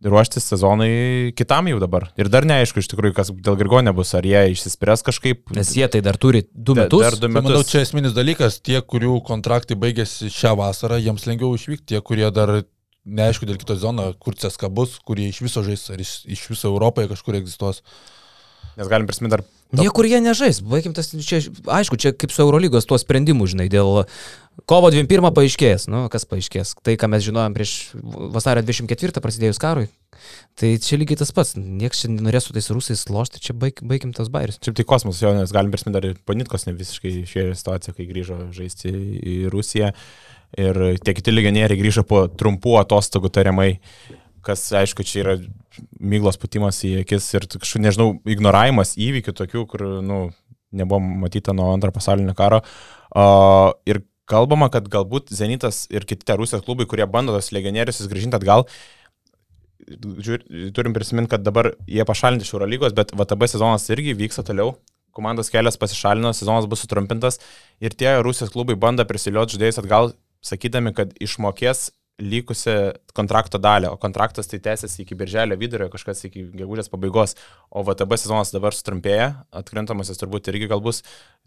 ruoštis 0.05 0.45
sezonui 0.47 1.33
kitam 1.35 1.67
jau 1.67 1.79
dabar. 1.81 2.07
Ir 2.19 2.29
dar 2.31 2.45
neaišku 2.47 2.79
iš 2.79 2.87
tikrųjų, 2.93 3.15
kas 3.17 3.31
dėl 3.35 3.57
Grigonė 3.59 3.91
bus, 3.95 4.13
ar 4.15 4.23
jie 4.27 4.45
išsispręs 4.53 5.03
kažkaip. 5.07 5.51
Nes 5.57 5.73
jie 5.75 5.87
tai 5.91 5.99
dar 6.05 6.15
turi 6.21 6.45
du 6.53 6.75
metus. 6.77 7.03
Dar 7.03 7.17
du 7.17 7.27
Tai 7.27 7.33
metus. 7.35 7.49
manau, 7.49 7.63
čia 7.67 7.83
esminis 7.83 8.15
dalykas, 8.15 8.61
tie, 8.63 8.79
kurių 8.79 9.17
kontraktai 9.27 9.75
baigėsi 9.79 10.31
šią 10.31 10.55
vasarą, 10.59 11.01
jiems 11.03 11.27
lengviau 11.27 11.51
išvykti, 11.59 11.89
tie, 11.93 12.01
kurie 12.05 12.29
dar 12.31 12.61
neaišku 13.09 13.47
dėl 13.49 13.59
kito 13.59 13.75
zono, 13.79 14.11
kur 14.21 14.37
CSK 14.39 14.71
bus, 14.71 14.99
kurie 15.03 15.27
iš 15.33 15.41
viso 15.43 15.63
žais, 15.67 15.83
ar 15.91 15.99
iš, 15.99 16.21
iš 16.29 16.47
viso 16.53 16.71
Europoje 16.71 17.09
kažkur 17.11 17.39
egzistuos. 17.41 17.83
Nes 18.79 18.87
galim 18.87 19.07
prisiminti 19.09 19.35
dar 19.35 19.43
Niekur 19.75 20.07
jie 20.09 20.17
nežais. 20.23 20.63
Baigim 20.65 20.95
tas, 20.97 21.11
čia, 21.13 21.43
aišku, 21.69 21.97
čia 22.01 22.11
kaip 22.17 22.33
su 22.33 22.41
Eurolygos 22.41 22.87
tuo 22.89 22.97
sprendimu, 22.97 23.45
žinai, 23.49 23.67
dėl 23.69 24.03
kovo 24.69 24.89
21 24.89 25.29
paaiškės, 25.35 25.85
nu, 25.93 26.07
kas 26.09 26.25
paaiškės. 26.29 26.73
Tai, 26.81 26.95
ką 26.97 27.09
mes 27.13 27.25
žinojom 27.27 27.55
prieš 27.57 27.73
vasario 28.33 28.63
24 28.65 29.21
prasidėjus 29.21 29.61
karui. 29.61 29.85
Tai 30.59 30.71
čia 30.83 30.97
lygiai 30.99 31.19
tas 31.21 31.31
pats. 31.35 31.53
Niekas 31.55 32.01
čia 32.01 32.09
nenorės 32.11 32.49
su 32.49 32.55
tais 32.55 32.69
rusais 32.73 33.05
lošti, 33.13 33.43
čia 33.45 33.55
baig, 33.57 33.77
baigim 33.85 34.11
tas 34.15 34.31
bairius. 34.33 34.57
Šiaip 34.57 34.79
tai 34.79 34.87
kosmosas, 34.89 35.21
jo, 35.23 35.35
nes 35.37 35.53
galim 35.55 35.71
prisiminti 35.73 35.99
dar 35.99 36.09
ir 36.09 36.17
Panitkos 36.27 36.65
ne 36.67 36.73
visiškai 36.75 37.13
šioje 37.29 37.53
situacijoje, 37.61 37.97
kai 37.99 38.09
grįžo 38.09 38.39
žaisti 38.55 38.91
į 38.91 39.37
Rusiją. 39.53 39.93
Ir 40.59 40.81
tie 41.05 41.13
kiti 41.13 41.35
legionieriai 41.35 41.77
grįžo 41.77 42.03
po 42.09 42.25
trumpų 42.25 42.79
atostogų 42.81 43.29
tariamai, 43.37 43.75
kas, 44.45 44.65
aišku, 44.81 45.05
čia 45.07 45.23
yra 45.23 45.37
myglos 45.99 46.39
putimas 46.41 46.81
į 46.87 46.99
akis 47.03 47.27
ir 47.37 47.47
kažkaip, 47.55 47.83
nežinau, 47.85 48.11
ignoravimas 48.29 48.95
įvykių 48.99 49.35
tokių, 49.37 49.65
kur, 49.71 49.85
nu, 50.05 50.21
nebuvo 50.71 50.99
matyta 51.25 51.55
nuo 51.55 51.71
antrojo 51.73 51.95
pasaulinio 51.95 52.35
karo. 52.37 52.61
Uh, 53.09 53.73
ir 53.89 54.03
kalbama, 54.29 54.69
kad 54.73 54.87
galbūt 54.91 55.33
Zenitas 55.33 55.85
ir 55.89 56.05
kiti 56.09 56.37
Rusijos 56.37 56.63
klubai, 56.65 56.87
kurie 56.89 57.07
bando 57.09 57.33
tos 57.33 57.51
legionierius 57.55 58.01
įsigražinti 58.03 58.37
atgal, 58.37 58.67
turim 60.75 60.93
prisiminti, 60.93 61.31
kad 61.31 61.41
dabar 61.41 61.71
jie 61.89 62.05
pašalinti 62.05 62.45
iš 62.45 62.53
Eurolygos, 62.53 62.93
bet 62.93 63.13
VTB 63.17 63.49
sezonas 63.49 63.87
irgi 63.89 64.13
vyksta 64.17 64.45
toliau. 64.45 64.75
Komandos 65.15 65.49
kelias 65.49 65.79
pasišalino, 65.81 66.31
sezonas 66.37 66.67
bus 66.69 66.83
sutrumpintas 66.85 67.39
ir 67.81 67.95
tie 67.97 68.19
Rusijos 68.21 68.53
klubai 68.53 68.77
bando 68.77 69.03
prisiliuoti 69.09 69.57
žaidėjus 69.57 69.81
atgal, 69.81 70.13
sakydami, 70.45 70.93
kad 70.95 71.15
išmokės 71.19 71.89
likusią 72.19 72.75
kontrakto 73.15 73.59
dalį, 73.61 73.89
o 73.93 73.97
kontraktas 73.99 74.49
tai 74.51 74.59
tęsiasi 74.63 75.03
iki 75.03 75.17
birželio 75.17 75.57
vidurio, 75.59 75.89
kažkas 75.91 76.25
iki 76.27 76.45
gegužės 76.59 76.91
pabaigos, 76.91 77.35
o 77.71 77.83
VTB 77.87 78.19
sezonas 78.19 78.53
dabar 78.53 78.75
sutrumpėja, 78.75 79.31
atkrintamasis 79.55 80.19
turbūt 80.21 80.51
irgi 80.51 80.69
gal 80.71 80.83
bus 80.83 81.01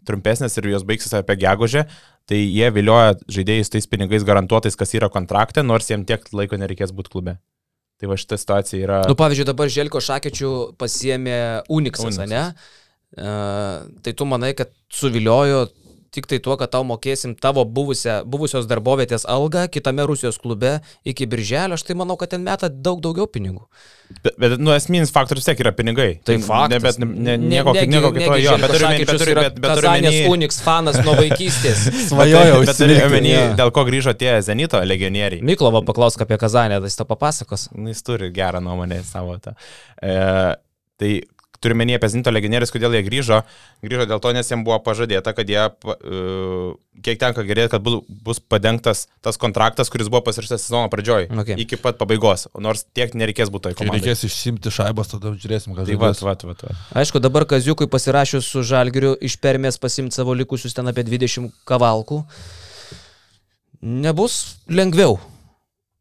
trumpesnis 0.07 0.57
ir 0.59 0.69
jos 0.73 0.85
baigsis 0.87 1.15
apie 1.17 1.37
gegužę, 1.45 1.85
tai 2.29 2.41
jie 2.41 2.69
vilioja 2.75 3.15
žaidėjus 3.31 3.73
tais 3.73 3.89
pinigais 3.89 4.25
garantuotais, 4.27 4.77
kas 4.79 4.95
yra 4.97 5.11
kontrakte, 5.13 5.63
nors 5.65 5.91
jiems 5.91 6.09
tiek 6.09 6.25
laiko 6.33 6.59
nereikės 6.59 6.95
būti 6.95 7.13
klube. 7.13 7.37
Tai 8.01 8.09
va 8.09 8.17
šita 8.19 8.39
situacija 8.41 8.83
yra... 8.83 9.03
Nu, 9.07 9.15
pavyzdžiui, 9.15 9.45
dabar 9.47 9.69
Želko 9.71 10.01
Šakečių 10.03 10.49
pasiemė 10.81 11.37
Unixas, 11.71 12.17
Unixas. 12.17 12.31
ne? 12.31 12.81
Uh, 13.13 13.85
tai 14.01 14.15
tu 14.17 14.25
manai, 14.25 14.55
kad 14.57 14.71
suviliojo 14.91 15.67
tik 16.13 16.27
tai 16.29 16.37
tuo, 16.45 16.53
kad 16.61 16.69
tau 16.69 16.83
mokėsim 16.85 17.33
tavo 17.41 17.63
buvusią, 17.65 18.19
buvusios 18.29 18.67
darbovietės 18.69 19.25
algą 19.29 19.65
kitame 19.73 20.05
Rusijos 20.05 20.37
klube 20.37 20.75
iki 21.09 21.25
birželio, 21.29 21.73
aš 21.73 21.83
tai 21.87 21.95
manau, 21.97 22.15
kad 22.21 22.29
ten 22.35 22.43
meta 22.45 22.69
daug 22.69 23.01
daugiau 23.01 23.25
pinigų. 23.25 23.63
Bet, 24.21 24.35
bet 24.37 24.59
nu, 24.61 24.69
esminis 24.75 25.09
faktorius 25.15 25.47
tiek 25.47 25.57
yra 25.63 25.71
pinigai. 25.73 26.19
Tai 26.21 26.35
Ne, 26.37 26.43
faktas. 26.45 26.83
bet 26.83 26.99
ne, 27.01 27.07
ne, 27.07 27.37
nieko, 27.41 27.73
negi- 27.73 27.89
nieko 27.89 28.11
kito, 28.13 28.35
jo, 28.43 28.53
bet 28.61 28.71
turiu 28.75 28.85
omeny- 28.91 29.05
bet 29.09 29.17
turiu- 29.23 29.33
yra 29.33 29.45
bet- 29.49 29.57
turiu 29.79 29.89
omeny- 29.89 30.27
Unix 30.29 30.59
fanas 30.61 30.99
nuo 31.05 31.15
vaikystės. 31.17 31.87
Svajojau, 32.11 32.59
Bet 32.65 32.77
turiu 32.77 32.99
omeny, 33.07 33.33
dėl 33.57 33.71
ko 33.73 33.85
grįžo 33.89 34.13
tie 34.13 34.35
Zenito 34.45 34.77
legionieriai. 34.85 35.41
Miklovo 35.41 35.81
paklausk 35.87 36.21
apie 36.21 36.37
Kazanę, 36.37 36.77
tai 36.83 36.91
jis 36.91 36.99
to 37.01 37.05
papasakos. 37.09 37.69
Nu, 37.73 37.89
Jis 37.89 38.03
turi 38.05 38.29
gerą 38.31 38.61
nuomonę 38.61 39.01
savo 39.03 39.39
tą. 39.41 39.55
E, 40.01 40.55
tai 41.01 41.13
turiu 41.63 41.77
menį 41.79 41.95
apie 41.97 42.09
Zinto 42.11 42.31
legionierius, 42.33 42.71
kodėl 42.75 42.93
jie 42.97 43.03
grįžo. 43.07 43.39
Grįžo 43.83 44.05
dėl 44.11 44.19
to, 44.23 44.33
nes 44.35 44.49
jiems 44.51 44.65
buvo 44.67 44.77
pažadėta, 44.83 45.31
kad 45.37 45.47
jie, 45.49 45.63
e, 45.63 46.73
kiek 47.07 47.19
tenka 47.21 47.45
girdėti, 47.47 47.71
kad 47.73 47.83
bu- 47.85 48.01
bus 48.27 48.41
padengtas 48.43 49.05
tas 49.23 49.39
kontraktas, 49.41 49.89
kuris 49.93 50.11
buvo 50.11 50.21
pasirašytas 50.27 50.67
sezono 50.67 50.91
pradžioj. 50.91 51.29
Okay. 51.43 51.55
Iki 51.63 51.79
pat 51.81 51.97
pabaigos. 52.01 52.45
Nors 52.59 52.83
tiek 52.93 53.15
nereikės 53.15 53.49
būti 53.53 53.69
toj 53.71 53.77
komandai. 53.79 54.01
reikės 54.03 54.25
išsimti 54.27 54.69
šaibas, 54.73 55.09
tada 55.15 55.33
žiūrėsim, 55.33 55.73
ką 55.73 55.87
Tai 55.87 55.95
va, 56.03 56.11
va, 56.11 56.35
va, 56.43 56.55
va. 56.61 56.77
Aišku, 57.01 57.23
dabar 57.23 57.47
Kaziukui 57.49 57.87
pasirašius 57.87 58.45
su 58.45 58.61
Žalgiriu 58.67 59.15
iš 59.19 59.39
permės 59.39 59.79
pasimti 59.79 60.13
savo 60.19 60.35
likusius 60.35 60.75
ten 60.75 60.87
apie 60.91 61.03
20 61.07 61.49
kavalkų. 61.65 62.23
Nebus 63.83 64.57
lengviau. 64.71 65.17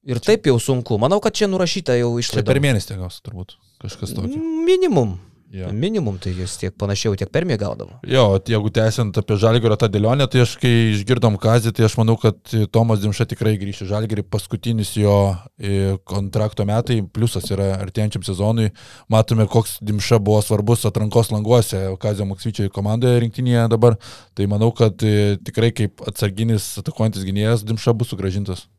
Ir 0.07 0.19
taip 0.19 0.47
jau 0.51 0.57
sunku. 0.59 0.97
Manau, 0.99 1.21
kad 1.23 1.35
čia 1.35 1.47
nurašyta 1.51 1.95
jau 1.99 2.13
Tai 2.17 2.23
išlaida. 2.25 2.47
per 2.47 2.59
mėnesį 2.63 2.97
gaus, 2.99 3.21
turbūt. 3.23 3.55
Kažkas 3.83 4.15
tokio. 4.15 4.39
Minimum. 4.67 5.17
Jo. 5.53 5.69
Minimum, 5.77 6.17
tai 6.17 6.31
jis 6.33 6.55
tiek 6.57 6.73
panašiau, 6.81 7.13
tiek 7.21 7.29
per 7.29 7.45
mėg 7.45 7.59
gaudavo. 7.61 7.99
Jo, 8.09 8.39
jeigu 8.49 8.71
tęsiant 8.73 9.19
apie 9.21 9.37
Žalgirio 9.37 9.77
tą 9.77 9.91
dėlionę, 9.93 10.25
tai 10.33 10.47
aš 10.47 10.55
kai 10.63 10.71
išgirdom 10.95 11.37
Kazį, 11.43 11.75
tai 11.77 11.85
aš 11.85 11.99
manau, 12.01 12.15
kad 12.21 12.39
Tomas 12.73 13.03
Dimša 13.03 13.27
tikrai 13.29 13.59
grįš 13.61 13.83
į 13.85 13.89
Žalgirį. 13.91 14.25
Paskutinis 14.33 14.95
jo 14.97 15.17
e, 15.61 15.99
kontrakto 16.09 16.65
metai, 16.69 17.03
pliusas 17.05 17.51
yra 17.53 17.75
artėjančiam 17.83 18.25
sezonui. 18.25 18.71
Matome, 19.13 19.45
koks 19.53 19.77
Dimša 19.85 20.23
buvo 20.25 20.41
svarbus 20.41 20.87
atrankos 20.89 21.29
languose 21.35 21.83
Kazio 22.01 22.25
Maksvyčio 22.33 22.71
komandoje 22.73 23.21
rinktinėje 23.27 23.67
dabar. 23.75 23.99
Tai 24.33 24.49
manau, 24.55 24.73
kad 24.73 25.05
e, 25.05 25.37
tikrai 25.45 25.69
kaip 25.77 26.01
atsarginis 26.09 26.79
atakuojantis 26.81 27.29
gynėjas 27.29 27.69
Dimša 27.69 27.93
bus 27.93 28.15
sugražintas. 28.15 28.71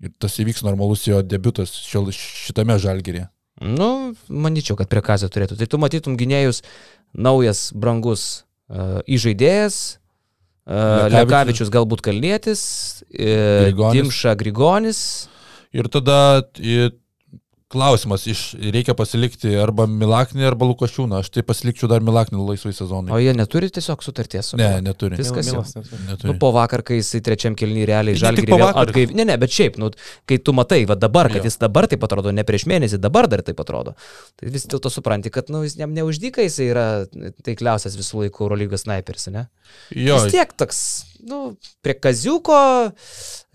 Ir 0.00 0.16
tas 0.16 0.40
įvyks 0.40 0.64
normalus 0.64 1.04
jo 1.06 1.20
debutas 1.20 1.76
šitame 1.92 2.80
Žalgirėje. 2.80 3.28
Nu, 3.62 4.12
manyčiau, 4.28 4.76
kad 4.78 4.90
prie 4.90 5.02
kazio 5.04 5.30
turėtų. 5.32 5.56
Tai 5.60 5.68
tu 5.70 5.80
matytum 5.80 6.16
gynėjus, 6.18 6.62
naujas, 7.14 7.68
brangus 7.74 8.44
uh, 8.68 9.00
įžaidėjas, 9.06 9.78
uh, 10.66 11.06
Lekavičius. 11.12 11.70
Galbūt 11.72 12.02
Kalnietis, 12.04 12.62
uh, 13.06 13.68
Grigonis. 13.68 14.00
Dimša 14.00 14.34
Grigonis. 14.40 15.02
Ir 15.72 15.88
tada 15.88 16.42
klausimas, 17.72 18.26
iš, 18.30 18.42
reikia 18.74 18.94
pasilikti 18.98 19.54
arba 19.58 19.86
Milaknį, 19.90 20.44
arba 20.50 20.68
Lukošiūną. 20.70 21.22
Aš 21.24 21.30
tai 21.34 21.42
pasilikčiau 21.48 21.88
dar 21.90 22.04
Milaknį 22.04 22.38
laisvai 22.44 22.74
sezonui. 22.76 23.12
O 23.14 23.18
jie 23.22 23.32
neturi 23.36 23.70
tiesiog 23.72 24.04
sutarties. 24.04 24.52
su 24.52 24.60
Ne, 24.60 24.68
Milanu? 24.68 24.86
neturi. 24.90 25.16
Viskas 25.20 25.48
jau. 25.50 25.62
Neturi. 26.06 26.28
Nu, 26.30 26.36
po 26.42 26.52
vakar, 26.54 26.82
kai 26.86 27.00
jisai 27.00 27.22
trečiam 27.24 27.56
kelnyje 27.58 27.88
realiai 27.90 28.18
Ne 28.20 28.58
vakar. 28.60 28.86
atgaiv... 28.88 29.14
Ne, 29.16 29.24
ne, 29.32 29.36
bet 29.40 29.50
šiaip, 29.56 29.78
nu, 29.80 29.90
kai 30.28 30.38
tu 30.38 30.52
matai, 30.56 30.82
va 30.88 30.94
dabar, 30.94 31.28
kad 31.32 31.40
Jo. 31.42 31.48
jis 31.50 31.58
dabar 31.62 31.88
taip 31.90 32.04
atrodo, 32.04 32.30
ne 32.32 32.44
prieš 32.44 32.66
mėnesį, 32.70 33.00
dabar 33.02 33.26
dar 33.32 33.42
taip 33.42 33.60
atrodo, 33.64 33.96
tai 34.36 34.50
vis 34.52 34.66
dėlto 34.68 34.92
supranti, 34.92 35.32
kad, 35.32 35.48
nu, 35.52 35.62
jis 35.66 35.78
jam 35.80 35.92
neuždyka, 35.96 36.44
jis 36.44 36.58
yra 36.68 36.86
taikliausias 37.46 37.96
visų 37.98 38.26
laikų 38.26 38.44
Eurolygos 38.46 38.84
sniperis, 38.86 39.28
ne? 39.32 39.46
Jo, 39.96 40.18
Vis 40.20 40.32
tiek 40.34 40.52
toks, 40.58 40.80
nu, 41.22 41.40
prie 41.84 41.94
kaziuko, 41.98 42.56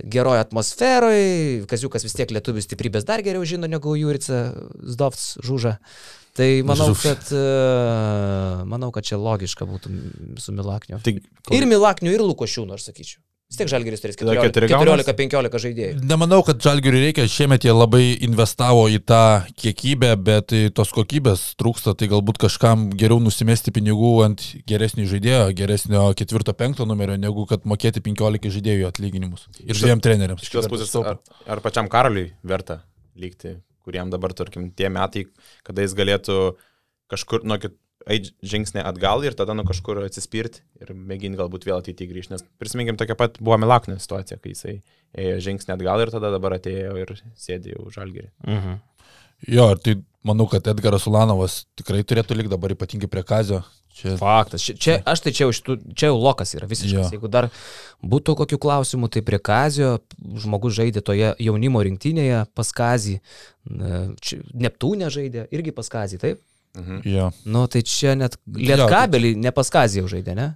geroje 0.03 0.43
atmosferoje, 0.43 1.65
kaziukas 1.69 2.05
vis 2.07 2.15
tiek 2.17 2.31
lietuvių 2.31 2.63
stiprybės 2.63 3.07
dar 3.07 3.23
geriau 3.25 3.45
žino 3.47 3.69
negu 3.69 3.95
Jurica 3.99 4.47
Zdovs 4.83 5.35
žuža. 5.43 5.77
Tai 6.37 6.49
manau, 6.69 6.91
Žuž. 6.93 7.01
kad, 7.01 7.29
e, 7.33 8.65
manau, 8.69 8.91
kad 8.93 9.07
čia 9.09 9.17
logiška 9.17 9.65
būtų 9.65 9.93
su 10.37 10.53
Milakniu. 10.53 10.99
Tai, 11.01 11.15
Ir 11.49 11.65
Milakniu, 11.65 12.11
ir 12.13 12.21
Lukošiūnu, 12.21 12.77
aš 12.77 12.91
sakyčiau. 12.91 13.23
Vis 13.47 13.61
tiek 13.61 13.69
Žalgiris 13.71 14.01
turės 14.03 14.17
Tada 14.19 14.33
keturi 14.43 14.67
gaunasi? 14.67 15.05
14-15 15.07 15.61
žaidėjų. 15.63 15.99
Nemanau, 16.03 16.41
kad 16.43 16.59
Žalgiriui 16.59 16.99
reikia, 17.05 17.23
šiemet 17.31 17.63
jie 17.63 17.71
labai 17.71 18.17
investavo 18.27 18.81
į 18.91 18.97
tą 19.07 19.19
kiekybę, 19.55 20.09
bet 20.19 20.51
tos 20.75 20.91
kokybės 20.91 21.45
trūksta, 21.55 21.93
tai 21.95 22.09
galbūt 22.11 22.41
kažkam 22.43 22.89
geriau 22.99 23.21
nusimesti 23.23 23.71
pinigų 23.71 24.11
ant 24.25 24.43
geresnio 24.67 25.07
žaidėjo, 25.07 25.45
geresnio 25.55 26.03
ketvirto, 26.19 26.51
penkto 26.59 26.83
numerio, 26.89 27.15
negu 27.23 27.47
kad 27.47 27.63
mokėti 27.63 28.03
15 28.03 28.51
žaidėjų 28.57 28.91
atlyginimus. 28.91 29.47
Ir 29.63 29.79
dviem 29.79 30.03
treneriams. 30.03 30.43
Iš 30.43 30.51
kitos 30.51 30.67
pusės, 30.73 30.91
ar, 30.99 31.23
ar 31.47 31.63
pačiam 31.63 31.87
karaliui 31.87 32.33
verta 32.43 32.81
lygti, 33.15 33.55
kuriam 33.87 34.11
dabar, 34.11 34.35
tarkim, 34.35 34.73
tie 34.75 34.91
metai, 34.91 35.23
kada 35.63 35.87
jis 35.87 35.95
galėtų 35.95 36.41
kažkur 37.15 37.47
nuo 37.47 37.55
kit, 37.63 37.79
eit 38.11 38.31
žingsnį 38.45 38.83
atgal 38.87 39.23
ir 39.27 39.35
tada 39.37 39.55
nuo 39.57 39.65
kažkur 39.67 40.01
atsispirti 40.05 40.63
ir 40.81 40.93
mėginti 40.95 41.39
galbūt 41.39 41.67
vėl 41.67 41.81
ateityje 41.81 42.11
grįžti. 42.11 42.35
Nes 42.35 42.45
prisiminkim, 42.61 42.99
tokia 42.99 43.17
pat 43.19 43.39
buvo 43.41 43.59
Milaknio 43.61 43.97
situacija, 44.01 44.39
kai 44.41 44.53
jisai 44.53 44.75
ėjo 45.17 45.39
žingsnį 45.47 45.75
atgal 45.75 46.03
ir 46.03 46.13
tada 46.13 46.31
dabar 46.33 46.57
atėjo 46.57 46.93
ir 47.01 47.15
sėdė 47.39 47.75
jau 47.75 47.89
žalgerį. 47.93 48.31
Mhm. 48.47 48.77
Jo, 49.53 49.67
ir 49.75 49.81
tai 49.83 49.93
manau, 50.25 50.47
kad 50.49 50.65
Edgaras 50.71 51.05
Ulanovas 51.09 51.65
tikrai 51.77 52.01
turėtų 52.07 52.39
likti 52.39 52.53
dabar 52.55 52.73
ypatingai 52.73 53.09
prie 53.11 53.21
Kazio. 53.27 53.61
Čia 53.97 54.13
Faktas. 54.19 54.61
Čia, 54.61 54.73
čia, 54.77 54.95
aš 55.09 55.23
tai 55.25 55.33
čia 55.33 55.45
jau, 55.45 55.53
šitų, 55.57 55.75
čia 55.97 56.09
jau 56.11 56.17
lokas 56.21 56.53
yra 56.57 56.67
visiškas. 56.69 57.07
Jo. 57.07 57.13
Jeigu 57.15 57.29
dar 57.33 57.47
būtų 58.05 58.35
kokių 58.37 58.59
klausimų, 58.61 59.09
tai 59.13 59.23
prie 59.25 59.39
Kazio 59.41 59.95
žmogus 60.41 60.75
žaidė 60.77 61.01
toje 61.05 61.31
jaunimo 61.41 61.81
rinktinėje 61.85 62.43
pas 62.57 62.73
Kazį. 62.77 63.15
Neptūnė 64.65 65.09
žaidė, 65.13 65.47
irgi 65.53 65.73
pas 65.73 65.89
Kazį, 65.93 66.21
taip? 66.21 66.43
Mhm. 66.77 67.01
Jo. 67.07 67.31
Nu, 67.45 67.65
tai 67.67 67.81
čia 67.81 68.15
net 68.19 68.37
Jo, 68.45 68.75
Lietkabelį 68.75 69.35
ne 69.41 69.51
pas 69.55 69.69
Kazį 69.73 70.03
jau 70.03 70.09
žaidė, 70.13 70.35
ne? 70.37 70.47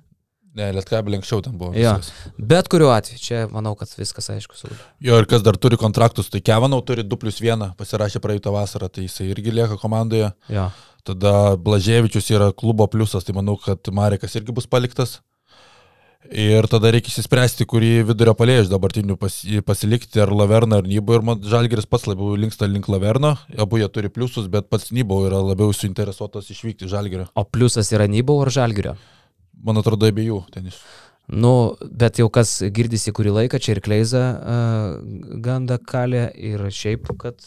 Ne, 0.51 0.67
Lietkabelė 0.75 1.21
anksčiau 1.21 1.39
ten 1.45 1.55
buvo. 1.57 1.71
Jo. 1.77 1.95
viskas. 2.01 2.35
Bet 2.51 2.67
kuriuo 2.71 2.89
atveju, 2.91 3.21
čia 3.23 3.41
manau, 3.51 3.71
kad 3.79 3.91
viskas 3.95 4.27
aišku. 4.33 4.57
Sauliu. 4.59 4.77
Jo, 4.99 5.19
ir 5.21 5.27
kas 5.31 5.43
dar 5.45 5.55
turi 5.55 5.79
kontraktus, 5.79 6.27
tai 6.33 6.41
Kevanau 6.43 6.81
turi 6.83 7.05
2 7.07 7.19
plus 7.21 7.39
1, 7.39 7.71
pasirašė 7.79 8.19
praeitą 8.23 8.51
vasarą, 8.51 8.89
tai 8.91 9.07
jisai 9.07 9.29
irgi 9.31 9.53
lieka 9.55 9.79
komandoje. 9.79 10.33
Jo. 10.51 10.67
Tada 11.07 11.55
Blaževičius 11.57 12.27
yra 12.35 12.51
klubo 12.53 12.85
pliusas, 12.91 13.23
tai 13.25 13.33
manau, 13.33 13.55
kad 13.57 13.79
Marekas 13.95 14.35
irgi 14.37 14.53
bus 14.53 14.67
paliktas. 14.69 15.21
Ir 16.29 16.67
tada 16.69 16.91
reikia 16.93 17.09
įsispręsti, 17.09 17.65
kurį 17.67 18.05
vidurio 18.11 18.35
palėjai 18.37 18.65
iš 18.65 18.69
dabartinių 18.71 19.17
pas, 19.19 19.33
pasilikti, 19.65 20.21
ar 20.21 20.29
Laverną, 20.29 20.77
ar 20.79 20.87
Nybą. 20.87 21.17
Ir 21.17 21.23
man 21.25 21.39
Žalgeris 21.41 21.87
pats 21.89 22.05
labiau 22.07 22.35
linksta 22.37 22.69
link 22.69 22.85
Laverno, 22.91 23.33
abu 23.57 23.81
jie 23.81 23.87
turi 23.89 24.11
pliusus, 24.13 24.45
bet 24.51 24.69
pats 24.69 24.93
Nybau 24.93 25.25
yra 25.25 25.41
labiau 25.41 25.73
suinteresuotas 25.73 26.51
išvykti 26.53 26.85
iš 26.85 26.93
Žalgerio. 26.93 27.25
O 27.33 27.43
pliusas 27.43 27.89
yra 27.95 28.05
Nybau 28.11 28.43
ar 28.45 28.53
Žalgirio? 28.53 28.93
Man 29.65 29.81
atrodo, 29.81 30.07
abiejų 30.07 30.43
ten 30.53 30.69
iš. 30.69 30.77
Nu, 31.31 31.73
bet 31.81 32.19
jau 32.21 32.27
kas 32.33 32.53
girdisi 32.75 33.13
kurį 33.15 33.33
laiką, 33.39 33.59
čia 33.61 33.75
ir 33.75 33.81
Kleiza 33.83 34.21
uh, 34.35 35.35
ganda 35.41 35.79
kalė 35.79 36.27
ir 36.37 36.63
šiaip, 36.69 37.09
kad 37.19 37.41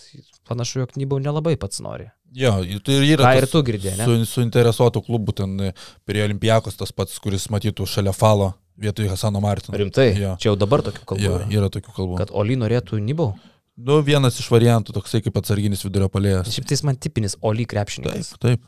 panašu, 0.49 0.83
jog 0.83 0.99
Nybau 0.99 1.20
nelabai 1.22 1.55
pats 1.61 1.83
nori. 1.85 2.11
Jo, 2.35 2.57
tai 2.83 2.99
yra 3.07 3.31
Ką 3.31 3.39
ir 3.39 3.47
tu 3.47 3.62
girdėjai, 3.62 3.95
ne? 4.01 4.07
su, 4.09 4.18
suinteresuotų 4.27 5.05
klubų, 5.07 5.37
ten 5.39 5.57
prie 6.03 6.25
Olimpijakos 6.25 6.75
tas 6.81 6.91
pats, 6.91 7.20
kuris 7.22 7.47
matytų 7.55 7.87
šalia 7.87 8.14
Falo 8.16 8.51
vietoj 8.81 9.09
Hasano 9.12 9.41
Martino. 9.45 9.77
Rimtai, 9.79 10.11
Jo. 10.18 10.35
čia 10.41 10.51
jau 10.51 10.57
dabar 10.59 10.83
tokių 10.87 11.05
kalbų. 11.07 11.22
Jo, 11.25 11.35
yra. 11.41 11.49
yra 11.61 11.68
tokių 11.72 11.95
kalbų. 11.97 12.16
Kad 12.20 12.33
Oli 12.35 12.57
norėtų 12.61 12.99
Nybau. 13.03 13.35
Nu, 13.77 13.99
vienas 14.07 14.37
iš 14.39 14.47
variantų, 14.55 14.95
toksai 14.95 15.18
kaip 15.25 15.35
atsarginis 15.41 15.83
vidurio 15.83 16.07
palėjas. 16.09 16.53
Šiaip 16.55 16.66
tai 16.70 16.77
jis 16.77 16.85
man 16.87 16.97
tipinis 16.97 17.35
Oli 17.43 17.64
krepšininkas. 17.66 18.35
Taip, 18.39 18.61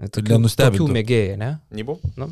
taip. 0.00 0.12
Tokių, 0.16 0.30
nenustebintų. 0.32 0.80
tokių 0.86 0.94
mėgėjai, 0.96 1.36
ne? 1.40 1.50
Nybau? 1.76 1.98
Nu. 2.16 2.30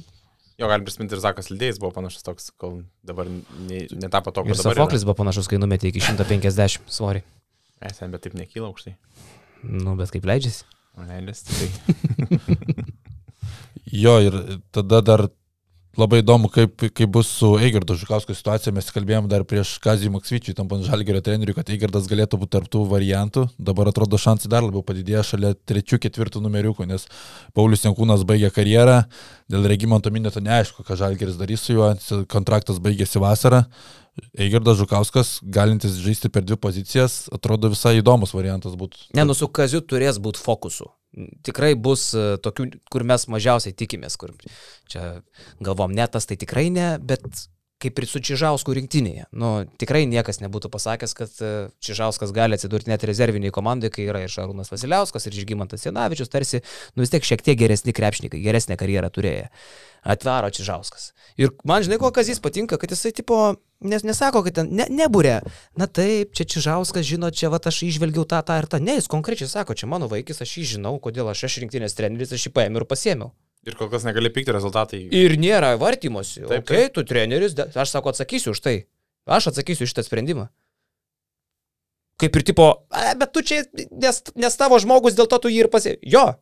Jo, 0.57 0.68
galim 0.70 0.85
prisiminti 0.87 1.16
ir 1.16 1.20
Zakas 1.20 1.49
Lydėjais 1.51 1.81
buvo 1.83 1.91
panašus 1.97 2.22
toks, 2.25 2.51
kol 2.61 2.83
dabar 3.05 3.27
ne, 3.29 3.81
netapo 3.99 4.31
to, 4.33 4.45
Ir. 4.47 4.55
Sofoklis 4.57 5.05
buvo 5.05 5.16
panašus, 5.20 5.49
kai 5.51 5.59
numetė 5.59 5.89
iki 5.91 6.01
150 6.05 6.89
svorį. 6.95 7.25
Esame, 7.85 8.12
bet 8.14 8.22
taip 8.25 8.37
nekyla 8.39 8.68
aukštai. 8.70 8.95
Nu, 9.64 9.97
bet 9.99 10.12
kaip 10.14 10.25
leidžiasi. 10.29 10.64
O 10.97 11.03
leidės, 11.09 11.43
tai 11.49 11.68
Jo, 14.05 14.16
ir 14.25 14.37
tada 14.75 15.01
dar 15.05 15.27
labai 16.01 16.20
įdomu, 16.22 16.49
kaip, 16.53 16.84
kaip 16.97 17.11
bus 17.14 17.28
su 17.40 17.53
Eigardo 17.62 17.97
Žukausko 17.99 18.34
situacija. 18.36 18.72
Mes 18.74 18.90
kalbėjom 18.95 19.28
dar 19.30 19.45
prieš 19.49 19.76
Kazį 19.84 20.11
Maksvyčiui, 20.14 20.55
tampant 20.59 20.84
Žalgerio 20.86 21.22
treneriui, 21.24 21.57
kad 21.57 21.70
Eigardas 21.72 22.09
galėtų 22.11 22.40
būti 22.42 22.55
tarptų 22.57 22.84
variantų. 22.90 23.47
Dabar 23.70 23.90
atrodo 23.90 24.20
šansai 24.20 24.51
dar 24.53 24.66
labiau 24.66 24.84
padidėjo 24.86 25.24
šalia 25.30 25.53
trečių, 25.68 26.01
ketvirtų 26.07 26.42
numeriukų, 26.45 26.88
nes 26.90 27.07
Paulius 27.57 27.84
Jankūnas 27.86 28.24
baigė 28.28 28.53
karjerą, 28.55 29.03
dėl 29.53 29.68
Regimanto 29.70 30.12
Minėto 30.14 30.42
neaišku, 30.45 30.86
ką 30.86 30.99
Žalgeris 31.01 31.38
darys 31.40 31.66
su 31.66 31.76
juo, 31.76 31.92
kontraktas 32.30 32.82
baigėsi 32.82 33.22
vasarą. 33.22 33.64
Eigardas 34.38 34.78
Žukauskas, 34.78 35.38
galintis 35.42 35.97
žaisti 35.99 36.30
per 36.30 36.45
dvi 36.47 36.59
pozicijas, 36.61 37.24
atrodo 37.34 37.72
visai 37.72 37.97
įdomus 37.99 38.34
variantas 38.34 38.76
būtų. 38.78 39.09
Ne, 39.18 39.24
nu 39.26 39.34
su 39.34 39.51
Kaziu 39.51 39.82
turės 39.82 40.22
būti 40.22 40.42
fokusu. 40.42 40.86
Tikrai 41.46 41.74
bus 41.78 42.08
e, 42.18 42.24
tokių, 42.42 42.68
kur 42.90 43.04
mes 43.06 43.26
mažiausiai 43.30 43.74
tikimės, 43.76 44.16
kur 44.18 44.32
čia 44.90 45.20
galvom 45.62 45.94
netas, 45.94 46.26
tai 46.26 46.38
tikrai 46.40 46.66
ne, 46.74 46.94
bet 46.98 47.26
kaip 47.83 47.99
ir 48.01 48.07
su 48.09 48.20
Čižausku 48.25 48.75
rinktinėje. 48.79 49.27
Nu, 49.37 49.51
tikrai 49.81 50.05
niekas 50.09 50.41
nebūtų 50.43 50.70
pasakęs, 50.72 51.14
kad 51.18 51.41
e, 51.43 51.51
Čižauskas 51.85 52.33
gali 52.35 52.57
atsidurti 52.57 52.91
net 52.91 53.05
rezerviniai 53.07 53.53
komandai, 53.55 53.91
kai 53.93 54.07
yra 54.09 54.22
ir 54.25 54.33
Šarūnas 54.33 54.72
Vasiliauskas, 54.72 55.27
ir 55.29 55.37
Žygimantas 55.37 55.85
Janavičius, 55.87 56.31
tarsi, 56.33 56.62
nu 56.95 57.05
vis 57.05 57.12
tiek 57.12 57.27
šiek 57.27 57.45
tiek 57.45 57.59
geresni 57.61 57.95
krepšininkai, 57.97 58.41
geresnę 58.45 58.79
karjerą 58.81 59.11
turėję. 59.14 59.51
Atvaro 60.05 60.51
Čižauskas. 60.53 61.12
Ir 61.41 61.55
man 61.64 61.85
žinai, 61.85 61.99
ko 62.01 62.12
Kazis 62.14 62.41
patinka, 62.45 62.77
kad 62.81 62.93
jisai 62.93 63.14
tipo, 63.16 63.57
nes 63.81 64.05
nesako, 64.05 64.45
kad 64.47 64.59
ten 64.61 64.68
ne, 64.77 64.87
nebūrė. 64.93 65.39
Na 65.81 65.89
taip, 65.89 66.35
čia 66.37 66.47
Čižauskas 66.55 67.09
žino, 67.09 67.33
čia 67.33 67.51
va 67.53 67.61
aš 67.61 67.83
išvelgiau 67.89 68.27
tą, 68.29 68.43
tą 68.45 68.61
ir 68.61 68.68
tą. 68.68 68.81
Ne, 68.85 68.99
jis 69.01 69.11
konkrečiai 69.11 69.49
sako, 69.51 69.77
čia 69.77 69.89
mano 69.91 70.09
vaikis, 70.12 70.45
aš 70.45 70.59
jį 70.61 70.68
žinau, 70.77 70.99
kodėl 71.03 71.33
aš 71.33 71.47
aš 71.49 71.62
rinktinės 71.64 71.97
treneris, 71.97 72.37
aš 72.37 72.49
jį 72.49 72.55
paėmiau 72.55 72.85
ir 72.85 72.89
pasėmiau. 72.91 73.33
Ir 73.66 73.78
kol 73.78 73.90
kas 73.92 74.06
negali 74.06 74.32
pykti 74.34 74.54
rezultatai. 74.54 75.00
Ir 75.14 75.36
nėra 75.40 75.74
vartymosi. 75.80 76.44
Taip, 76.44 76.66
Taip, 76.68 76.68
ok, 76.68 76.94
tu 76.96 77.06
treneris, 77.08 77.56
aš 77.56 77.96
sako, 77.96 78.14
atsakysiu 78.14 78.54
už 78.54 78.62
tai. 78.64 78.76
Aš 79.24 79.52
atsakysiu 79.52 79.88
šitą 79.88 80.04
sprendimą. 80.04 80.48
Kaip 82.20 82.36
ir 82.38 82.44
tipo, 82.46 82.66
bet 83.18 83.32
tu 83.34 83.42
čia, 83.42 83.64
nes, 83.90 84.20
nes 84.38 84.58
tavo 84.58 84.78
žmogus, 84.82 85.16
dėl 85.18 85.26
to 85.30 85.40
tu 85.42 85.50
jį 85.50 85.64
ir 85.64 85.70
pasė. 85.72 85.96
Jo. 86.06 86.34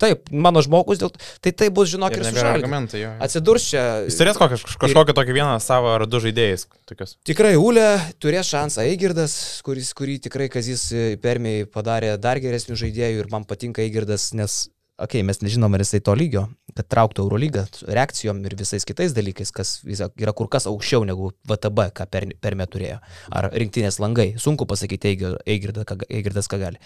Taip, 0.00 0.30
mano 0.32 0.62
žmogus, 0.64 0.96
dėl 1.02 1.10
to. 1.12 1.20
Tai 1.44 1.52
tai 1.60 1.68
bus, 1.76 1.90
žinok, 1.92 2.14
ir, 2.16 2.22
Ir 2.24 2.30
ir 2.30 2.38
sužalgi. 2.38 3.02
Atsidurs 3.20 3.66
čia. 3.68 3.82
Jis 4.06 4.16
turės 4.16 4.40
kokią, 4.40 4.56
kažkokį 4.80 5.16
tokį 5.18 5.36
vieną 5.36 5.58
savo 5.60 5.90
ar 5.92 6.06
du 6.08 6.22
žaidėjus. 6.24 6.64
Tokius. 6.88 7.18
Tikrai 7.28 7.52
Ulė 7.60 7.90
turės 8.22 8.48
šansą 8.48 8.86
Eigirdas, 8.88 9.34
kuris, 9.66 9.92
kurį 9.96 10.16
tikrai 10.24 10.48
Kazis 10.52 10.86
e, 10.96 11.04
Permiai 11.20 11.68
padarė 11.68 12.14
dar 12.16 12.40
geresnių 12.40 12.78
žaidėjų 12.80 13.26
ir 13.26 13.28
man 13.34 13.44
patinka 13.44 13.84
Eigirdas, 13.84 14.30
nes, 14.32 14.62
okei, 15.00 15.20
okay, 15.20 15.26
mes 15.26 15.40
nežinom, 15.42 15.74
ar 15.74 15.82
jisai 15.82 16.02
to 16.04 16.14
lygio, 16.16 16.44
kad 16.76 16.88
trauktų 16.92 17.24
Eurolygą 17.24 17.64
reakcijom 17.88 18.42
ir 18.46 18.56
visais 18.58 18.86
kitais 18.88 19.14
dalykais, 19.16 19.52
kas 19.54 19.78
yra 19.86 20.34
kur 20.36 20.50
kas 20.52 20.68
aukščiau 20.70 21.06
negu 21.08 21.32
VTB, 21.48 21.90
ką 21.96 22.06
per, 22.12 22.28
Permė 22.40 22.68
turėjo. 22.70 23.00
Ar 23.34 23.50
rinktinės 23.52 24.00
langai. 24.02 24.34
Sunku 24.40 24.68
pasakyti 24.70 25.14
Eigirdas, 25.46 26.50
ką 26.50 26.60
gali. 26.60 26.80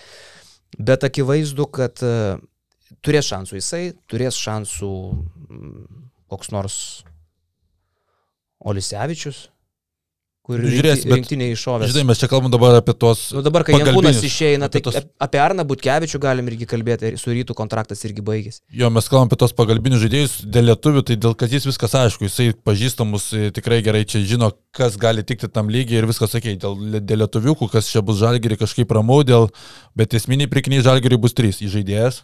Bet 0.79 1.07
akivaizdu, 1.07 1.67
kad 1.75 2.01
e, 2.03 2.15
turės 3.05 3.29
šansų 3.31 3.59
jisai, 3.61 3.83
turės 4.11 4.39
šansų 4.41 4.93
mm, 5.15 5.83
koks 6.33 6.51
nors 6.55 6.79
Olisevičius, 8.65 9.49
kur 10.45 10.61
Žiūrės, 10.61 10.99
rinkti, 11.01 11.09
bet- 11.09 11.17
rinktinė 11.17 11.47
iššovė. 11.55 11.87
Žinai, 11.89 12.03
mes 12.11 12.19
čia 12.21 12.29
kalbam 12.29 12.53
dabar 12.53 12.75
apie 12.77 12.93
tos... 13.01 13.21
Nu 13.33 13.41
dabar, 13.45 13.65
kai 13.65 13.79
Jankūnas 13.79 14.19
išeina, 14.29 14.69
tai 14.69 14.83
apie 14.83 14.91
tos- 14.91 14.99
apie 15.25 15.41
Arną 15.41 15.65
Butkevičių 15.71 16.21
galim 16.21 16.51
irgi 16.53 16.69
kalbėti, 16.69 17.15
su 17.17 17.33
rytų 17.33 17.57
kontraktas 17.57 18.05
irgi 18.05 18.21
baigėsi. 18.27 18.61
Jo, 18.77 18.91
mes 18.93 19.09
kalbam 19.09 19.31
apie 19.31 19.39
tos 19.41 19.57
pagalbinius 19.57 20.03
žaidėjus 20.05 20.35
dėl 20.45 20.69
lietuvių, 20.69 21.05
tai 21.09 21.17
dėl 21.17 21.33
Kazys 21.41 21.65
viskas 21.71 21.97
aišku, 22.03 22.29
jisai 22.29 22.51
pažįstamus 22.61 23.31
e, 23.33 23.49
tikrai 23.57 23.81
gerai 23.87 24.05
čia 24.05 24.21
žino, 24.21 24.53
kas 24.77 25.01
gali 25.01 25.25
tikti 25.25 25.49
tam 25.49 25.73
lygiai 25.73 26.03
ir 26.03 26.11
viskas 26.13 26.37
sakė, 26.37 26.59
dėl, 26.61 26.77
dėl 27.01 27.25
lietuviukų, 27.25 27.71
kas 27.73 27.89
čia 27.89 28.05
bus 28.05 28.21
žalgeriai 28.21 28.61
kažkaip 28.61 28.93
ramu, 28.93 29.23
dėl, 29.25 29.49
bet 29.97 30.13
esminiai 30.13 30.53
prikiniai 30.53 30.85
žalgeriai 30.85 31.25
bus 31.25 31.33
trys- 31.33 31.63
įžaidėjas, 31.65 32.21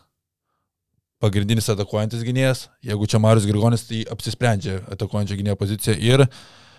pagrindinis 1.20 1.72
atakuojantis 1.72 2.22
gynėjas, 2.24 2.68
jeigu 2.84 3.08
čia 3.08 3.18
Marius 3.20 3.48
Grigonis, 3.48 3.88
tai 3.88 4.04
apsisprendžia 4.12 4.82
atakuojančio 4.92 5.36
gynėjo 5.40 5.56
poziciją 5.60 5.96
ir 6.00 6.28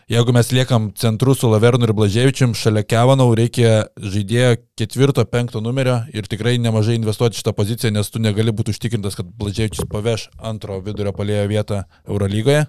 jeigu 0.10 0.34
mes 0.34 0.52
liekam 0.52 0.90
centru 0.98 1.36
su 1.36 1.50
Lavernu 1.52 1.86
ir 1.86 1.94
Blaževičium, 1.94 2.56
šalia 2.58 2.84
Kevanau 2.88 3.30
reikia 3.38 3.86
žaidėjo 4.00 4.56
ketvirto, 4.80 5.26
penkto 5.30 5.62
numerio 5.62 6.02
ir 6.14 6.28
tikrai 6.32 6.58
nemažai 6.62 6.98
investuoti 6.98 7.40
šitą 7.40 7.54
poziciją, 7.58 7.94
nes 7.94 8.10
tu 8.10 8.22
negali 8.24 8.54
būti 8.56 8.74
užtikrintas, 8.76 9.20
kad 9.20 9.30
Blaževičius 9.38 9.90
paveš 9.92 10.30
antro 10.38 10.80
vidurio 10.82 11.14
palėjo 11.16 11.48
vietą 11.52 11.84
Eurolygoje. 12.08 12.66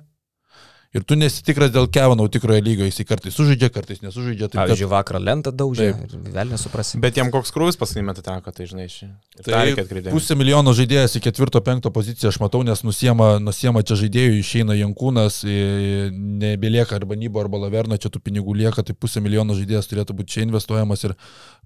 Ir 0.93 1.01
tu 1.09 1.17
nesitikras 1.17 1.71
dėl 1.73 1.87
Kevanau 1.89 2.27
tikroje 2.29 2.61
lygoje, 2.61 2.91
jis 2.93 3.07
kartais 3.09 3.33
sužaidžia, 3.33 3.71
kartais 3.73 4.03
nesužaidžia. 4.05 4.51
Tai 4.53 4.59
Pavyzdžiui, 4.61 4.89
vakarą 4.93 5.21
lentą 5.25 5.49
daužė 5.57 5.87
Taip. 5.89 6.03
ir 6.05 6.33
vėl 6.35 6.51
nesuprasi. 6.53 7.01
Bet 7.01 7.17
jam 7.17 7.31
koks 7.33 7.49
krūvis 7.55 7.79
paskutinį 7.81 8.05
metą 8.11 8.21
teko, 8.27 8.53
tai 8.53 8.67
žinai, 8.69 8.89
tą 8.93 9.09
Tai 9.47 9.63
reikia 9.65 9.87
atkreipti. 9.87 10.13
pusė 10.13 10.37
milijono 10.37 10.75
žaidėjas 10.77 11.17
į 11.17 11.23
ketvirto, 11.25 11.63
penkto 11.65 11.89
poziciją 11.91 12.29
aš 12.29 12.39
matau, 12.45 12.61
nes 12.63 12.85
nusiema, 12.85 13.39
nusiema 13.41 13.81
čia 13.83 13.97
žaidėjų, 14.03 14.37
išeina 14.45 14.77
Jankūnas, 14.77 15.41
i- 15.49 16.11
nebelieka 16.13 16.97
arba 17.01 17.17
Nybo, 17.17 17.41
arba 17.41 17.57
Laverno, 17.65 17.97
čia 17.97 18.13
tų 18.13 18.21
pinigų 18.21 18.53
lieka, 18.61 18.85
tai 18.85 18.93
pusė 18.93 19.25
milijono 19.25 19.57
žaidėjas 19.57 19.89
turėtų 19.89 20.13
būti 20.21 20.29
čia 20.37 20.45
investuojamas. 20.45 21.05
Ir 21.09 21.17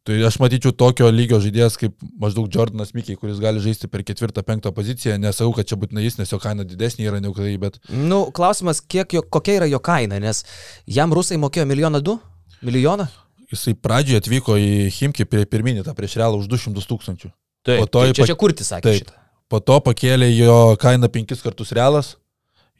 tai 0.06 0.20
aš 0.28 0.38
matyčiau 0.42 0.72
tokio 0.72 1.10
lygio 1.10 1.40
žaidėjas 1.42 1.76
kaip 1.80 1.96
maždaug 2.22 2.46
Jordanas 2.52 2.94
Mikiai, 2.94 3.18
kuris 3.18 3.40
gali 3.42 3.60
žaisti 3.64 3.90
per 3.90 4.04
ketvirtą, 4.06 4.44
penktą 4.46 4.72
poziciją. 4.76 5.18
Nesakau, 5.22 5.52
kad 5.58 5.66
čia 5.66 5.78
būtinai 5.80 6.06
jis, 6.06 6.20
nes 6.20 6.30
jo 6.32 6.38
kaina 6.42 6.64
didesnė 6.66 7.08
yra 7.10 7.20
negu 7.20 7.34
tai, 7.36 7.52
bet 7.60 7.80
Nu, 7.90 8.26
klausimas, 8.30 8.80
jo, 8.86 9.22
kokia 9.26 9.60
yra 9.60 9.70
jo 9.70 9.82
kaina, 9.82 10.20
nes 10.22 10.44
jam 10.86 11.12
rusai 11.14 11.40
mokėjo 11.42 11.66
milijoną 11.66 12.02
du? 12.06 12.18
Milijoną? 12.62 13.08
jisai 13.52 13.74
pradžioje 13.78 14.22
atvyko 14.22 14.56
į 14.58 14.70
Himki 14.96 15.26
prie 15.28 15.44
pirminį 15.46 15.84
tą 15.86 15.94
prieš 15.94 16.16
realą 16.20 16.40
už 16.42 16.48
200 16.50 16.82
tūkstančių. 16.90 17.30
Taip. 17.66 17.82
Po 17.82 17.86
to 17.90 18.02
čia, 18.02 18.10
į 18.10 18.14
čia, 18.14 18.22
pa- 18.22 18.28
čia 18.30 18.38
kurti 18.38 18.66
sakė 18.66 18.86
Taip. 18.88 19.02
šitą. 19.02 19.18
Po 19.46 19.60
to 19.62 19.76
pakėlė 19.86 20.28
jo 20.34 20.56
kainą 20.82 21.08
penkis 21.12 21.42
kartus 21.44 21.70
realas 21.76 22.16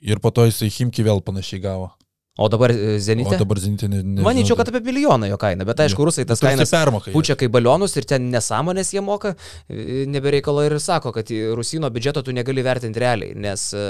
ir 0.02 0.18
po 0.18 0.32
to 0.34 0.46
jisai 0.48 0.70
Himki 0.70 1.04
vėl 1.06 1.22
panašiai 1.22 1.62
gavo. 1.62 1.92
O 2.38 2.48
dabar 2.48 2.70
e, 2.70 2.98
Zenite? 2.98 3.34
O 3.34 3.38
dabar 3.38 3.58
Zenite 3.58 3.88
ne, 3.88 4.02
ne, 4.02 4.20
Manyčiau, 4.20 4.56
kad 4.56 4.68
apie 4.68 4.82
milijoną 4.84 5.30
jo 5.30 5.38
kaina, 5.40 5.64
bet 5.64 5.78
aišku, 5.80 6.04
rusai 6.04 6.26
tas 6.28 6.42
kainas 6.44 6.68
permoka. 6.68 7.08
pučia 7.10 7.32
kaip 7.32 7.48
balionus 7.54 7.96
ir 7.96 8.04
ten 8.04 8.26
nesąmonės 8.28 8.92
jie 8.92 9.00
moka, 9.00 9.32
e, 9.72 10.04
nebereikalo 10.04 10.66
ir 10.66 10.76
sako, 10.76 11.14
kad 11.16 11.32
Rusino 11.56 11.88
biudžeto 11.88 12.20
tu 12.26 12.34
negali 12.36 12.60
vertinti 12.66 13.00
realiai, 13.00 13.32
nes 13.32 13.64
e, 13.72 13.86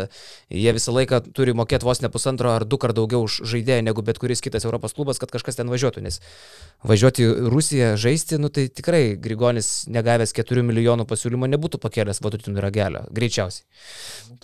jie 0.54 0.74
visą 0.76 0.94
laiką 0.94 1.24
turi 1.34 1.56
mokėti 1.58 1.88
vos 1.88 2.02
ne 2.04 2.10
pusantro 2.12 2.52
ar 2.54 2.62
du 2.62 2.78
kart 2.78 2.94
daugiau 2.94 3.26
už 3.26 3.40
žaidėją 3.50 3.82
negu 3.88 4.06
bet 4.06 4.22
kuris 4.22 4.44
kitas 4.44 4.68
Europos 4.68 4.94
klubas, 4.94 5.18
kad 5.18 5.34
kažkas 5.34 5.58
ten 5.58 5.66
važiuotų, 5.66 6.06
nes 6.06 6.20
važiuoti 6.86 7.26
į 7.26 7.50
Rusiją 7.50 7.90
žaisti, 7.98 8.38
nu 8.38 8.52
tai 8.54 8.68
tikrai 8.70 9.16
Grigonis 9.18 9.88
negavęs 9.90 10.36
4 10.38 10.62
milijonų 10.70 11.08
pasiūlymo 11.10 11.50
nebūtų 11.50 11.82
pakėlęs 11.82 12.22
vadutinų 12.22 12.62
ragelio, 12.62 13.02
greičiausiai. 13.10 13.66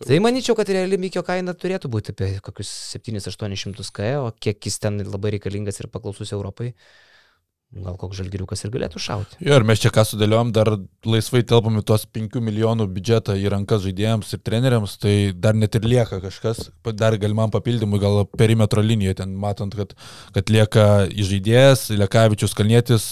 Tai 0.03 0.21
manyčiau, 0.27 0.59
kad 0.59 0.75
reali 0.75 0.99
Mikio 0.99 1.23
kaina 1.23 1.55
turėtų 1.55 1.87
būti 1.93 2.17
apie 2.17 2.35
kokius 2.43 2.71
7-800 2.97 3.92
k, 3.95 4.15
o 4.21 4.31
kiek 4.33 4.69
jis 4.69 4.79
ten 4.83 5.01
labai 5.07 5.37
reikalingas 5.37 5.81
ir 5.81 5.91
paklausus 5.93 6.33
Europai, 6.35 6.73
gal 7.73 7.97
koks 8.01 8.19
žalgiriukas 8.21 8.65
ir 8.67 8.73
galėtų 8.75 9.01
šauti. 9.01 9.39
Jo, 9.41 9.57
ir 9.57 9.65
mes 9.69 9.81
čia 9.81 9.93
ką 9.95 10.05
sudėliojom, 10.05 10.51
dar 10.53 10.75
laisvai 11.09 11.41
telpam 11.49 11.79
į 11.81 11.85
tuos 11.89 12.05
5 12.05 12.43
milijonų 12.45 12.89
biudžetą 12.93 13.39
į 13.41 13.49
rankas 13.55 13.85
žaidėjams 13.87 14.35
ir 14.37 14.43
treneriams, 14.45 14.99
tai 15.01 15.15
dar 15.33 15.57
net 15.57 15.79
ir 15.79 15.89
lieka 15.89 16.21
kažkas, 16.25 16.69
dar 16.93 17.17
galimam 17.21 17.53
papildymui, 17.55 18.03
gal 18.03 18.27
perimetro 18.37 18.85
linijoje, 18.85 19.23
ten 19.23 19.33
matant, 19.41 19.79
kad, 19.79 19.97
kad 20.37 20.53
lieka 20.53 20.87
žaidėjas, 21.17 21.89
Lekavičius 21.97 22.57
Kalnietis, 22.59 23.09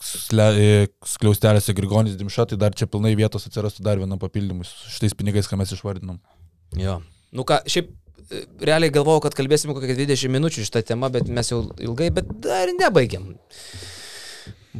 skliaustelėse 0.00 1.74
Grigonis 1.76 2.16
Dimša, 2.18 2.50
tai 2.50 2.58
dar 2.60 2.74
čia 2.76 2.88
pilnai 2.90 3.12
vietos 3.18 3.46
atsirastų 3.46 3.84
dar 3.84 4.00
vienam 4.00 4.20
papildymui 4.20 4.64
su 4.66 4.94
šitais 4.94 5.16
pinigais, 5.16 5.48
ką 5.48 5.60
mes 5.60 5.74
išvardinom. 5.76 6.18
Jo. 6.80 7.00
Nu 7.36 7.44
ką, 7.46 7.60
šiaip 7.70 7.90
e, 7.90 7.99
realiai 8.62 8.92
galvojau, 8.94 9.24
kad 9.24 9.36
kalbėsime 9.38 9.74
kokią 9.76 9.96
20 9.98 10.32
minučių 10.32 10.66
šitą 10.66 10.82
temą, 10.92 11.10
bet 11.12 11.28
mes 11.30 11.50
jau 11.50 11.64
ilgai, 11.82 12.10
bet 12.14 12.28
dar 12.44 12.70
nebaigiam. 12.76 13.32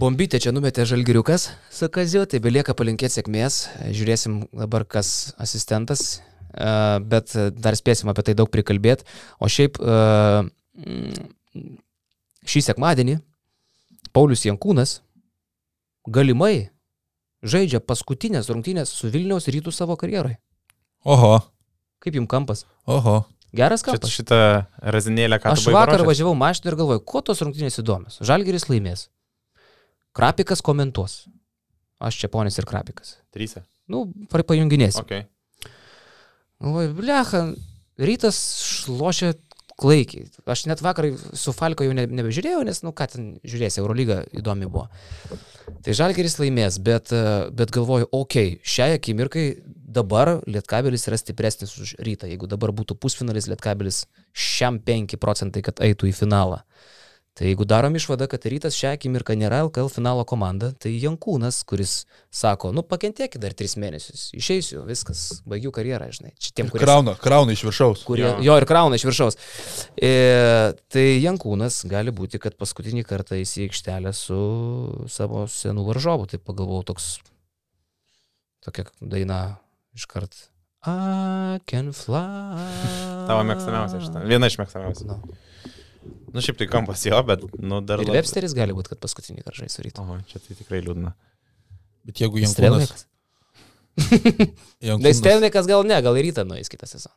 Bombytė 0.00 0.38
čia 0.38 0.52
numetė 0.54 0.84
žalgiriukas 0.86 1.48
su 1.74 1.88
kaziu, 1.90 2.22
tai 2.30 2.38
belieka 2.42 2.76
palinkėti 2.78 3.18
sėkmės. 3.18 3.64
Žiūrėsim 3.90 4.44
dabar, 4.54 4.84
kas 4.86 5.32
asistentas, 5.42 6.20
e, 6.54 6.70
bet 7.10 7.34
dar 7.58 7.78
spėsim 7.78 8.12
apie 8.12 8.28
tai 8.28 8.36
daug 8.38 8.50
prikalbėti. 8.54 9.08
O 9.42 9.50
šiaip 9.50 9.80
e, 9.82 9.96
šį 12.46 12.62
sekmadienį 12.70 13.18
Paulius 14.14 14.46
Jankūnas 14.46 15.00
galimai 16.06 16.70
žaidžia 17.42 17.82
paskutinės 17.82 18.50
rungtynės 18.52 18.94
su 18.94 19.10
Vilniaus 19.10 19.50
rytų 19.50 19.74
savo 19.74 19.98
karjerai. 19.98 20.36
Oho. 21.04 21.40
Kaip 22.00 22.16
jums 22.16 22.30
kampas? 22.30 22.64
Oho. 22.88 23.24
Geras 23.56 23.82
kampas. 23.82 24.12
Šitą, 24.14 24.38
razinėlę, 24.94 25.40
ką 25.42 25.54
Aš 25.56 25.66
vakar 25.74 26.04
važiavau 26.06 26.36
mašiną 26.38 26.70
ir 26.70 26.78
galvoju, 26.78 27.02
kuo 27.02 27.22
tos 27.26 27.42
rungtynės 27.42 27.80
įdomios. 27.82 28.20
Žalgeris 28.22 28.68
laimės. 28.70 29.08
Krapikas 30.16 30.62
komentuos. 30.62 31.24
Aš 32.00 32.22
čia 32.22 32.30
ponis 32.32 32.56
ir 32.58 32.66
Krapikas. 32.68 33.18
Trysė. 33.34 33.64
Nu, 33.90 34.06
pajunginėsiu. 34.30 35.02
Okay. 35.02 35.26
Galvoju, 36.62 36.94
blecha, 36.96 37.42
rytas 38.00 38.38
šlošia 38.84 39.34
klaikiai. 39.80 40.28
Aš 40.50 40.66
net 40.70 40.82
vakar 40.84 41.08
su 41.36 41.54
Falko 41.56 41.86
jau 41.86 41.94
ne, 41.96 42.04
nebežiūrėjau, 42.06 42.62
nes, 42.68 42.82
nu 42.84 42.92
ką 42.96 43.06
ten 43.14 43.30
žiūrėsi, 43.42 43.80
Eurolyga 43.82 44.22
įdomi 44.36 44.68
buvo. 44.70 44.86
Tai 45.84 45.94
Žalgeris 45.96 46.38
laimės, 46.40 46.78
bet, 46.84 47.12
bet 47.56 47.72
galvoju, 47.74 48.10
okei, 48.12 48.56
okay, 48.56 48.72
šiai 48.76 48.98
akimirkai 48.98 49.46
dabar 49.90 50.38
Lietkabelis 50.46 51.08
yra 51.10 51.18
stipresnis 51.20 51.74
už 51.80 51.96
rytą. 51.98 52.30
Jeigu 52.30 52.48
dabar 52.50 52.72
būtų 52.76 52.96
pusfinalis 53.00 53.50
Lietkabelis 53.50 54.04
šiam 54.32 54.80
5 54.86 55.18
procentai, 55.20 55.64
kad 55.66 55.82
eitų 55.84 56.10
į 56.10 56.16
finalą. 56.22 56.62
Tai 57.40 57.46
jeigu 57.46 57.64
darom 57.64 57.94
išvadą, 57.96 58.26
kad 58.28 58.44
rytas 58.50 58.74
šią 58.76 58.90
akimirką 58.96 59.36
nėra 59.38 59.62
LKL 59.64 59.88
finalo 59.88 60.26
komanda, 60.28 60.72
tai 60.76 60.90
Jankūnas, 60.98 61.62
kuris 61.64 61.92
sako, 62.34 62.72
nu 62.74 62.82
pakentėkit 62.84 63.40
dar 63.40 63.54
tris 63.56 63.76
mėnesius, 63.80 64.26
išeisiu, 64.36 64.82
viskas, 64.84 65.22
baigiu 65.48 65.70
karjerą, 65.72 66.10
žinai. 66.12 66.34
Čia 66.36 66.52
tiem, 66.58 66.68
kurie... 66.72 66.82
Krauna, 66.82 67.14
krauna 67.22 67.54
iš 67.54 67.62
viršaus. 67.68 68.02
Kurie, 68.04 68.26
jo. 68.26 68.34
jo, 68.44 68.58
ir 68.60 68.66
krauna 68.68 68.98
iš 68.98 69.06
viršaus. 69.08 69.40
E, 69.94 70.12
tai 70.92 71.06
Jankūnas 71.22 71.80
gali 71.88 72.12
būti, 72.12 72.42
kad 72.42 72.58
paskutinį 72.60 73.06
kartą 73.08 73.38
įsi 73.40 73.70
aikštelę 73.70 74.12
su 74.12 74.42
savo 75.08 75.46
senų 75.48 75.86
varžovu, 75.86 76.28
tai 76.28 76.42
pagalvojau 76.42 76.90
toks, 76.90 77.08
tokia 78.66 78.90
daina 79.00 79.40
iškart. 79.98 80.36
I 80.86 81.60
can 81.68 81.92
fly. 81.92 82.24
Tavo 83.28 83.44
mėgstamiausia 83.44 84.00
šitą. 84.00 84.24
Viena 84.28 84.48
iš 84.48 84.56
mėgstamiausių. 84.60 85.08
No. 85.10 85.18
Nu, 86.32 86.40
šiaip 86.40 86.56
tai 86.60 86.68
kampas 86.70 87.02
jo, 87.04 87.18
bet, 87.26 87.42
nu, 87.58 87.82
dar... 87.84 88.00
Ir 88.00 88.08
lab... 88.08 88.16
Websteris 88.20 88.54
gali 88.56 88.72
būti, 88.76 88.94
kad 88.94 89.00
paskutinį 89.02 89.44
kartą 89.44 89.64
žais 89.64 89.76
su 89.76 89.84
rytu. 89.84 90.04
O, 90.06 90.16
čia 90.30 90.40
tai 90.40 90.56
tikrai 90.56 90.80
liūdna. 90.86 91.12
Bet 92.08 92.22
jeigu 92.22 92.40
Jankūnas... 92.40 93.04
Jankūnas... 94.88 95.18
Stelnikas 95.18 95.68
gal 95.68 95.84
ne, 95.84 95.98
gal 96.06 96.16
ir 96.16 96.30
rytą 96.30 96.46
nueis 96.48 96.72
kitą 96.72 96.88
sezoną. 96.88 97.16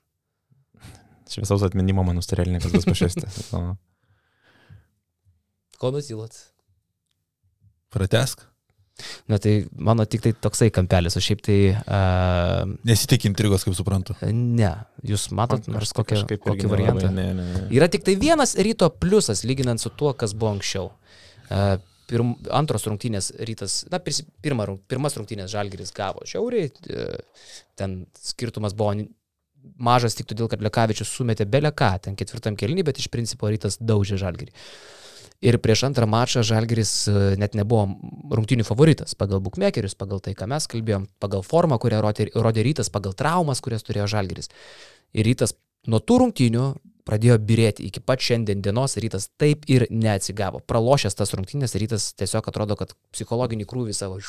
Šviesaus 1.33 1.63
atminimo 1.65 2.03
mano 2.05 2.21
Stelnikas 2.25 2.73
bus 2.73 2.89
pašestas. 2.89 3.45
Ko 5.79 5.93
nusilot? 5.93 6.35
Pratesk. 7.93 8.43
Na 9.27 9.39
tai 9.41 9.53
mano 9.73 10.05
tik 10.05 10.21
tai 10.21 10.33
toksai 10.37 10.69
kampelis, 10.73 11.15
o 11.17 11.21
šiaip 11.23 11.41
tai... 11.43 11.57
Uh, 11.81 12.75
Nesitik 12.85 13.25
intrigos, 13.29 13.65
kaip 13.65 13.75
suprantu. 13.77 14.15
Ne, 14.29 14.69
jūs 15.09 15.29
matot 15.33 15.65
nors 15.71 15.95
kokią, 15.97 16.25
kokį 16.43 16.69
variantą. 16.69 17.09
Ne, 17.13 17.31
ne, 17.37 17.47
ne. 17.55 17.63
Yra 17.73 17.89
tik 17.91 18.05
tai 18.05 18.13
vienas 18.21 18.53
ryto 18.59 18.91
pliusas, 18.93 19.41
lyginant 19.49 19.81
su 19.81 19.89
tuo, 19.97 20.13
kas 20.17 20.35
buvo 20.37 20.53
anksčiau. 20.57 20.91
Uh, 21.49 21.73
pirm, 22.09 22.35
antros 22.53 22.85
rungtynės 22.89 23.31
rytas, 23.47 23.81
na, 23.91 23.99
pir, 24.03 24.21
pirma, 24.45 24.67
pirmas 24.91 25.17
rungtynės 25.17 25.51
žalgeris 25.53 25.93
gavo 25.95 26.25
šiauriai, 26.29 26.71
ten 27.79 28.03
skirtumas 28.19 28.75
buvo 28.77 28.95
mažas 29.79 30.17
tik 30.17 30.27
todėl, 30.29 30.49
kad 30.51 30.63
Lekavičius 30.63 31.11
sumetė 31.15 31.47
beleką 31.49 31.93
ten 32.03 32.17
ketvirtam 32.19 32.57
kelnį, 32.59 32.85
bet 32.89 32.99
iš 33.01 33.09
principo 33.13 33.49
rytas 33.51 33.79
daužė 33.81 34.19
žalgerį. 34.21 34.53
Ir 35.43 35.57
prieš 35.59 35.83
antrą 35.89 36.07
mačą 36.07 36.43
Žalgeris 36.47 36.93
e, 37.11 37.17
net 37.39 37.57
nebuvo 37.59 37.89
rungtinių 38.31 38.63
favoritas 38.67 39.17
pagal 39.19 39.41
bukmekerius, 39.43 39.97
pagal 39.99 40.23
tai, 40.23 40.35
ką 40.39 40.47
mes 40.47 40.69
kalbėjom, 40.71 41.09
pagal 41.23 41.43
formą, 41.43 41.79
kurią 41.83 41.99
rodė, 42.03 42.63
rytas, 42.63 42.91
pagal 42.93 43.15
traumas, 43.19 43.59
kurias 43.63 43.83
turėjo 43.83 44.07
Žalgeris. 44.15 44.51
Ir 45.13 45.27
rytas 45.27 45.57
nuo 45.91 45.99
tų 45.99 46.21
rungtinių 46.23 46.69
pradėjo 47.03 47.37
birėti 47.43 47.89
iki 47.89 47.99
pat 47.99 48.23
šiandien 48.23 48.63
dienos, 48.63 48.95
rytas 49.03 49.27
taip 49.41 49.67
ir 49.71 49.85
neatsigavo. 49.91 50.63
Pralošęs 50.69 51.19
tas 51.19 51.35
rungtynės, 51.35 51.75
rytas 51.79 52.13
tiesiog 52.19 52.47
atrodo, 52.47 52.79
kad 52.79 52.95
psichologinį 53.11 53.67
krūvį 53.67 53.95
savo 53.97 54.21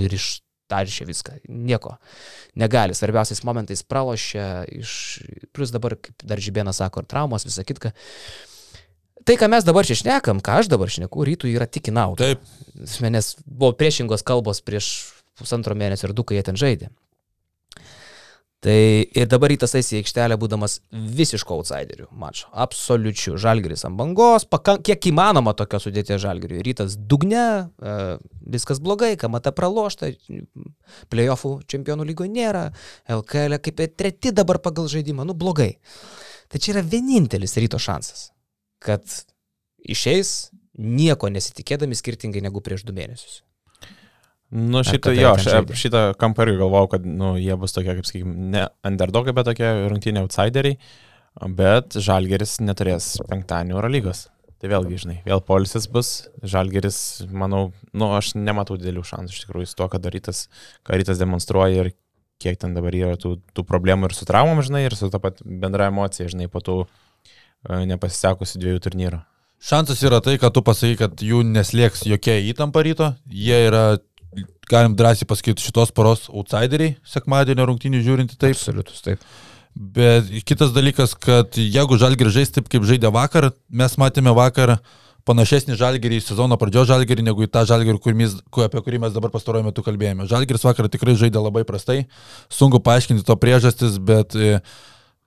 ir 0.00 0.16
iš 0.16 0.38
taršė 0.70 1.06
viską, 1.06 1.36
nieko 1.52 1.96
negali. 2.58 2.96
Svarbiausiais 2.96 3.44
momentais 3.46 3.84
pralošė, 3.86 4.46
iš, 4.80 4.92
plus 5.54 5.72
dabar, 5.74 5.94
kaip 6.00 6.24
dar 6.26 6.42
Žibėnas 6.42 6.80
sako, 6.82 7.04
ir 7.04 7.10
traumos, 7.10 7.46
visa 7.46 7.64
kitka. 7.66 7.92
Tai, 9.26 9.34
ką 9.34 9.48
mes 9.50 9.64
dabar 9.66 9.86
čia 9.86 9.96
šnekam, 9.98 10.38
ką 10.38 10.60
aš 10.60 10.68
dabar 10.70 10.90
šneku, 10.92 11.24
rytų 11.26 11.50
yra 11.50 11.66
tik 11.66 11.90
į 11.90 11.96
naudą. 11.96 12.28
Taip. 12.36 12.44
Nes 13.10 13.32
buvo 13.42 13.72
priešingos 13.74 14.22
kalbos 14.26 14.62
prieš 14.62 14.92
pusantro 15.34 15.74
mėnesio 15.74 16.06
ir 16.06 16.14
du, 16.14 16.22
kai 16.22 16.38
jie 16.38 16.44
ten 16.46 16.58
žaidė. 16.60 16.92
Tai 18.62 18.76
ir 19.04 19.26
dabar 19.30 19.50
rytas 19.50 19.74
eis 19.78 19.90
į 19.92 19.98
aikštelę, 20.00 20.38
būdamas 20.40 20.78
visiško 20.90 21.58
outsiderių 21.58 22.06
mačo. 22.18 22.46
Absoliučių. 22.54 23.34
Žalgeris 23.42 23.82
ant 23.86 23.98
bangos, 23.98 24.46
pakank, 24.48 24.84
kiek 24.86 25.10
įmanoma 25.10 25.56
tokio 25.58 25.82
sudėties 25.82 26.22
žalgerių. 26.22 26.62
Rytas 26.66 26.94
dugne, 26.96 27.42
e, 27.66 27.96
viskas 28.56 28.78
blogai, 28.82 29.12
kamata 29.20 29.50
pralošta, 29.54 30.12
playoffų 31.10 31.52
čempionų 31.66 32.06
lygoje 32.12 32.30
nėra, 32.32 32.64
LKL 33.18 33.58
kaip 33.58 33.84
treti 33.98 34.32
dabar 34.34 34.62
pagal 34.62 34.86
žaidimą, 34.90 35.26
nu 35.26 35.34
blogai. 35.34 35.74
Tai 36.46 36.62
čia 36.62 36.76
yra 36.76 36.86
vienintelis 36.86 37.58
ryto 37.58 37.82
šansas 37.82 38.30
kad 38.86 39.02
išeis 39.86 40.52
nieko 40.76 41.30
nesitikėdami 41.32 41.96
skirtingai 41.98 42.44
negu 42.44 42.62
prieš 42.64 42.84
du 42.86 42.94
mėnesius. 42.96 43.40
Nu, 44.56 44.84
šitą, 44.86 45.10
jo, 45.16 45.32
šitą 45.74 46.02
kampą 46.20 46.44
irgi 46.46 46.60
galvojau, 46.60 46.92
kad 46.92 47.06
nu, 47.06 47.32
jie 47.40 47.56
bus 47.58 47.74
tokie, 47.74 47.96
kaip 47.98 48.06
sakykime, 48.06 48.34
ne 48.54 48.62
underdogai, 48.86 49.34
bet 49.34 49.48
tokie 49.48 49.66
rungtynė 49.90 50.22
outsideriai, 50.22 50.78
bet 51.58 51.98
Žalgeris 51.98 52.60
neturės 52.62 53.16
penktadienio 53.26 53.80
Euro 53.80 53.90
lygos. 53.90 54.28
Tai 54.62 54.70
vėlgi, 54.72 55.00
žinai, 55.02 55.16
vėl 55.26 55.42
polisis 55.44 55.88
bus, 55.92 56.10
Žalgeris, 56.46 56.98
manau, 57.28 57.66
nu, 57.92 58.12
aš 58.16 58.36
nematau 58.38 58.78
didelių 58.78 59.02
šansų 59.04 59.34
iš 59.34 59.42
tikrųjų 59.42 59.68
su 59.68 59.76
to, 59.82 59.88
kad 59.92 60.04
darytas, 60.06 60.46
ką 60.86 60.96
rytas 60.96 61.20
demonstruoja 61.20 61.82
ir 61.82 61.90
kiek 62.40 62.56
ten 62.60 62.72
dabar 62.76 62.94
yra 62.96 63.18
tų, 63.20 63.34
tų 63.56 63.66
problemų 63.68 64.08
ir 64.08 64.16
su 64.16 64.28
traumom, 64.28 64.62
žinai, 64.64 64.86
ir 64.86 64.96
su 64.96 65.10
ta 65.12 65.20
pat 65.20 65.42
bendra 65.44 65.90
emocija, 65.90 66.30
žinai, 66.32 66.48
po 66.52 66.62
tų 66.64 66.78
nepasisekusi 67.88 68.60
dviejų 68.62 68.82
turnyrų. 68.86 69.22
Šansas 69.66 70.02
yra 70.04 70.20
tai, 70.22 70.36
kad 70.38 70.52
tu 70.54 70.62
pasakai, 70.62 70.96
kad 71.00 71.22
jų 71.24 71.40
neslėgs 71.48 72.04
jokia 72.06 72.36
įtampa 72.50 72.82
ryto. 72.84 73.10
Jie 73.32 73.56
yra, 73.70 73.84
galim 74.70 74.96
drąsiai 74.98 75.28
pasakyti, 75.28 75.64
šitos 75.64 75.94
poros 75.96 76.26
outsideriai, 76.28 76.96
sekmadienio 77.08 77.66
rungtynį 77.70 78.02
žiūrinti 78.04 78.38
taip. 78.38 78.56
Absoliutus, 78.58 79.00
taip. 79.06 79.24
Bet 79.76 80.28
kitas 80.48 80.70
dalykas, 80.72 81.12
kad 81.20 81.56
jeigu 81.60 81.98
žalgirį 82.00 82.32
žais 82.38 82.52
taip, 82.52 82.68
kaip 82.72 82.86
žaidė 82.88 83.10
vakar, 83.12 83.50
mes 83.68 83.96
matėme 84.00 84.32
vakar 84.36 84.78
panašesnį 85.26 85.76
žalgirį 85.76 86.20
į 86.20 86.24
sezono 86.24 86.56
pradžios 86.60 86.86
žalgirį 86.88 87.24
negu 87.26 87.44
į 87.44 87.50
tą 87.52 87.64
žalgirį, 87.68 87.98
kur 88.00 88.14
mes, 88.16 88.36
apie 88.64 88.82
kurį 88.86 89.02
mes 89.02 89.14
dabar 89.16 89.32
pastaruoju 89.34 89.66
metu 89.66 89.82
kalbėjome. 89.84 90.28
Žalgiris 90.30 90.64
vakar 90.64 90.88
tikrai 90.92 91.16
žaidė 91.18 91.42
labai 91.42 91.64
prastai, 91.68 92.04
sunku 92.52 92.80
paaiškinti 92.86 93.26
to 93.26 93.36
priežastis, 93.42 93.98
bet 93.98 94.38
e, 94.38 94.60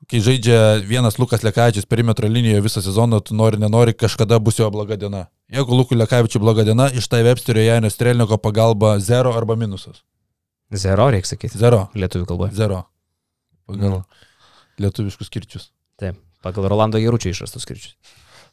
kai 0.08 0.22
žaidžia 0.24 0.80
vienas 0.88 1.20
Lukas 1.20 1.44
Lekavičius 1.44 1.86
perimetro 1.86 2.28
linijoje 2.28 2.62
visą 2.62 2.82
sezoną, 2.82 3.20
tu 3.26 3.36
nori, 3.36 3.58
nenori, 3.58 3.94
kažkada 3.94 4.40
bus 4.40 4.60
jo 4.60 4.70
bloga 4.72 4.96
diena. 4.96 5.26
Jeigu 5.52 5.76
Lukui 5.76 5.98
Lekavičiui 5.98 6.42
bloga 6.42 6.64
diena, 6.64 6.88
iš 6.94 7.08
tai 7.10 7.24
Websterio 7.26 7.66
Janio 7.66 7.90
Strelniko 7.90 8.38
pagalba 8.38 9.00
zero 9.00 9.34
arba 9.38 9.56
minusas. 9.56 10.04
Zero, 10.72 11.10
reikia 11.10 11.34
sakyti. 11.34 11.58
Zero. 11.58 11.88
Lietuvių 11.98 12.26
kalboje. 12.30 12.54
Zero. 12.54 12.84
Pagal 13.68 13.90
Nu. 13.90 14.04
lietuviškus 14.80 15.28
skirčius. 15.28 15.72
Taip, 16.00 16.16
pagal 16.42 16.70
Rolando 16.70 16.98
Jaručio 17.02 17.30
išrastus 17.34 17.66
skaičius. 17.66 17.96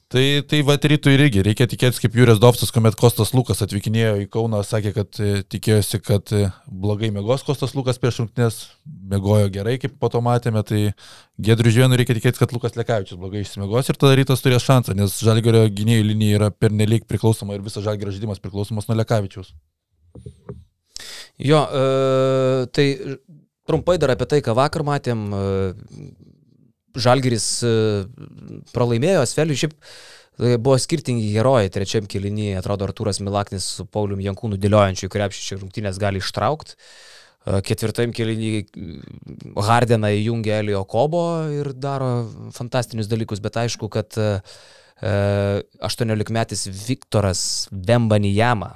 Tai, 0.06 0.22
tai 0.46 0.60
va, 0.62 0.76
rytų 0.78 1.10
irgi 1.16 1.42
reikia 1.42 1.66
tikėtis, 1.66 1.98
kaip 1.98 2.14
Jūrės 2.14 2.38
Dovcas, 2.38 2.70
kuomet 2.70 2.94
Kostas 2.94 3.32
Lukas 3.34 3.58
atvykinėjo 3.64 4.12
į 4.22 4.26
Kauną, 4.30 4.60
sakė, 4.62 4.92
kad 4.94 5.18
e, 5.18 5.40
tikėjosi, 5.50 5.98
kad 5.98 6.30
e, 6.30 6.44
blogai 6.70 7.08
mėgos 7.10 7.42
Kostas 7.42 7.74
Lukas 7.74 7.98
prieš 7.98 8.20
rungtynės, 8.22 8.60
mėgojo 9.10 9.48
gerai, 9.56 9.74
kaip 9.82 9.96
po 9.98 10.06
to 10.14 10.20
matėme, 10.22 10.62
tai 10.68 10.82
Gedrių 11.42 11.72
Žienų 11.74 11.98
reikia 11.98 12.14
tikėtis, 12.20 12.38
kad 12.38 12.54
Lukas 12.54 12.78
Lekavičius 12.78 13.18
blogai 13.18 13.42
išsimėgos 13.42 13.90
ir 13.90 13.98
tada 13.98 14.14
rytas 14.20 14.46
turės 14.46 14.68
šansą, 14.68 14.94
nes 14.94 15.16
Žalgerio 15.26 15.64
gynėjų 15.74 16.06
linija 16.12 16.38
yra 16.38 16.52
pernelyg 16.54 17.08
priklausoma 17.10 17.58
ir 17.58 17.66
visas 17.66 17.82
Žalgerio 17.88 18.14
žaidimas 18.14 18.38
priklausomas 18.44 18.86
nuo 18.86 19.00
Lekavičiaus. 19.00 19.50
Jo, 21.42 21.64
e, 21.66 22.70
tai 22.70 22.86
trumpai 23.66 23.98
dar 23.98 24.14
apie 24.14 24.30
tai, 24.30 24.38
ką 24.38 24.54
vakar 24.54 24.86
matėm. 24.86 25.26
E, 25.34 26.14
Žalgiris 26.96 27.46
e, 27.64 27.72
pralaimėjo, 28.74 29.24
Sveliui 29.28 29.58
šiaip 29.60 29.74
e, 29.76 30.56
buvo 30.56 30.76
skirtingi 30.80 31.28
herojai. 31.34 31.68
Trečiam 31.72 32.08
kilinį 32.08 32.54
atrodo 32.60 32.88
Artūras 32.88 33.20
Milaknis 33.24 33.68
su 33.78 33.86
Paulium 33.88 34.22
Jankūnu 34.24 34.58
dėliojančiu, 34.60 35.10
krepšį 35.12 35.44
čia 35.48 35.60
rungtynės 35.60 36.00
gali 36.02 36.22
ištraukti. 36.22 36.78
Ketvirtam 37.46 38.10
kilinį 38.10 38.48
Hardeną 39.68 40.08
įjungia 40.16 40.56
Elio 40.64 40.80
Kobo 40.90 41.20
ir 41.54 41.70
daro 41.78 42.26
fantastinius 42.56 43.06
dalykus, 43.06 43.38
bet 43.44 43.60
aišku, 43.62 43.86
kad 43.92 44.18
e, 44.18 44.32
18-metis 45.86 46.66
Viktoras 46.88 47.44
Vembanijama, 47.70 48.72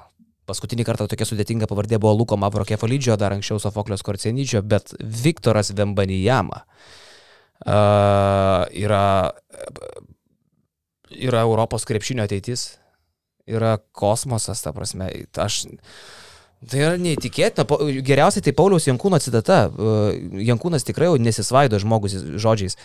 paskutinį 0.47 0.87
kartą 0.87 1.09
tokia 1.11 1.27
sudėtinga 1.27 1.66
pavardė 1.71 1.99
buvo 1.99 2.14
Luko 2.21 2.39
Mavro 2.39 2.62
Kefalidžio, 2.68 3.18
dar 3.18 3.35
anksčiau 3.35 3.59
Sofoklios 3.59 4.07
Korcenidžio, 4.07 4.62
bet 4.62 4.95
Viktoras 5.01 5.75
Vembanijama 5.75 6.62
uh, 6.62 6.99
yra, 7.67 9.05
yra 11.11 11.45
Europos 11.45 11.85
krepšinio 11.89 12.25
ateitis, 12.25 12.79
yra 13.51 13.77
kosmosas, 13.93 14.63
ta 14.65 14.73
prasme. 14.77 15.11
Aš, 15.37 15.65
Tai 16.61 16.77
yra 16.77 16.97
neįtikėtina. 17.01 17.65
Geriausiai 18.05 18.45
tai 18.45 18.53
Pauliaus 18.53 18.85
Jankūno 18.85 19.17
citata. 19.23 19.63
Jankūnas 20.45 20.85
tikrai 20.85 21.09
jau 21.09 21.17
nesisvaido 21.17 21.79
žmogus 21.81 22.19
žodžiais. 22.37 22.77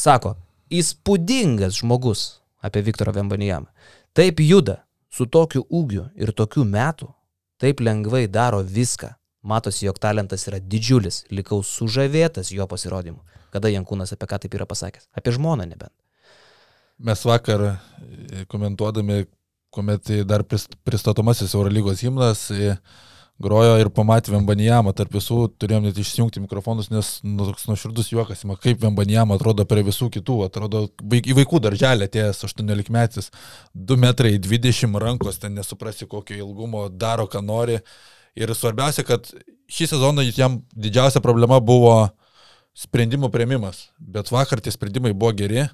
Sako, 0.00 0.38
įspūdingas 0.72 1.82
žmogus 1.82 2.22
apie 2.64 2.80
Viktorą 2.86 3.12
Vembanijamą. 3.12 3.68
Taip 4.16 4.40
juda, 4.40 4.78
su 5.12 5.26
tokiu 5.26 5.66
ūgiu 5.68 6.06
ir 6.16 6.32
tokiu 6.32 6.64
metu, 6.64 7.10
taip 7.60 7.84
lengvai 7.84 8.24
daro 8.28 8.62
viską. 8.64 9.12
Matosi, 9.44 9.84
jog 9.84 9.98
talentas 10.00 10.46
yra 10.48 10.56
didžiulis, 10.56 11.26
likau 11.28 11.60
sužavėtas 11.60 12.48
jo 12.56 12.64
pasirodymu. 12.64 13.20
Kada 13.54 13.70
Jankūnas 13.70 14.14
apie 14.16 14.28
ką 14.30 14.40
taip 14.42 14.58
yra 14.58 14.66
pasakęs? 14.66 15.08
Apie 15.14 15.34
žmoną 15.36 15.68
nebent. 15.70 15.94
Mes 16.98 17.24
vakar 17.26 17.62
e, 17.70 18.44
komentuodami, 18.50 19.24
kuomet 19.74 20.10
dar 20.26 20.42
pris- 20.46 20.70
pristatomasis 20.86 21.54
Eurolygos 21.54 22.02
himnas 22.02 22.48
e, 22.54 22.74
grojo 23.42 23.74
ir 23.82 23.90
pamatė 23.94 24.32
Vembanijamą, 24.34 24.92
tarp 24.94 25.14
visų 25.16 25.48
turėjom 25.58 25.88
net 25.88 25.98
išjungti 25.98 26.42
mikrofonus, 26.44 26.90
nes 26.92 27.16
nu, 27.26 27.48
toks 27.48 27.66
nuoširdus 27.66 28.12
juokas, 28.12 28.44
ima, 28.46 28.54
kaip 28.60 28.78
Vembanijamą 28.82 29.38
atrodo 29.38 29.66
prie 29.66 29.82
visų 29.86 30.08
kitų, 30.14 30.38
atrodo 30.46 30.84
į 31.02 31.34
vaikų 31.40 31.60
darželį 31.66 32.06
atėjęs 32.06 32.44
18 32.46 32.94
metis, 32.94 33.32
2 33.74 33.98
metrai 34.06 34.36
20 34.38 35.00
rankos, 35.02 35.40
ten 35.42 35.58
nesuprasi 35.58 36.06
kokio 36.10 36.38
ilgumo, 36.38 36.86
daro 36.88 37.26
ką 37.30 37.42
nori. 37.42 37.80
Ir 38.38 38.50
svarbiausia, 38.54 39.04
kad 39.06 39.26
šį 39.70 39.90
sezoną 39.94 40.24
jam 40.26 40.60
didžiausia 40.74 41.22
problema 41.22 41.60
buvo 41.62 42.08
sprendimų 42.74 43.30
prieimimas, 43.34 43.88
bet 43.98 44.30
vakar 44.34 44.62
tie 44.62 44.72
sprendimai 44.74 45.14
buvo 45.14 45.32
geri. 45.36 45.66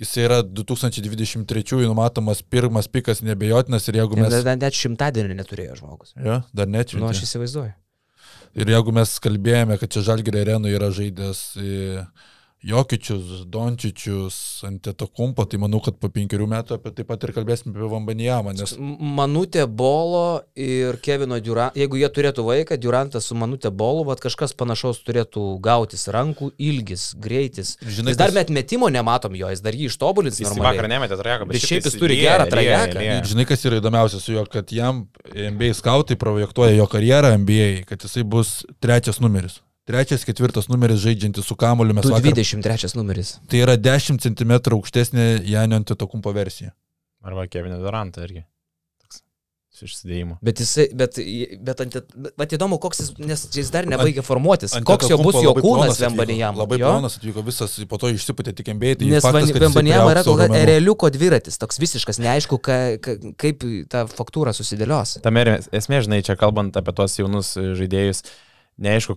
Jis 0.00 0.14
yra 0.22 0.38
2023 0.46 1.82
numatomas 1.82 2.40
pirmas 2.46 2.86
pikas 2.88 3.20
nebejotinas 3.26 3.88
ir 3.90 3.98
jeigu 4.00 4.16
mes... 4.16 4.32
Mes... 4.32 4.46
Net, 4.62 4.76
šimtadienį 4.78 5.36
neturėjo 5.42 5.80
žmogus. 5.82 6.14
Jo, 6.14 6.40
dar 6.56 6.70
net 6.70 6.94
Nu, 6.96 7.08
aš 7.10 7.24
įsivaizduoju. 7.26 7.74
Ir 8.58 8.70
jeigu 8.70 8.94
mes 8.94 9.12
kalbėjome, 9.22 9.76
kad 9.78 9.92
čia 9.92 10.02
Žalgirio 10.08 10.40
arenų 10.42 10.72
yra 10.72 10.88
žaidęs 10.94 11.42
e, 11.58 12.04
Jokičius, 12.60 13.46
Dončičius, 13.48 14.34
Antetokumpo, 14.68 15.46
tai 15.48 15.56
manau, 15.62 15.78
kad 15.80 15.96
po 15.96 16.10
penkerių 16.12 16.44
metų 16.50 16.74
apie 16.76 16.90
taip 16.92 17.08
pat 17.08 17.22
ir 17.24 17.32
kalbėsime 17.32 17.72
apie 17.72 17.88
Vambanijamą, 17.88 18.52
nes 18.58 18.74
Manutė 18.78 19.64
Bolo 19.64 20.42
ir 20.60 20.98
Kevino 21.00 21.38
Durant, 21.40 21.78
jeigu 21.80 21.96
jie 22.02 22.10
turėtų 22.12 22.44
vaiką, 22.44 22.76
Durantas 22.82 23.30
su 23.30 23.36
Manutė 23.38 23.72
Bolu, 23.72 24.04
vad 24.10 24.20
kažkas 24.20 24.52
panašaus 24.60 25.00
turėtų 25.06 25.46
gautis 25.64 26.04
rankų 26.12 26.50
ilgis, 26.60 27.14
greitis. 27.16 27.78
Žinai, 27.80 28.12
Jis 28.12 28.20
dar 28.20 28.34
met 28.36 28.52
metimo 28.52 28.92
nematom 28.92 29.40
jo, 29.40 29.48
jis 29.54 29.64
dar 29.64 29.80
jį 29.80 29.88
ištobulins 29.88 30.42
Jis 30.42 30.52
vakar 30.52 30.60
normaliai. 30.82 30.92
nemetė 30.98 31.16
trajeką, 31.22 31.48
Bet 31.48 31.64
šiaip 31.64 31.86
tai 31.88 31.94
jis 31.94 31.98
turi 32.04 32.20
gerą 32.20 32.44
trajeką. 32.52 33.08
Žinai, 33.32 33.48
kas 33.48 33.64
yra 33.70 33.80
įdomiausia 33.80 34.20
su 34.20 34.36
juo, 34.36 34.44
kad 34.52 34.68
jam 34.76 35.06
NBA 35.32 35.72
skautai 35.80 36.20
projektuoja 36.20 36.76
jo 36.76 36.84
karjerą 36.92 37.32
NBA, 37.40 37.86
kad 37.88 38.04
jisai 38.04 38.26
bus 38.36 38.58
trečias 38.84 39.24
numeris. 39.24 39.62
Trečias, 39.90 40.22
ketvirtas 40.28 40.70
numeris 40.70 41.02
žaidžiantis 41.02 41.48
su 41.50 41.56
kamoliu 41.58 41.96
mes 41.96 42.06
Tu 42.06 42.12
vakar. 42.14 42.30
23 42.30 42.94
numeris. 42.98 43.34
Tai 43.50 43.64
yra 43.64 43.74
10 43.80 44.22
cm 44.22 44.54
aukštesnė 44.76 45.26
Janio 45.50 45.80
Antetokumpo 45.82 46.32
versija. 46.36 46.70
Arba 47.26 47.48
Kevinė 47.50 47.80
Durantą 47.82 48.24
irgi. 48.28 48.46
Išsidėjimu. 49.80 50.34
Bet 50.44 50.58
jisai, 50.60 50.84
bet, 50.92 51.16
bet, 51.64 51.78
ant, 51.80 51.94
bet 52.36 52.50
įdomu, 52.52 52.76
koks 52.82 52.98
jis, 53.00 53.10
nes 53.24 53.44
jis 53.54 53.70
dar 53.72 53.86
nebaigė 53.88 54.20
formuotis. 54.26 54.74
Koks 54.84 55.08
jo 55.08 55.16
bus 55.22 55.38
jo 55.40 55.54
kūnas 55.56 55.96
Vembanijam. 56.02 56.58
Labai 56.60 56.76
plonas 56.82 57.16
atvyko, 57.16 57.40
visas 57.46 57.78
po 57.88 57.96
to 58.02 58.10
išsipūtė 58.12 58.52
tik. 58.58 58.68
Tai 58.74 58.76
Nes 59.08 59.24
faktas, 59.24 59.48
kad 59.48 59.56
jisai 59.56 59.62
Vembanijam 59.64 60.10
yra 60.10 60.24
kol 60.26 60.36
kas 60.42 60.52
ereliuko 60.58 61.08
dviratis, 61.14 61.56
toks 61.62 61.80
visiškas, 61.80 62.20
neaišku, 62.20 62.60
ka, 62.60 62.76
ka, 63.00 63.16
kaip 63.40 63.64
ta 63.88 64.04
faktūra 64.10 64.52
susidėlios. 64.56 65.16
Tam 65.24 65.40
ir 65.40 65.54
esmė, 65.56 66.02
žinai, 66.04 66.20
čia 66.28 66.36
kalbant 66.40 66.76
apie 66.76 66.96
tuos 67.00 67.16
jaunus 67.16 67.54
žaidėjus, 67.56 68.26
neaišku, 68.84 69.16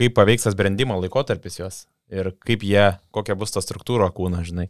kaip 0.00 0.14
paveiks 0.16 0.48
tas 0.48 0.56
brandimo 0.58 0.96
laikotarpis 1.00 1.60
juos 1.60 1.84
ir 2.12 2.30
kaip 2.44 2.64
jie, 2.66 2.84
kokia 3.14 3.36
bus 3.38 3.54
ta 3.54 3.62
struktūra 3.64 4.10
kūno, 4.14 4.42
žinai. 4.44 4.66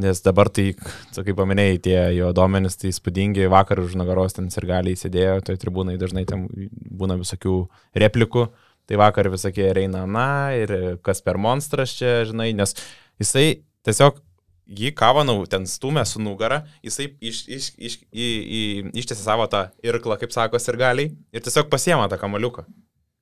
Nes 0.00 0.22
dabar 0.24 0.50
tai, 0.54 0.68
tu 1.14 1.24
kaip 1.26 1.38
paminėjai, 1.38 1.80
tie 1.82 1.96
jo 2.16 2.30
duomenys 2.36 2.78
tai 2.80 2.92
įspūdingi, 2.92 3.48
vakar 3.52 3.82
už 3.82 3.96
nugaros 3.98 4.36
ten 4.36 4.48
ir 4.50 4.68
gali 4.68 4.94
įsidėjo, 4.96 5.40
toj 5.48 5.58
tribūnai 5.62 5.96
dažnai 6.00 6.24
ten 6.28 6.46
būna 6.70 7.18
visokių 7.20 7.56
replikų, 7.98 8.46
tai 8.86 9.00
vakar 9.02 9.30
visokie 9.32 9.66
reina, 9.74 10.04
na, 10.06 10.28
ir 10.54 11.00
kas 11.04 11.24
per 11.26 11.40
monstras 11.42 11.96
čia, 11.98 12.20
žinai, 12.28 12.52
nes 12.56 12.76
jisai 13.20 13.64
tiesiog 13.86 14.22
jį 14.66 14.92
kavanau 14.98 15.44
ten 15.50 15.66
stumė 15.70 16.06
su 16.06 16.22
nugara, 16.22 16.64
jisai 16.86 17.12
iš, 17.22 17.44
iš, 17.50 17.70
iš, 17.78 18.00
ištėsi 18.10 19.22
savo 19.22 19.46
tą 19.50 19.68
irklą, 19.82 20.18
kaip 20.22 20.34
sako, 20.34 20.58
ir 20.58 20.80
galiai, 20.80 21.14
ir 21.34 21.42
tiesiog 21.42 21.70
pasiema 21.70 22.06
tą 22.10 22.18
kamaliuką. 22.22 22.66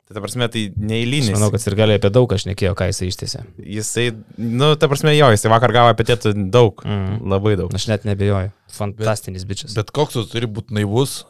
Tai 0.05 0.14
ta 0.18 0.20
prasme, 0.20 0.48
tai 0.52 0.66
neįlynis. 0.76 1.32
manau, 1.32 1.48
kad 1.50 1.62
ir 1.64 1.74
gali 1.78 1.94
apie 1.96 2.11
daug 2.12 2.28
aš 2.36 2.44
nekėjau, 2.44 2.74
ką 2.76 2.90
jisai 2.90 3.07
ištėsi. 3.09 3.38
Jisai, 3.76 4.11
nu, 4.36 4.74
ta 4.76 4.88
prasme, 4.90 5.14
jo, 5.16 5.30
jisai 5.32 5.48
vakar 5.48 5.72
gavo 5.72 5.88
apie 5.94 6.05
tėtų 6.11 6.34
daug, 6.52 6.82
Mhm. 6.84 7.22
labai 7.32 7.55
daug. 7.57 7.72
Aš 7.74 7.86
net 7.88 8.05
nebejoju. 8.05 8.52
Fantastinis 8.70 9.46
bičias. 9.48 9.74
Bet 9.74 9.90
koks 9.96 10.12
tu 10.12 10.24
turi 10.28 10.46
būti 10.46 10.76
naivus, 10.76 11.24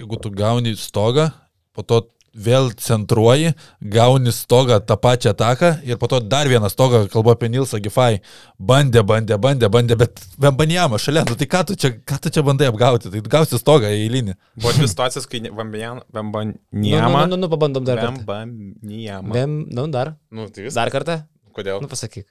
jeigu 0.00 0.16
tu 0.22 0.30
gauni 0.30 0.72
stogą, 0.80 1.32
po 1.74 1.82
to 1.82 2.06
vėl 2.34 2.70
centruoji, 2.78 3.52
gauni 3.80 4.32
stogą 4.32 4.78
tą 4.86 4.96
pačią 5.00 5.32
ataką 5.34 5.70
ir 5.86 5.98
po 5.98 6.06
to 6.08 6.20
dar 6.20 6.48
vieną 6.48 6.68
stogą, 6.70 7.04
kalbu 7.10 7.32
apie 7.34 7.48
Nilsą 7.50 7.80
Gifai, 7.82 8.20
bandė, 8.58 9.02
bandė, 9.06 9.38
bandė, 9.38 9.68
bandė, 9.72 9.96
bet 9.98 10.20
Vembanijama 10.38 10.98
šalia, 11.02 11.24
nu 11.28 11.34
tai 11.38 11.48
ką 11.50 11.64
tu, 11.66 11.74
čia, 11.74 11.90
ką 12.06 12.20
tu 12.22 12.30
čia 12.30 12.44
bandai 12.46 12.70
apgauti, 12.70 13.10
tai 13.10 13.22
gausi 13.34 13.58
stogą 13.58 13.90
eilinį. 13.90 14.36
Buvo 14.60 14.74
dvi 14.78 14.88
situacijos, 14.90 15.26
kai 15.30 15.40
Nu, 15.40 15.54
Vambanijama. 15.56 17.26
nu, 17.26 17.34
nu, 17.34 17.40
nu, 17.42 17.48
pabandom 17.48 17.84
dar 17.84 17.98
kartą. 17.98 18.22
Vambanijama. 18.26 19.34
Vem, 19.34 19.66
nu, 19.70 19.86
dar. 19.88 20.14
Nu, 20.30 20.46
tai 20.48 20.64
vis. 20.64 20.74
Dar 20.74 20.90
kartą. 20.90 21.22
Kodėl? 21.56 21.80
Nu, 21.82 21.88
pasakyk. 21.90 22.26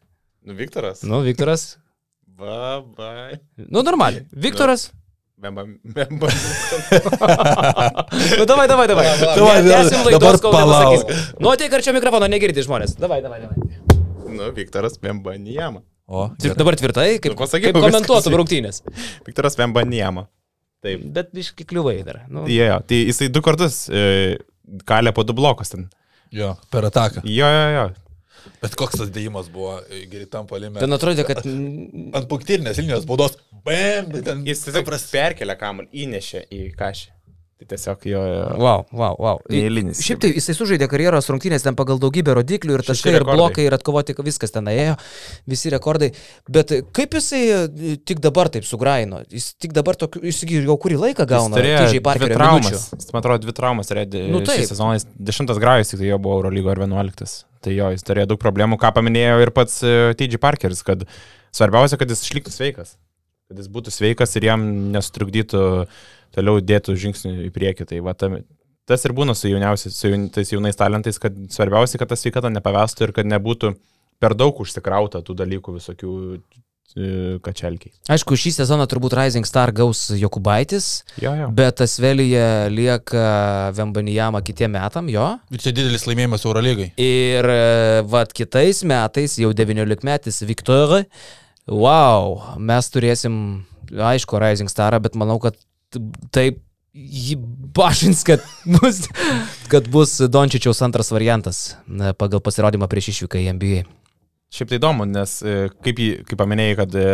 Nu, 0.46 0.56
Viktoras. 0.56 1.04
Nu, 1.04 1.20
Viktoras. 1.26 1.78
Ba, 2.40 2.80
ba. 2.96 3.10
Nu, 3.56 3.82
normaliai. 3.84 4.26
Viktoras. 4.32 4.90
Bemba. 5.40 5.64
Bemba. 5.96 6.28
Nu, 8.38 8.46
davai, 8.46 8.68
davai, 8.68 8.88
davai. 8.88 9.06
Davai, 9.22 9.62
tęsim 9.64 10.02
dabar 10.04 10.36
laidos, 10.36 10.42
kol 10.44 10.52
palauk. 10.56 11.14
Nu, 11.40 11.52
ateik 11.54 11.76
arčiau 11.78 11.96
mikrofono, 11.96 12.28
negirdi 12.32 12.64
žmonės. 12.66 12.98
Davai, 13.00 13.22
davai, 13.24 13.40
davai. 13.46 13.70
Nu, 14.36 14.50
Viktoras 14.56 15.00
Vembanijama. 15.02 15.82
O, 16.10 16.26
Ir 16.42 16.50
gerai. 16.50 16.58
dabar 16.60 16.76
tvirtai, 16.80 17.08
kaip, 17.22 17.32
Nu, 17.36 17.38
pasakyk, 17.40 17.70
kaip 17.72 17.84
komentuotum 17.86 18.36
rungtynės. 18.42 18.82
Viktoras 19.28 19.56
Vembanijama. 19.60 20.26
Taip. 20.84 21.04
Bet 21.16 21.32
iškai 21.38 21.66
kliuvai 21.70 21.98
dar. 22.08 22.24
Nu, 22.32 22.44
Jo, 22.50 22.66
jo, 22.74 22.78
tai 22.90 23.00
jisai 23.10 23.28
du 23.32 23.42
kartus 23.46 23.82
e, 23.92 24.38
kalė 24.90 25.14
po 25.16 25.24
du 25.28 25.36
blokus 25.38 25.72
ten. 25.74 25.88
Jo, 26.36 26.54
per 26.72 26.88
ataką. 26.90 27.24
Jo, 27.28 27.48
jo, 27.48 27.66
jo. 27.78 27.86
Bet 28.64 28.76
koks 28.80 29.00
tas 29.02 29.14
dėjimas 29.14 29.52
buvo 29.54 29.78
greitam 30.12 30.50
palime. 30.50 30.82
ten 30.82 30.96
atrodė, 30.96 31.28
kad... 31.28 31.44
Ant 31.46 32.28
punktyrinės 32.32 32.82
linijos 32.82 33.08
baudos. 33.10 33.38
Bam, 33.66 34.12
bet 34.14 34.28
ten 34.28 34.44
Jis 34.48 34.66
tiesiog 34.68 34.92
perkelė 35.12 35.56
kamuolį, 35.60 35.90
įnešė 36.06 36.46
į 36.56 36.68
kažį. 36.80 37.10
Tai 37.60 37.66
tiesiog 37.74 38.06
jo, 38.08 38.20
jo. 38.24 38.44
Wow, 38.56 38.86
wow, 38.96 39.16
wow. 39.20 39.40
Neeilinis. 39.52 40.00
Šiaip 40.00 40.22
tai 40.24 40.30
jisai 40.32 40.54
sužaidė 40.56 40.88
karjeros 40.88 41.26
rungtynės 41.28 41.66
ten 41.66 41.76
pagal 41.76 41.98
daugybę 42.00 42.32
rodiklių 42.38 42.78
ir 42.78 42.84
taškai, 42.88 43.18
ir 43.18 43.26
blokai, 43.28 43.66
ir 43.68 43.76
atkovoti, 43.76 44.16
viskas 44.24 44.56
ten 44.56 44.70
ėjo, 44.72 44.94
visi 45.52 45.74
rekordai. 45.74 46.14
Bet 46.48 46.72
kaip 46.96 47.18
jisai 47.20 47.42
e, 47.58 47.98
tik 48.08 48.24
dabar 48.24 48.48
taip 48.54 48.64
sugraino? 48.64 49.26
Jis 49.28 49.50
tik 49.60 49.76
dabar 49.76 50.00
tokiu, 50.00 50.24
jis 50.24 50.40
jau 50.56 50.80
kurį 50.80 51.02
laiką 51.04 51.28
gauna. 51.28 51.60
dvi 51.60 52.00
Parkerio 52.08 52.40
traumas. 52.40 52.88
Jis, 52.96 53.12
man 53.12 53.26
atrodo, 53.26 53.44
dvi 53.44 53.58
traumas 53.60 53.92
turėjo 53.92 54.24
Nu 54.32 54.46
sezoną. 54.48 54.96
Jis 54.96 55.10
Dešimtas 55.20 55.60
grajus, 55.60 55.92
tik 55.92 56.00
tai 56.00 56.14
jo 56.14 56.24
buvo 56.24 56.40
Eurolygo 56.40 56.72
ar 56.72 56.80
vienuoliktas. 56.88 57.42
Tai 57.66 57.74
jo, 57.76 57.90
jis 57.92 58.06
turėjo 58.08 58.30
daug 58.32 58.40
problemų, 58.42 58.78
ką 58.80 58.94
paminėjo 58.96 59.42
ir 59.44 59.52
pats 59.56 59.82
e, 59.84 60.14
TJ 60.20 60.40
Parkeris, 60.42 60.84
kad 60.88 61.04
svarbiausia, 61.56 62.00
kad 62.00 62.12
jis 62.12 62.24
išliktų 62.24 62.54
sveikas. 62.54 62.96
Kad 63.50 63.60
jis 63.60 63.68
būtų 63.74 63.92
sveikas 63.92 64.38
ir 64.38 64.48
jam 64.48 64.64
nesutrukdytų 64.94 65.64
toliau 66.36 66.62
dėtų 66.64 66.96
žingsnių 67.04 67.34
į 67.48 67.52
priekį. 67.56 67.90
Tai 67.90 68.02
va, 68.06 68.16
tam, 68.16 68.38
tas 68.90 69.04
ir 69.06 69.16
būna 69.18 69.36
su 69.36 69.50
su 69.50 70.12
jaun, 70.12 70.30
tais 70.34 70.54
jaunais 70.54 70.80
talentais, 70.80 71.20
kad 71.20 71.36
svarbiausia, 71.52 72.00
kad 72.00 72.12
ta 72.14 72.20
sveikata 72.20 72.52
nepavestų 72.54 73.10
ir 73.10 73.16
kad 73.18 73.28
nebūtų 73.28 73.74
per 74.20 74.36
daug 74.36 74.60
užsikrauta 74.62 75.24
tų 75.26 75.36
dalykų 75.42 75.80
visokių 75.80 76.14
kačelkiai. 77.46 77.92
Aišku, 78.12 78.38
šį 78.40 78.52
sezoną 78.58 78.86
turbūt 78.90 79.14
Rising 79.18 79.46
Star 79.48 79.72
gaus 79.76 80.08
Jokubaitis, 80.18 80.88
Jo, 81.22 81.36
jo. 81.38 81.50
bet 81.56 81.82
Asvelyje 81.86 82.46
lieka 82.74 83.26
Vembanijama 83.78 84.42
kitiem 84.46 84.74
metam, 84.74 85.10
jo. 85.14 85.28
Ir 85.54 85.62
čia 85.64 85.74
didelis 85.76 86.08
laimėjimas 86.10 86.46
Eurolygai. 86.48 86.90
Ir 87.00 87.46
e, 87.54 87.60
vad 88.10 88.34
kitais 88.34 88.82
metais, 88.90 89.38
jau 89.42 89.52
19 89.54 90.04
metais, 90.08 90.42
Viktor, 90.50 91.04
wow, 91.70 92.40
mes 92.58 92.90
turėsim, 92.90 93.36
aišku, 93.94 94.40
Rising 94.42 94.72
Starą, 94.72 95.00
bet 95.04 95.16
manau, 95.20 95.38
kad 95.44 95.56
taip 96.34 96.58
jį 97.00 97.38
bašins, 97.78 98.24
kad 98.28 98.42
bus, 98.80 99.04
kad 99.72 99.86
bus 99.94 100.18
Dončičiaus 100.26 100.82
antras 100.86 101.14
variantas 101.14 101.60
pagal 102.18 102.42
pasirodymą 102.44 102.90
prieš 102.90 103.14
išvyką 103.14 103.40
į 103.46 103.54
NBA. 103.60 103.86
Šiaip 104.50 104.72
tai 104.72 104.80
įdomu, 104.80 105.06
nes 105.06 105.40
e, 105.46 105.56
kaip, 105.86 106.00
jį, 106.02 106.12
kaip 106.26 106.40
paminėjai, 106.42 106.78
kad 106.80 106.96
e, 106.98 107.08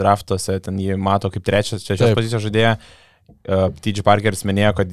draftuose 0.00 0.60
ten 0.62 0.78
jį 0.78 0.98
mato 1.02 1.30
kaip 1.34 1.46
trečias, 1.46 1.82
trečios 1.82 2.10
Taip. 2.10 2.18
pozicijos 2.18 2.44
žaidėja, 2.46 2.76
T.J. 3.80 4.02
Parkeris 4.04 4.42
minėjo, 4.46 4.72
kad 4.80 4.92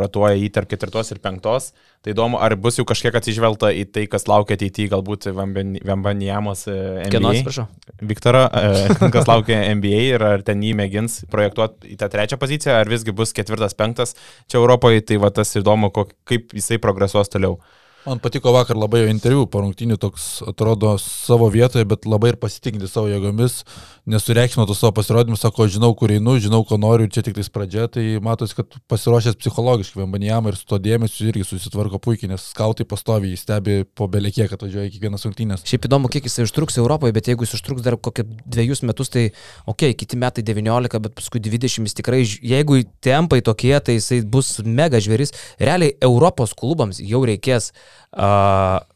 rotuoja 0.00 0.36
jį 0.38 0.48
tarp 0.54 0.70
ketvirtos 0.70 1.12
ir 1.12 1.20
penktos. 1.22 1.70
Tai 2.04 2.14
įdomu, 2.14 2.38
ar 2.42 2.54
bus 2.60 2.78
jau 2.78 2.86
kažkiek 2.88 3.14
atsižvelgta 3.18 3.72
į 3.74 3.84
tai, 3.92 4.06
kas 4.10 4.26
laukia 4.30 4.56
ateityje, 4.56 4.90
galbūt 4.94 5.28
Vembanijamos 5.34 6.66
NBA. 6.70 7.32
atsiprašau? 7.32 7.66
Viktorą, 8.10 8.44
e, 8.48 8.98
kas 9.14 9.28
laukia 9.28 9.60
NBA 9.76 10.02
ir 10.14 10.26
ar 10.26 10.44
ten 10.46 10.62
jį 10.64 10.74
mėgins 10.78 11.20
projektuoti 11.32 11.94
į 11.94 11.98
tą 12.00 12.10
trečią 12.12 12.40
poziciją, 12.40 12.78
ar 12.80 12.90
visgi 12.90 13.14
bus 13.16 13.34
ketvirtas, 13.36 13.76
penktas 13.78 14.16
čia 14.46 14.60
Europoje, 14.60 15.04
tai 15.06 15.20
va 15.22 15.32
tas 15.34 15.52
įdomu, 15.58 15.92
kaip 16.26 16.56
jisai 16.56 16.80
progresuos 16.82 17.32
toliau. 17.32 17.58
Man 18.06 18.20
patiko 18.22 18.52
vakar 18.54 18.78
labai 18.78 19.00
jo 19.00 19.06
interviu, 19.10 19.44
po 19.50 19.58
rungtynių 19.64 19.96
toks 19.98 20.26
atrodo 20.46 20.92
savo 21.02 21.48
vietoje, 21.50 21.82
bet 21.90 22.04
labai 22.06 22.28
ir 22.30 22.36
pasitikinti 22.38 22.86
savo 22.86 23.08
jėgomis, 23.10 23.64
nesureikšmino 24.06 24.62
tų 24.68 24.76
savo 24.78 24.92
pasirodymų, 24.94 25.34
sako, 25.40 25.66
žinau, 25.74 25.88
kur 25.98 26.14
einu, 26.14 26.36
žinau, 26.38 26.60
ko 26.62 26.78
noriu, 26.78 27.08
čia 27.10 27.24
tik 27.26 27.34
tais 27.34 27.50
pradžia, 27.50 27.88
tai 27.90 28.04
matosi, 28.22 28.54
kad 28.60 28.76
pasiruošęs 28.86 29.40
psichologiškai 29.40 30.04
Vembanijam 30.04 30.46
ir 30.46 30.54
su 30.54 30.68
to 30.70 30.78
dėmesiu 30.84 31.26
irgi 31.32 31.48
susitvarko 31.48 31.98
puikiai, 32.04 32.30
nes 32.30 32.44
skautai 32.52 32.86
pastovi, 32.86 33.32
jis 33.34 33.42
stebi 33.42 33.80
po 33.98 34.06
belekiek, 34.12 34.46
kad 34.54 34.62
važiuoja 34.62 34.92
kiekvienas 34.94 35.26
rungtynės. 35.26 35.66
Šiaip 35.66 35.90
įdomu, 35.90 36.06
kiek 36.06 36.30
jisai 36.30 36.46
užtruks 36.46 36.78
Europoje, 36.78 37.16
bet 37.16 37.32
jeigu 37.32 37.42
jis 37.42 37.58
užtruks 37.58 37.82
dar 37.82 37.98
kokie 37.98 38.22
dviejus 38.46 38.84
metus, 38.86 39.10
tai 39.10 39.26
ok, 39.66 39.88
kiti 39.98 40.22
metai 40.22 40.46
19, 40.46 41.02
bet 41.08 41.18
paskui 41.18 41.42
20 41.42 41.90
jis 41.90 41.98
tikrai, 41.98 42.22
jeigu 42.22 42.84
tempai 43.02 43.42
tokie, 43.42 43.74
tai 43.82 43.98
jisai 43.98 44.22
bus 44.22 44.60
mega 44.62 45.02
žvėris. 45.02 45.34
Realiai 45.58 45.98
Europos 46.06 46.54
klubams 46.54 47.02
jau 47.02 47.26
reikės 47.26 47.72
uh, 47.72 47.95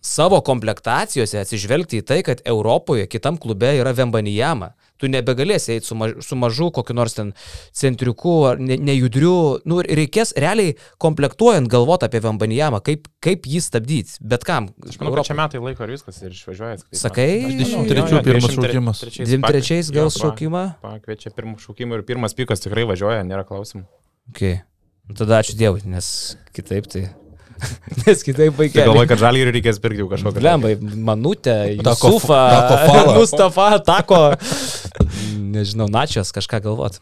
savo 0.01 0.41
komplektacijose 0.45 1.41
atsižvelgti 1.43 2.01
į 2.01 2.07
tai, 2.07 2.21
kad 2.27 2.41
Europoje 2.49 3.07
kitam 3.11 3.37
klube 3.41 3.73
yra 3.81 3.93
Vembanijama. 3.97 4.73
Tu 5.01 5.09
nebegalėsi 5.09 5.73
eiti 5.79 5.89
su, 5.89 5.97
maž, 5.97 6.11
su 6.21 6.37
mažu 6.37 6.67
kokiu 6.77 6.93
nors 6.93 7.15
ten 7.17 7.31
centriuku 7.73 8.33
ar 8.51 8.59
ne, 8.61 8.77
nejudriu. 8.77 9.33
Nu, 9.65 9.79
reikės 9.81 10.35
realiai 10.37 10.75
komplektuojant 11.01 11.71
galvoti 11.73 12.05
apie 12.05 12.21
Vembanijamą, 12.21 12.83
kaip, 12.85 13.09
kaip 13.25 13.49
jį 13.49 13.63
stabdyti. 13.65 14.19
Bet 14.21 14.45
kam. 14.45 14.69
Aš 14.85 14.99
manau, 15.01 15.15
kad 15.17 15.31
čia 15.31 15.37
metai 15.39 15.63
laiko 15.65 15.87
ir 15.89 15.95
viskas 15.97 16.21
ir 16.21 16.35
išvažiuoja. 16.37 16.83
Sakai? 16.93 17.31
Aš 17.49 17.57
nežinau, 17.63 17.87
23 17.89 17.97
jo, 18.13 18.19
jo, 18.19 18.25
pirmas 18.29 18.51
23 18.53 18.69
šaukimas. 18.69 19.01
trečiais 19.07 19.31
Dvim 19.33 19.41
pakvietė- 19.47 19.57
trečiais 19.65 19.89
jo, 19.89 19.97
gaus 20.03 20.19
pa- 20.19 20.27
šaukimą? 20.27 20.65
Pakviečia 20.85 21.33
pirmų 21.39 21.57
šaukimų 21.65 21.97
ir 22.03 22.05
pirmas 22.13 22.37
pikas 22.37 22.61
tikrai 22.61 22.85
važiuoja, 22.93 23.25
nėra 23.25 23.49
klausimų. 23.49 23.87
Okay. 24.35 24.61
Nu, 25.09 25.17
Tada 25.17 25.41
ačiū 25.41 25.57
Dievui, 25.59 25.81
nes 25.89 26.37
kitaip 26.53 26.87
tai. 26.93 27.09
nes 28.07 28.23
kitaip 28.27 28.53
Tai 28.55 28.59
vaikai. 28.61 28.85
galvoju, 28.87 29.09
kad 29.11 29.21
žalį 29.23 29.45
reikės 29.53 29.81
pirkti 29.83 30.03
jau 30.03 30.09
kažkokią. 30.11 30.43
Lembai, 30.45 30.75
Manutė, 30.81 31.57
Tako- 31.85 32.13
Sufa, 32.17 32.41
Tako 32.57 32.77
Fala. 32.91 33.15
Mustafa, 33.19 33.67
Tako. 33.85 34.21
Nežinau, 35.51 35.89
Načios 35.93 36.31
kažką 36.37 36.61
galvot. 36.69 37.01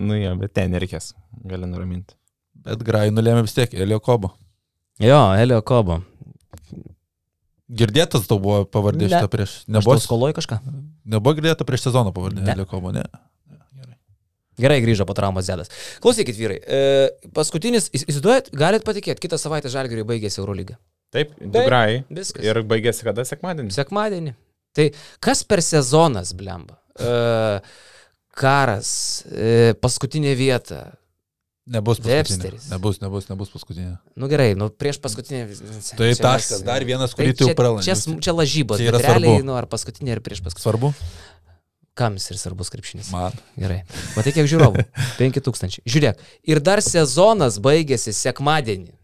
Nu 0.00 0.16
jo, 0.16 0.34
bet 0.40 0.54
ten 0.56 0.70
nereikės. 0.72 1.12
Gali 1.44 1.66
nuraminti. 1.68 2.14
Bet 2.60 2.82
Grajų 2.84 3.12
nulėmė 3.16 3.42
vis 3.46 3.56
tiek, 3.56 3.72
Elio 3.74 3.98
Kobo. 4.04 4.32
Jo, 5.00 5.20
Elio 5.40 5.60
Kobo. 5.64 6.00
Girdėtas 7.70 8.24
tau 8.26 8.40
buvo 8.42 8.64
pavardė 8.66 9.06
Ne. 9.06 9.10
šitą 9.12 9.28
prieš. 9.30 9.52
Nebuvo 9.70 9.94
Nebuvo, 9.94 10.02
skoloj 10.02 10.32
kažką? 10.34 10.56
nebuvo 11.06 11.34
girdėta 11.38 11.62
prieš 11.66 11.84
sezoną 11.86 12.10
pavardė 12.14 12.42
Ne. 12.42 12.52
Elio 12.56 12.66
Kobo, 12.66 12.90
ne. 12.92 13.04
Gerai 14.60 14.78
grįžo 14.84 15.06
po 15.08 15.16
traumos 15.16 15.46
Zedas. 15.48 15.70
Klausykit, 16.04 16.36
vyrai. 16.38 16.58
E, 16.60 17.30
paskutinis, 17.36 17.88
įs- 17.90 18.04
įsivaizduojat, 18.10 18.52
galit 18.60 18.84
patikėti, 18.86 19.24
kitą 19.24 19.38
savaitę 19.40 19.72
Žalgiriui 19.72 20.04
baigėsi 20.08 20.42
Eurolyga. 20.42 20.76
Taip, 21.10 21.32
du 21.40 21.64
grai. 21.66 22.02
Viskas. 22.12 22.44
Ir 22.46 22.60
baigėsi 22.70 23.02
kada 23.08 23.24
sekmadienis. 23.26 23.74
Sekmadienį. 23.80 24.36
Tai 24.76 24.90
kas 25.18 25.40
per 25.42 25.58
sezonas, 25.66 26.30
blemba? 26.38 26.76
E, 27.00 27.60
karas, 28.36 28.90
e, 29.32 29.74
paskutinė 29.80 30.36
vieta. 30.38 30.82
Nebus 31.70 32.00
paskutinė. 32.00 32.16
Websteris. 32.18 32.68
Nebus, 32.72 32.96
nebus, 33.02 33.26
nebus 33.30 33.50
paskutinė. 33.52 33.92
Nu 34.18 34.26
gerai, 34.30 34.52
nu 34.58 34.70
prieš 34.74 34.98
paskutinę. 35.02 35.44
Tai 35.98 36.08
taškas, 36.18 36.64
dar 36.66 36.82
vienas, 36.88 37.12
Tai 37.14 37.20
kurį 37.20 37.34
tu 37.38 37.44
jau 37.44 37.50
čia, 37.52 37.56
pralaimėjai. 37.58 37.84
čia, 37.86 38.14
čia 38.26 38.34
lažybos. 38.34 38.80
Čia 38.80 38.88
yra 38.90 39.02
realiai, 39.04 39.36
svarbu. 39.36 39.46
Nu, 39.46 39.54
ar 39.60 39.68
paskutinė, 39.70 40.16
ar 40.16 40.22
prieš 40.24 40.40
paskutinė. 40.46 40.64
Svarbu? 40.66 40.90
Kam 42.00 42.16
jis 42.16 42.30
ir 42.32 42.38
svarbus 42.40 42.72
krepšinis? 42.72 43.10
Man. 43.12 43.34
Gerai. 43.60 43.82
Matai, 44.16 44.32
kiek 44.32 44.48
žiūrovų? 44.48 44.84
5000. 45.20 45.82
Žiūrėk. 45.84 46.22
Ir 46.48 46.62
dar 46.64 46.80
sezonas 46.84 47.58
baigėsi 47.60 48.14
sekmadienį. 48.16 48.94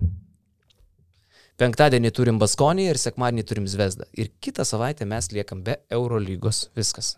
Penktadienį 1.60 2.10
turim 2.16 2.40
Baskonį 2.40 2.90
ir 2.90 3.00
sekmadienį 3.00 3.44
turim 3.48 3.68
Zvezdą. 3.68 4.04
Ir 4.16 4.28
kitą 4.44 4.64
savaitę 4.68 5.06
mes 5.08 5.28
liekam 5.32 5.62
be 5.64 5.78
Eurolygos. 5.92 6.66
Viskas. 6.76 7.14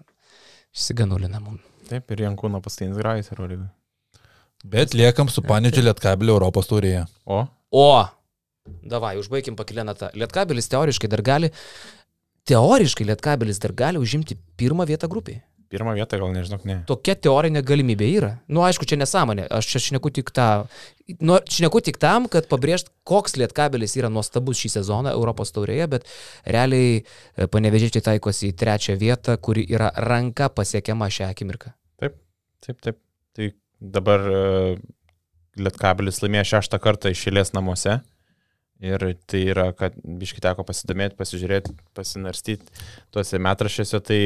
Išsiganulina 0.74 1.40
mums. 1.42 1.62
Taip, 1.88 2.10
ir 2.12 2.26
Jankūno 2.26 2.60
paskutinis 2.62 2.98
grajus 3.00 3.30
Orygui. 3.32 3.64
Bet 4.68 4.92
liekam 4.98 5.30
su 5.32 5.40
Panidžiu 5.46 5.86
Lietkabelio 5.86 6.34
Europos 6.36 6.68
taurėje. 6.68 7.06
O, 7.24 7.46
O, 7.70 7.86
davai, 8.84 9.14
užbaigim 9.20 9.56
pakilieną 9.56 9.94
tą. 9.96 10.08
Lietkabelis 10.16 10.68
teoriškai 10.72 11.08
dar 11.12 11.22
gali, 11.24 11.50
teoriškai 12.48 13.06
Lietkabelis 13.08 13.60
dar 13.60 13.74
gali 13.76 14.00
užimti 14.00 14.36
pirmą 14.60 14.86
vietą 14.88 15.08
grupėje. 15.08 15.42
Pirmą 15.72 15.94
vietą 15.96 16.18
gal 16.20 16.32
nežinok, 16.34 16.64
ne. 16.68 16.78
Tokia 16.88 17.14
teorinė 17.28 17.62
galimybė 17.66 18.08
yra. 18.18 18.30
Nu, 18.48 18.62
aišku, 18.66 18.88
čia 18.88 18.98
nesąmonė. 19.00 19.46
Aš 19.58 19.68
čia 19.72 19.82
šneku 19.88 20.12
tik 20.16 20.32
tą. 20.36 20.48
Nu, 21.20 21.38
šneku 21.48 21.82
tik 21.84 22.00
tam, 22.02 22.28
kad 22.32 22.48
pabrėžt, 22.50 22.92
koks 23.08 23.38
lietkabelis 23.40 23.96
yra 24.00 24.10
nuostabus 24.12 24.60
šį 24.60 24.74
sezoną 24.78 25.14
Europos 25.16 25.54
taurėje, 25.56 25.88
bet 25.96 26.08
realiai 26.44 27.00
e, 27.00 27.48
panevežėčiai 27.48 28.04
taikosi 28.10 28.50
į 28.50 28.56
trečią 28.60 28.98
vietą, 29.00 29.38
kuri 29.40 29.64
yra 29.68 29.92
ranka 30.04 30.50
pasiekiama 30.52 31.08
šią 31.12 31.32
akimirką. 31.32 31.72
Taip, 32.64 32.80
taip. 32.82 32.98
Tai 33.38 33.52
dabar 33.78 34.24
uh, 34.26 34.78
Lietkabelis 35.58 36.22
laimėjo 36.22 36.46
šeštą 36.54 36.78
kartą 36.82 37.12
išėlės 37.14 37.54
namuose. 37.54 38.00
Ir 38.78 39.02
tai 39.26 39.40
yra, 39.50 39.72
kad 39.74 39.96
biški 39.98 40.42
teko 40.42 40.62
pasidomėti, 40.66 41.16
pasižiūrėti, 41.18 41.72
pasinarstyti 41.98 42.84
tuose 43.14 43.40
metrašėse. 43.42 43.98
Tai, 44.06 44.20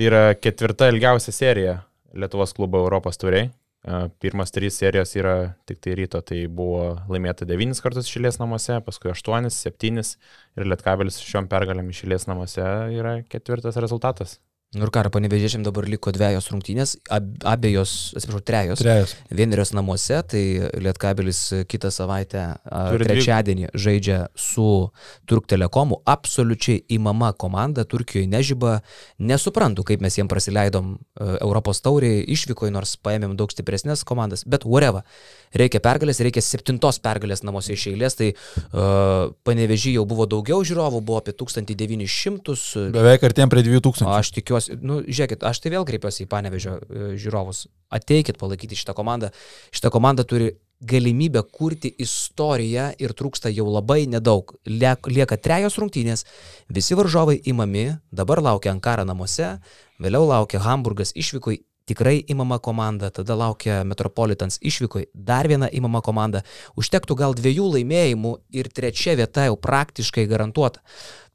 tai 0.00 0.06
yra 0.08 0.34
ketvirta 0.34 0.88
ilgiausia 0.88 1.32
serija 1.32 1.72
Lietuvos 2.16 2.54
klubo 2.56 2.78
Europos 2.80 3.18
tauriai. 3.20 3.50
E, 3.84 3.98
Pirmas 4.22 4.50
trys 4.50 4.78
serijos 4.80 5.12
yra 5.14 5.34
tik 5.68 5.82
tai 5.84 5.92
ryto, 5.98 6.22
tai 6.24 6.46
buvo 6.48 6.94
laimėta 7.12 7.44
devynis 7.44 7.82
kartus 7.84 8.08
išėlės 8.08 8.40
namuose, 8.40 8.78
paskui 8.86 9.12
aštuonis, 9.12 9.60
septynis 9.60 10.14
ir 10.56 10.64
Lietkabelis 10.72 11.20
šiom 11.20 11.50
pergalėm 11.52 11.92
išėlės 11.92 12.24
namuose 12.30 12.64
yra 12.96 13.18
ketvirtas 13.28 13.76
rezultatas. 13.76 14.38
Nu 14.70 14.86
ir 14.86 14.90
ką, 14.94 15.02
panevežėčiam 15.10 15.64
dabar 15.66 15.82
liko 15.90 16.12
dviejos 16.14 16.46
rungtynės, 16.52 16.92
ab, 17.10 17.24
abiejos, 17.42 18.12
atsiprašau, 18.14 18.42
trejos. 18.46 18.78
Trejas. 18.78 19.14
Vienerios 19.34 19.72
namuose, 19.74 20.20
tai 20.30 20.42
Lietkabelis 20.78 21.40
kitą 21.66 21.90
savaitę, 21.90 22.44
Turi 22.70 23.02
dvi- 23.02 23.16
trečiadienį, 23.16 23.72
žaidžia 23.74 24.18
su 24.38 24.92
Turk 25.26 25.48
Telekomu. 25.50 25.98
Absoliučiai 26.06 26.84
įmama 26.86 27.32
komanda, 27.34 27.82
Turkijoje 27.82 28.28
nežyba. 28.30 28.76
Nesuprantu, 29.18 29.82
kaip 29.88 30.04
mes 30.06 30.14
jiem 30.20 30.30
prasileidom 30.30 30.94
e, 30.94 31.26
Europos 31.40 31.82
tauriai, 31.82 32.22
išvykoje, 32.30 32.70
nors 32.70 32.94
paėmėm 33.02 33.34
daug 33.34 33.50
stipresnės 33.50 34.06
komandas, 34.06 34.46
bet 34.46 34.62
whatever. 34.62 35.02
Reikia 35.50 35.82
pergalės, 35.82 36.22
reikia 36.22 36.46
septintos 36.46 37.02
pergalės 37.02 37.42
namuose 37.42 37.74
iš 37.74 37.88
eilės, 37.90 38.14
tai 38.14 38.28
uh, 38.36 39.32
panevežį 39.42 39.96
jau 39.96 40.04
buvo 40.06 40.28
daugiau 40.30 40.62
žiūrovų, 40.62 41.00
buvo 41.02 41.18
apie 41.18 41.34
1900. 41.34 42.86
Beveik 42.94 43.26
artėjom 43.26 43.50
prie 43.50 43.64
2000. 43.66 44.06
Aš 44.14 44.30
tikiuosi, 44.36 44.59
nu, 44.82 45.00
žiūrėkit, 45.06 45.44
aš 45.46 45.60
tai 45.64 45.72
vėl 45.74 45.86
kreipiuosi 45.88 46.26
į 46.26 46.30
panevežio 46.30 46.74
e, 46.78 47.12
žiūrovus. 47.20 47.64
Ateikit 47.96 48.38
palaikyti 48.40 48.78
šitą 48.78 48.94
komandą. 48.98 49.30
Šitą 49.72 49.92
komandą 49.94 50.26
turi 50.28 50.50
galimybę 50.80 51.42
kurti 51.52 51.90
istoriją 52.00 52.90
ir 52.98 53.12
trūksta 53.16 53.50
jau 53.52 53.66
labai 53.68 54.06
nedaug. 54.08 54.54
Liek- 54.66 55.10
Lieka 55.12 55.36
trejos 55.36 55.76
rungtynės, 55.80 56.24
visi 56.68 56.96
varžovai 56.96 57.40
imami, 57.44 57.98
dabar 58.12 58.40
laukia 58.40 58.72
Ankara 58.72 59.04
namuose, 59.04 59.58
vėliau 60.00 60.24
laukia 60.28 60.62
Hamburgas 60.64 61.12
išvykoj, 61.12 61.60
tikrai 61.90 62.24
imama 62.32 62.58
komanda, 62.58 63.10
tada 63.10 63.34
laukia 63.36 63.82
Metropolitans 63.84 64.58
išvykoj, 64.62 65.10
dar 65.14 65.48
viena 65.50 65.68
imama 65.68 66.00
komanda. 66.00 66.44
Užtektų 66.78 67.16
gal 67.18 67.34
dviejų 67.34 67.66
laimėjimų 67.76 68.36
ir 68.56 68.68
trečia 68.72 69.16
vieta 69.18 69.48
jau 69.50 69.56
praktiškai 69.60 70.24
garantuota. 70.30 70.80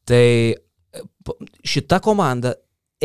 Tai 0.05 0.25
e, 0.55 0.55
šita 1.65 1.99
komanda 2.01 2.55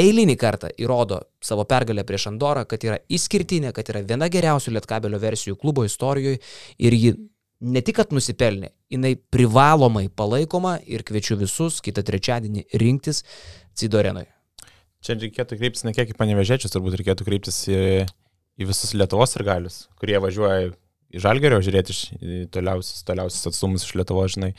eilinį 0.01 0.37
kartą 0.41 0.71
įrodo 0.81 1.21
savo 1.45 1.67
pergalę 1.69 2.05
prieš 2.09 2.31
Andorą, 2.33 2.65
kad 2.69 2.85
yra 2.87 2.99
išskirtinė, 3.13 3.75
kad 3.77 3.93
yra 3.93 4.03
viena 4.07 4.31
geriausių 4.33 4.75
Lietkabelio 4.77 5.21
versijų 5.21 5.59
klubo 5.61 5.85
istorijoje 5.87 6.41
ir 6.81 6.97
ji 6.97 7.15
ne 7.61 7.83
tik, 7.85 7.99
kad 8.01 8.13
nusipelnė, 8.17 8.73
jinai 8.93 9.15
privalomai 9.33 10.09
palaikoma 10.17 10.79
ir 10.89 11.05
kviečiu 11.07 11.39
visus 11.41 11.81
kitą 11.85 12.05
trečiadienį 12.07 12.67
rinktis 12.81 13.25
Cidorenui. 13.77 14.27
Čia 15.05 15.17
reikėtų 15.17 15.57
kreiptis 15.57 15.87
ne 15.87 15.95
kiek 15.97 16.13
į 16.13 16.17
panevežėčius, 16.19 16.73
turbūt 16.75 16.99
reikėtų 17.01 17.25
kreiptis 17.25 17.63
į, 17.73 17.81
į 18.61 18.69
visus 18.69 18.93
Lietuvos 18.97 19.37
ir 19.37 19.47
galius, 19.47 19.83
kurie 20.01 20.19
važiuoja 20.21 20.73
į 21.11 21.23
Žalgerio 21.25 21.59
žiūrėti 21.65 21.95
iš 21.95 22.01
toliausius, 22.55 23.03
toliausius 23.09 23.49
atstumus 23.51 23.87
iš 23.87 23.97
Lietuvos, 23.99 24.37
žinai. 24.37 24.53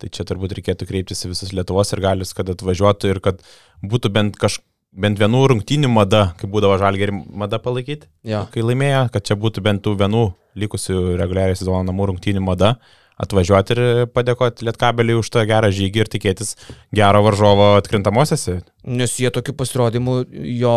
Tai 0.00 0.10
čia 0.14 0.24
turbūt 0.28 0.54
reikėtų 0.56 0.86
kreiptis 0.88 1.24
į 1.26 1.32
visus 1.34 1.52
Lietuvos 1.56 1.92
ir 1.92 2.02
galius, 2.04 2.32
kad 2.36 2.48
atvažiuotų 2.54 3.10
ir 3.12 3.20
kad 3.24 3.42
būtų 3.84 4.12
bent, 4.14 4.38
kaž, 4.40 4.60
bent 4.92 5.18
vienų 5.20 5.42
rungtynių 5.52 5.90
mada, 5.92 6.32
kai 6.40 6.48
būdavo 6.50 6.78
Žalgerį 6.80 7.18
mada 7.38 7.58
palaikyti, 7.62 8.08
Jo. 8.24 8.46
kai 8.52 8.64
laimėjo, 8.64 9.08
kad 9.12 9.26
čia 9.28 9.36
būtų 9.36 9.62
bent 9.64 9.82
tų 9.84 9.96
vienų 10.00 10.24
likusių 10.58 11.18
reguliariai 11.20 11.58
sezono 11.58 11.82
namų 11.86 12.12
rungtynių 12.12 12.42
mada. 12.44 12.76
Atvažiuoti 13.18 13.74
ir 13.74 13.80
padėkoti 14.14 14.62
Lietkabeliui 14.68 15.18
už 15.18 15.30
tą 15.34 15.42
gerą 15.50 15.72
žygį 15.74 16.04
ir 16.04 16.10
tikėtis 16.12 16.52
gero 16.94 17.22
varžovo 17.26 17.72
atkrintamosiose. 17.80 18.60
Nes 18.86 19.16
jie 19.18 19.32
tokiu 19.34 19.56
pasirodymu 19.58 20.20
jo 20.60 20.74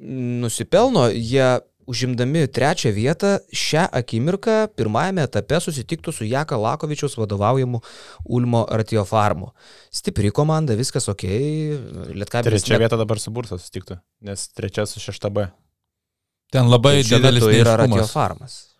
nusipelno, 0.00 1.10
jie 1.12 1.60
užimdami 1.90 2.46
trečią 2.48 2.92
vietą 2.94 3.36
šią 3.52 3.86
akimirką 4.00 4.56
pirmajame 4.76 5.24
etape 5.28 5.60
susitiktų 5.62 6.12
su 6.12 6.28
Jaka 6.28 6.58
Lakovičiaus 6.60 7.16
vadovaujamu 7.20 7.80
Ulmo 8.24 8.64
Ratiofarmu. 8.70 9.52
Stipri 9.94 10.32
komanda, 10.34 10.76
viskas 10.78 11.08
ok. 11.12 11.24
Lietkabelis 12.14 12.64
Trečia 12.66 12.80
vieta 12.82 12.98
dabar 13.00 13.20
su 13.22 13.32
Bursa 13.34 13.58
susitiktų, 13.58 13.98
nes 14.28 14.48
trečia 14.52 14.86
su 14.90 15.02
šešta 15.02 15.30
B. 15.30 15.48
Ten 16.54 16.70
labai 16.70 17.00
didelis 17.02 17.46
yra. 17.50 17.78
Ratiofarmas. 17.82 18.73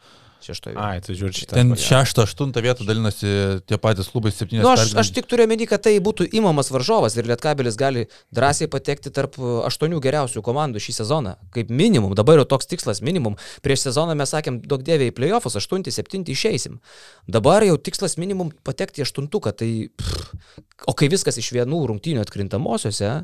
Šeštoje. 0.44 0.76
Ai, 0.76 1.00
tu 1.04 1.14
žiūri 1.16 1.36
šitą. 1.38 1.56
Ten 1.56 1.72
šeštą, 1.78 2.26
aštuntą 2.28 2.60
vietą 2.64 2.84
dalinasi 2.84 3.30
tie 3.64 3.78
patys 3.80 4.10
klubai 4.12 4.32
septynės. 4.34 4.64
Nu, 4.66 4.72
aš, 4.74 4.92
aš 5.00 5.10
tik 5.16 5.28
turiu 5.30 5.46
menį, 5.48 5.68
kad 5.70 5.84
tai 5.86 5.94
būtų 6.04 6.26
įmamas 6.36 6.68
varžovas 6.74 7.16
ir 7.16 7.28
Lietkabelis 7.30 7.78
gali 7.80 8.04
drąsiai 8.34 8.68
patekti 8.72 9.12
tarp 9.14 9.38
aštuonių 9.40 10.02
geriausių 10.04 10.44
komandų 10.44 10.82
šį 10.84 10.96
sezoną. 11.00 11.34
Kaip 11.56 11.72
minimum, 11.72 12.12
dabar 12.18 12.42
jau 12.42 12.48
toks 12.54 12.68
tikslas 12.68 13.00
minimum. 13.04 13.38
Prieš 13.64 13.88
sezoną 13.88 14.16
mes 14.20 14.34
sakėm, 14.36 14.60
daug 14.68 14.84
dėviai 14.84 15.12
į 15.12 15.16
playoffus, 15.16 15.56
aštunti, 15.60 15.94
septinti 15.94 16.36
išeisim. 16.36 16.80
Dabar 17.24 17.64
jau 17.64 17.78
tikslas 17.80 18.18
minimum 18.20 18.52
patekti 18.66 19.00
į 19.00 19.08
aštuntuką. 19.08 19.54
Tai, 19.56 19.70
pff, 19.96 20.60
o 20.90 20.96
kai 20.98 21.08
viskas 21.12 21.40
iš 21.40 21.54
vienų 21.56 21.86
rungtynių 21.90 22.24
atkrintamosiose, 22.24 23.14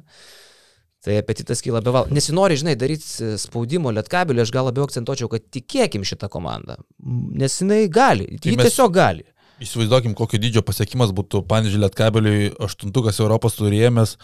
tai 1.05 1.17
apetitas 1.21 1.63
kyla 1.65 1.81
be 1.85 1.95
val. 1.95 2.09
Nesinori, 2.13 2.59
žinai, 2.61 2.77
daryti 2.79 3.35
spaudimo 3.41 3.93
Lietkabeliui, 3.97 4.45
aš 4.45 4.53
gal 4.55 4.69
labiau 4.69 4.87
akcentuočiau, 4.89 5.31
kad 5.33 5.47
tikėkim 5.53 6.05
šitą 6.07 6.29
komandą. 6.33 6.77
Nes 7.01 7.61
jinai 7.63 7.87
gali, 7.89 8.29
ji 8.37 8.57
mes- 8.57 8.69
tiesiog 8.69 8.93
gali. 8.95 9.25
Įsivaizduokim, 9.61 10.15
kokio 10.17 10.39
dydžio 10.41 10.63
pasiekimas 10.65 11.11
būtų 11.13 11.43
Panežė 11.45 11.83
Lietkabeliui 11.83 12.47
aštuntukas 12.65 13.19
Europos 13.21 13.59
turėjęs. 13.59 14.15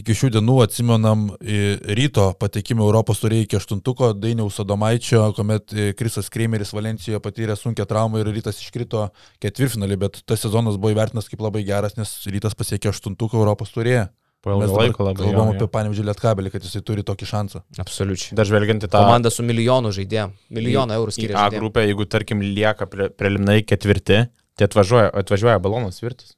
Iki 0.00 0.14
šių 0.16 0.30
dienų 0.38 0.54
atsimenam 0.64 1.26
į 1.36 1.58
ryto 1.98 2.30
patekimą 2.40 2.80
Europos 2.80 3.20
turėjai 3.20 3.44
iki 3.44 3.58
aštuntuko 3.58 4.14
Dainiaus 4.16 4.56
Adomaičio, 4.64 5.20
kuomet 5.36 5.74
e, 5.76 5.90
Krisas 5.92 6.32
Kreimeris 6.32 6.72
Valencijoje 6.72 7.20
patyrė 7.20 7.58
sunkę 7.60 7.84
traumą 7.84 8.22
ir 8.24 8.32
rytas 8.32 8.56
iškrito 8.64 9.10
ketvirtfinalį, 9.44 10.00
bet 10.00 10.22
tas 10.24 10.40
sezonas 10.40 10.80
buvo 10.80 10.96
įvertinas 10.96 11.28
kaip 11.28 11.44
labai 11.44 11.66
geras, 11.68 11.98
nes 12.00 12.22
rytas 12.32 12.56
pasiekė 12.56 12.88
aštuntuką 12.94 13.36
Europos 13.36 13.76
turėjai. 13.76 14.08
Po 14.46 14.54
ilgo 14.54 14.76
laiko 14.78 15.04
labai. 15.08 15.24
kalbam 15.26 15.48
apie. 15.52 15.66
Panežė 15.74 16.04
Lietkabelį, 16.06 16.52
kad 16.54 16.62
jisai 16.66 16.82
turi 16.86 17.02
tokį 17.06 17.26
šansą. 17.32 17.62
Absoliučiai. 17.82 18.36
Dar 18.38 18.46
žvelgiant 18.46 18.84
į 18.86 18.90
tą 18.92 19.00
Komanda 19.02 19.32
su 19.34 19.42
milijonu 19.46 19.90
žaidėjų. 19.96 20.28
Milijoną 20.54 20.98
eurų 21.00 21.14
skiria. 21.16 21.40
A 21.42 21.50
grupę, 21.50 21.82
jeigu 21.82 22.06
tarkim 22.06 22.44
lieka 22.46 22.86
pre, 22.92 23.08
preliminai 23.10 23.64
ketvirti, 23.66 24.20
tai 24.56 24.68
atvažiuoja, 24.68 25.08
atvažiuoja 25.22 25.58
balonas 25.64 25.98
virtus. 26.04 26.36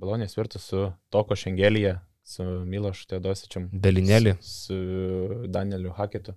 Balonės 0.00 0.32
virtus 0.38 0.64
su 0.72 0.86
Toko 1.12 1.36
Šengelija, 1.38 1.98
su 2.26 2.42
Miloš 2.42 3.04
Teodosičiam, 3.10 3.68
Belinėlį. 3.84 4.32
su 4.42 4.78
Danieliu 5.52 5.92
Haketu. 5.98 6.32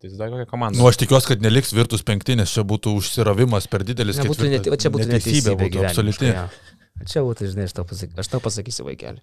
Tai 0.00 0.08
įsivaizduoju 0.10 0.32
kokią 0.40 0.48
komandą. 0.50 0.80
Nu, 0.80 0.88
aš 0.90 0.98
tikiuosi, 1.00 1.28
kad 1.30 1.44
neliks 1.44 1.70
virtus 1.76 2.02
penktinės, 2.04 2.50
čia 2.56 2.64
būtų 2.68 2.96
užsiravimas 2.98 3.68
per 3.72 3.84
didelis. 3.86 4.18
Nebūtų 4.20 4.42
ketvirtas. 4.42 4.56
neti, 4.56 4.72
va 4.72 4.80
čia 4.80 4.90
būtų 4.96 5.06
Neteisybė 5.12 5.52
neteisybė. 5.54 5.60
būtų 5.62 5.84
absoliuti. 5.86 6.32
Čia 7.12 7.22
būtų, 7.28 7.48
žinai, 7.52 7.68
aš 7.68 7.76
tau, 7.78 7.84
pasaky, 7.88 8.12
aš 8.24 8.28
tau 8.32 8.40
pasakysiu 8.44 8.84
vaikeli. 8.88 9.22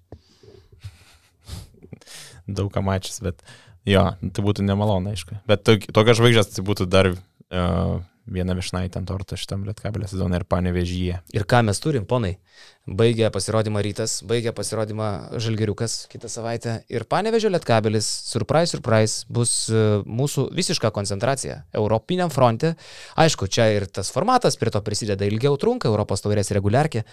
Daug 2.48 2.72
ką 2.74 2.84
mačius, 2.86 3.20
bet 3.24 3.44
jo, 3.90 4.08
tai 4.20 4.48
būtų 4.48 4.66
nemalonu, 4.68 5.14
aišku. 5.14 5.42
Bet 5.50 5.66
tok- 5.68 5.90
tokios 5.96 6.20
žvaigždės 6.20 6.56
tai 6.56 6.66
būtų 6.66 6.88
dar 6.92 7.14
uh, 7.14 8.02
viena 8.30 8.56
višnaitė 8.56 9.02
ant 9.02 9.10
torto 9.10 9.38
šitam 9.40 9.66
lietkabelio 9.68 10.08
sezonui 10.08 10.40
ir 10.40 10.46
panevežyje. 10.48 11.20
Ir 11.36 11.46
ką 11.50 11.64
mes 11.68 11.80
turim, 11.84 12.06
ponai? 12.08 12.38
Baigia 12.88 13.30
pasirodymą 13.32 13.84
rytas, 13.84 14.18
baigia 14.28 14.54
pasirodymą 14.56 15.40
žalgeriukas 15.44 16.04
kitą 16.12 16.32
savaitę. 16.32 16.78
Ir 16.92 17.06
panevežio 17.10 17.52
lietkabelis, 17.52 18.08
surprise, 18.28 18.76
surprise, 18.76 19.28
bus 19.32 19.54
e, 19.72 19.84
mūsų 20.04 20.50
visiška 20.56 20.92
koncentracija 20.96 21.62
Europiniam 21.76 22.32
fronte. 22.34 22.74
Aišku, 23.20 23.48
čia 23.52 23.70
ir 23.76 23.88
tas 23.88 24.12
formatas 24.12 24.60
prie 24.60 24.72
to 24.74 24.84
prisideda 24.84 25.28
ilgiau 25.28 25.56
trunka, 25.60 25.92
Europos 25.92 26.24
taurės 26.24 26.52
reguliarkė. 26.56 27.06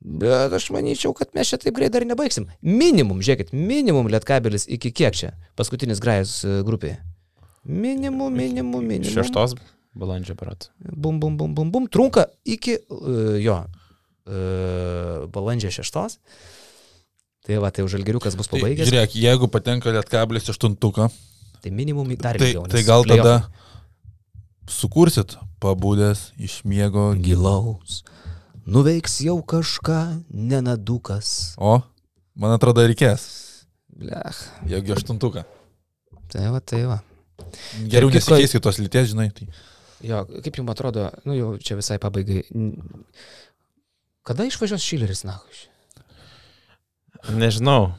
Bet 0.00 0.52
aš 0.52 0.68
manyčiau, 0.74 1.14
kad 1.16 1.32
mes 1.34 1.48
čia 1.48 1.58
taip 1.58 1.74
greit 1.78 1.94
dar 1.94 2.04
nebaigsim. 2.06 2.46
Minimum, 2.62 3.22
žiūrėkit, 3.24 3.54
minimum 3.56 4.10
lietkabelis 4.12 4.68
iki 4.68 4.92
kiek 4.94 5.16
čia? 5.16 5.32
Paskutinis 5.58 6.02
grajus 6.04 6.44
e, 6.44 6.60
grupėje. 6.66 6.98
Minimum, 7.66 8.30
minimum, 8.30 8.84
minimum. 8.84 9.10
Šeštos 9.10 9.56
balandžio 9.96 10.36
berat. 10.38 10.68
bum, 10.78 11.18
bum, 11.18 11.36
bum, 11.40 11.54
bum, 11.56 11.70
bum, 11.72 11.86
trunka 11.88 12.26
iki 12.44 12.76
uh, 12.78 13.40
jo 13.40 13.56
uh, 13.64 15.24
balandžio 15.32 15.72
6. 15.72 16.20
Tai 17.46 17.58
va, 17.62 17.70
tai 17.70 17.82
jau 17.82 17.88
žalgeriukas 17.96 18.36
bus 18.36 18.50
Tai, 18.50 18.58
pabaigęs. 18.60 18.90
žiūrėk, 18.90 19.16
jeigu 19.16 19.48
patenka 19.48 19.90
lietkablis 19.94 20.50
aštuntuką, 20.52 21.08
Tai 21.64 21.70
minimum 21.72 22.06
dar 22.20 22.36
tai, 22.38 22.52
ilgiau. 22.52 22.66
tai 22.70 22.82
gal 22.86 23.02
tada 23.08 23.48
sukursit 24.70 25.34
pabūdęs 25.62 26.32
iš 26.38 26.60
miego. 26.68 27.14
gilaus. 27.18 28.04
Nuveiks 28.66 29.20
jau 29.22 29.36
kažką 29.46 30.00
nenadukas. 30.34 31.54
O, 31.62 31.78
man 32.34 32.56
atrodo, 32.56 32.82
reikės. 32.82 33.26
Blech. 33.94 34.40
Jeigu 34.66 34.96
aštuntuką. 34.96 35.44
Tai 36.32 36.48
va, 36.50 36.60
tai 36.60 36.82
va. 36.90 36.96
Geriau 37.86 38.10
nesikeiskit 38.10 38.64
tos 38.64 38.80
lyties, 38.82 39.12
žinai. 39.12 39.28
Tai. 39.36 39.46
Jo, 40.04 40.24
kaip 40.26 40.58
jums 40.58 40.74
atrodo, 40.74 41.06
nu 41.28 41.36
jau 41.36 41.52
čia 41.62 41.78
visai 41.78 42.00
pabaigai. 42.02 42.42
Kada 44.26 44.48
išvažiuos 44.48 44.82
Šileris, 44.82 45.22
na? 45.28 45.38
Nežinau, 47.38 47.92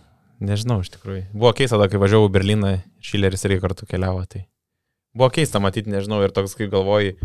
nežinau 0.43 0.81
iš 0.83 0.91
tikrųjų. 0.97 1.29
Buvo 1.31 1.53
keista, 1.55 1.79
tada, 1.79 1.87
kai 1.91 2.03
važiavau 2.03 2.27
į 2.27 2.35
Berliną, 2.35 2.75
Šileris 3.03 3.47
irgi 3.47 3.63
kartu 3.63 3.87
keliavo, 3.87 4.27
tai 4.27 4.43
buvo 5.17 5.31
keista 5.33 5.61
matyti, 5.63 5.89
nežinau, 5.91 6.19
ir 6.23 6.35
toks, 6.35 6.53
kaip 6.57 6.69
galvoji, 6.73 7.15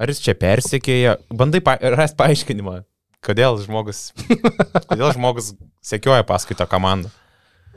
ar 0.00 0.10
jis 0.10 0.22
čia 0.24 0.34
persikėja, 0.38 1.18
bandai 1.34 1.60
pa, 1.64 1.76
rasti 1.96 2.18
paaiškinimą, 2.22 2.78
kodėl 3.24 3.58
žmogus, 3.62 4.10
kodėl 4.90 5.12
žmogus 5.16 5.52
sekioja 5.84 6.26
paskui 6.26 6.58
tą 6.58 6.66
komandą. 6.70 7.12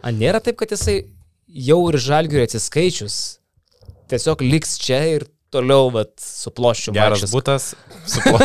A 0.06 0.12
nėra 0.14 0.42
taip, 0.44 0.58
kad 0.60 0.74
jisai 0.74 1.04
jau 1.48 1.80
ir 1.90 2.00
žalgiui 2.02 2.44
atsiskaičius 2.44 3.40
tiesiog 4.12 4.44
liks 4.46 4.78
čia 4.82 5.00
ir 5.16 5.28
toliau, 5.54 5.90
vat, 5.94 6.14
su 6.20 6.52
ploščiu. 6.54 6.94
Geras 6.96 7.24
vaikščios. 7.24 7.34
būtas, 7.36 7.74
su 8.10 8.22
plo... 8.26 8.38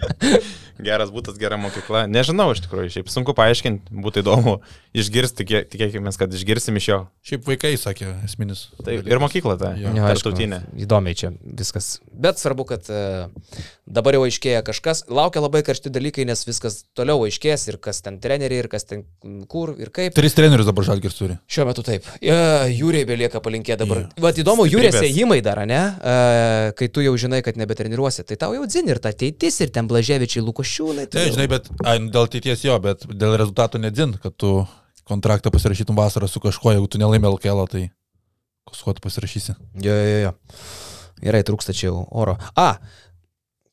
Geras 0.84 1.10
būtas, 1.14 1.36
gera 1.40 1.58
mokykla. 1.60 2.04
Nežinau, 2.10 2.50
iš 2.54 2.62
tikrųjų, 2.64 2.90
šiaip 2.96 3.10
sunku 3.12 3.34
paaiškinti, 3.36 3.92
būtų 4.04 4.22
įdomu 4.24 4.56
išgirsti, 4.96 5.42
tikė- 5.44 5.64
tikėkime, 5.70 6.12
kad 6.18 6.32
išgirsim 6.34 6.76
iš 6.80 6.88
jo. 6.90 6.98
Šiaip 7.26 7.44
vaikai 7.46 7.74
sakė 7.78 8.08
esminis. 8.26 8.68
Taip, 8.84 9.06
ir 9.06 9.20
mokykla 9.22 9.56
ta, 9.60 9.72
aišku, 9.76 10.00
tarptautinė. 10.00 10.62
Įdomiai 10.86 11.14
čia 11.18 11.32
viskas. 11.44 11.98
Bet 12.10 12.40
svarbu, 12.42 12.64
kad 12.72 12.88
e, 12.90 13.28
dabar 13.86 14.16
jau 14.16 14.24
aiškėja 14.26 14.62
kažkas, 14.66 15.04
laukia 15.12 15.42
labai 15.44 15.62
karšti 15.66 15.92
dalykai, 15.92 16.24
nes 16.28 16.42
viskas 16.48 16.80
toliau 16.98 17.22
aiškės 17.28 17.68
ir 17.70 17.78
kas 17.82 18.00
ten 18.04 18.18
treneriai, 18.22 18.64
ir 18.64 18.68
kas 18.72 18.84
ten 18.88 19.04
kur 19.50 19.74
ir 19.78 19.92
kaip. 19.94 20.14
Tris 20.16 20.34
trenerius 20.36 20.66
dabar 20.68 20.86
žalgis 20.88 21.14
turi. 21.18 21.38
Šiuo 21.50 21.68
metu 21.70 21.84
taip. 21.86 22.06
E, 22.20 22.34
Jūriai 22.74 23.06
belieka 23.08 23.40
palinkėti 23.44 23.82
dabar. 23.84 24.02
Jo. 24.08 24.24
Vat 24.26 24.38
įdomu, 24.42 24.66
Jūrės 24.70 24.98
ėjimai 25.06 25.40
dar, 25.44 25.62
ne? 25.68 25.80
E, 26.00 26.72
kai 26.78 26.88
tu 26.92 27.04
jau 27.04 27.14
žinai, 27.20 27.42
kad 27.46 27.58
nebetreniruosi, 27.60 28.24
tai 28.26 28.38
tau 28.40 28.54
jau 28.56 28.66
dzin 28.66 28.88
ir 28.90 28.98
ta 29.02 29.12
ateitis, 29.14 29.60
ir 29.64 29.70
ten 29.74 29.86
Blaževičiai, 29.90 30.42
Lukošiūnai. 30.70 31.06
tai 31.10 31.30
žinai, 31.34 31.48
bet 31.50 31.68
ai, 31.84 31.98
nu, 31.98 32.10
dėl 32.14 32.28
ateities 32.28 32.64
jo, 32.64 32.76
bet 32.82 33.04
dėl 33.08 33.36
rezultatų 33.40 33.80
nedzin, 33.82 34.14
kad 34.22 34.36
tu 34.38 34.66
kontraktą 35.08 35.50
pasirašytum 35.50 35.98
vasarą 35.98 36.28
su 36.30 36.40
kažkuo, 36.40 36.72
jeigu 36.74 36.86
tu 36.86 37.00
nelaimė 37.02 37.32
LKL, 37.34 37.66
tai 37.70 37.82
su 38.72 38.86
kuo 38.86 38.94
tu 38.94 39.02
pasirašysi. 39.02 39.56
Jo, 39.82 39.94
jo, 39.94 40.18
jo. 40.26 40.32
Gerai, 41.20 41.42
trūksta 41.44 41.74
čia 41.76 41.90
jau 41.90 42.04
oro. 42.10 42.36
A, 42.56 42.78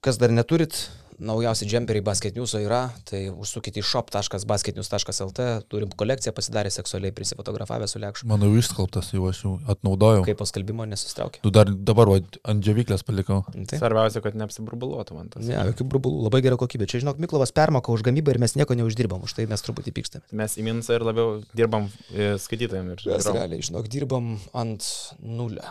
kas 0.04 0.18
dar 0.18 0.34
neturit, 0.34 0.88
naujausi 1.20 1.66
džemperiai 1.66 2.04
basketniuso 2.06 2.60
yra, 2.62 2.88
tai 3.10 3.28
užsukite 3.32 3.82
į 3.82 3.86
shop.basketnius.lt, 3.86 5.46
turim 5.72 5.92
kolekciją 5.98 6.34
pasidarę 6.38 6.72
seksualiai 6.74 7.14
prisifotografavę 7.16 7.88
su 7.90 8.02
lekšu. 8.02 8.28
Mano 8.30 8.50
išskalbtas, 8.60 9.10
jau 9.16 9.26
aš 9.30 9.42
jau 9.44 9.54
atnaudojau. 9.74 10.24
Kaip 10.28 10.40
po 10.42 10.48
skalbimo 10.50 10.86
nesustraukė. 10.90 11.42
Tu 11.46 11.52
dar 11.54 11.72
dabar 11.72 12.12
va, 12.12 12.20
ant 12.48 12.64
džiovyklės 12.64 13.06
palikau. 13.08 13.42
Tai. 13.56 13.80
Svarbiausia, 13.82 14.22
kad 14.26 14.38
neapsiburbuluotų 14.40 15.18
man 15.18 15.32
tas. 15.34 15.46
Ne, 15.50 15.58
jokių 15.72 15.90
burbulų, 15.94 16.24
labai 16.28 16.44
gera 16.46 16.60
kokybė. 16.62 16.90
Čia, 16.90 17.02
žinok, 17.06 17.22
Miklovas 17.24 17.54
permoka 17.56 17.94
už 17.94 18.06
gamybą 18.08 18.36
ir 18.36 18.42
mes 18.44 18.58
nieko 18.60 18.78
neuždirbam, 18.78 19.26
už 19.26 19.38
tai 19.40 19.48
mes 19.50 19.66
truputį 19.66 19.96
pykstame. 19.98 20.26
Mes 20.38 20.58
į 20.58 20.66
minusą 20.70 20.98
ir 21.00 21.08
labiau 21.08 21.38
dirbam 21.58 21.90
e, 22.14 22.36
skaitytojams 22.42 22.94
ir 22.94 22.98
Mes 22.98 23.06
žiūrovam. 23.08 23.40
realiai, 23.42 23.66
žinok, 23.66 23.90
dirbam 23.92 24.34
ant 24.58 24.86
nulio. 25.22 25.66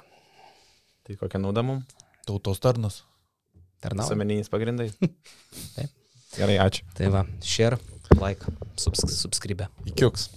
Tai 1.06 1.20
kokia 1.20 1.38
nauda 1.38 1.62
mums? 1.62 1.86
Tautos 2.26 2.58
tarnas. 2.58 3.04
Tarnau. 3.84 4.06
Visuomeninis 4.06 4.50
pagrindai. 4.52 4.90
Taip. 5.76 5.92
Gerai, 6.36 6.58
ačiū. 6.66 6.84
Tai 6.96 7.10
va, 7.14 7.24
share, 7.44 7.78
like, 8.20 8.54
subs 8.80 9.04
subscribe. 9.16 9.68
Įkiuks. 9.88 10.30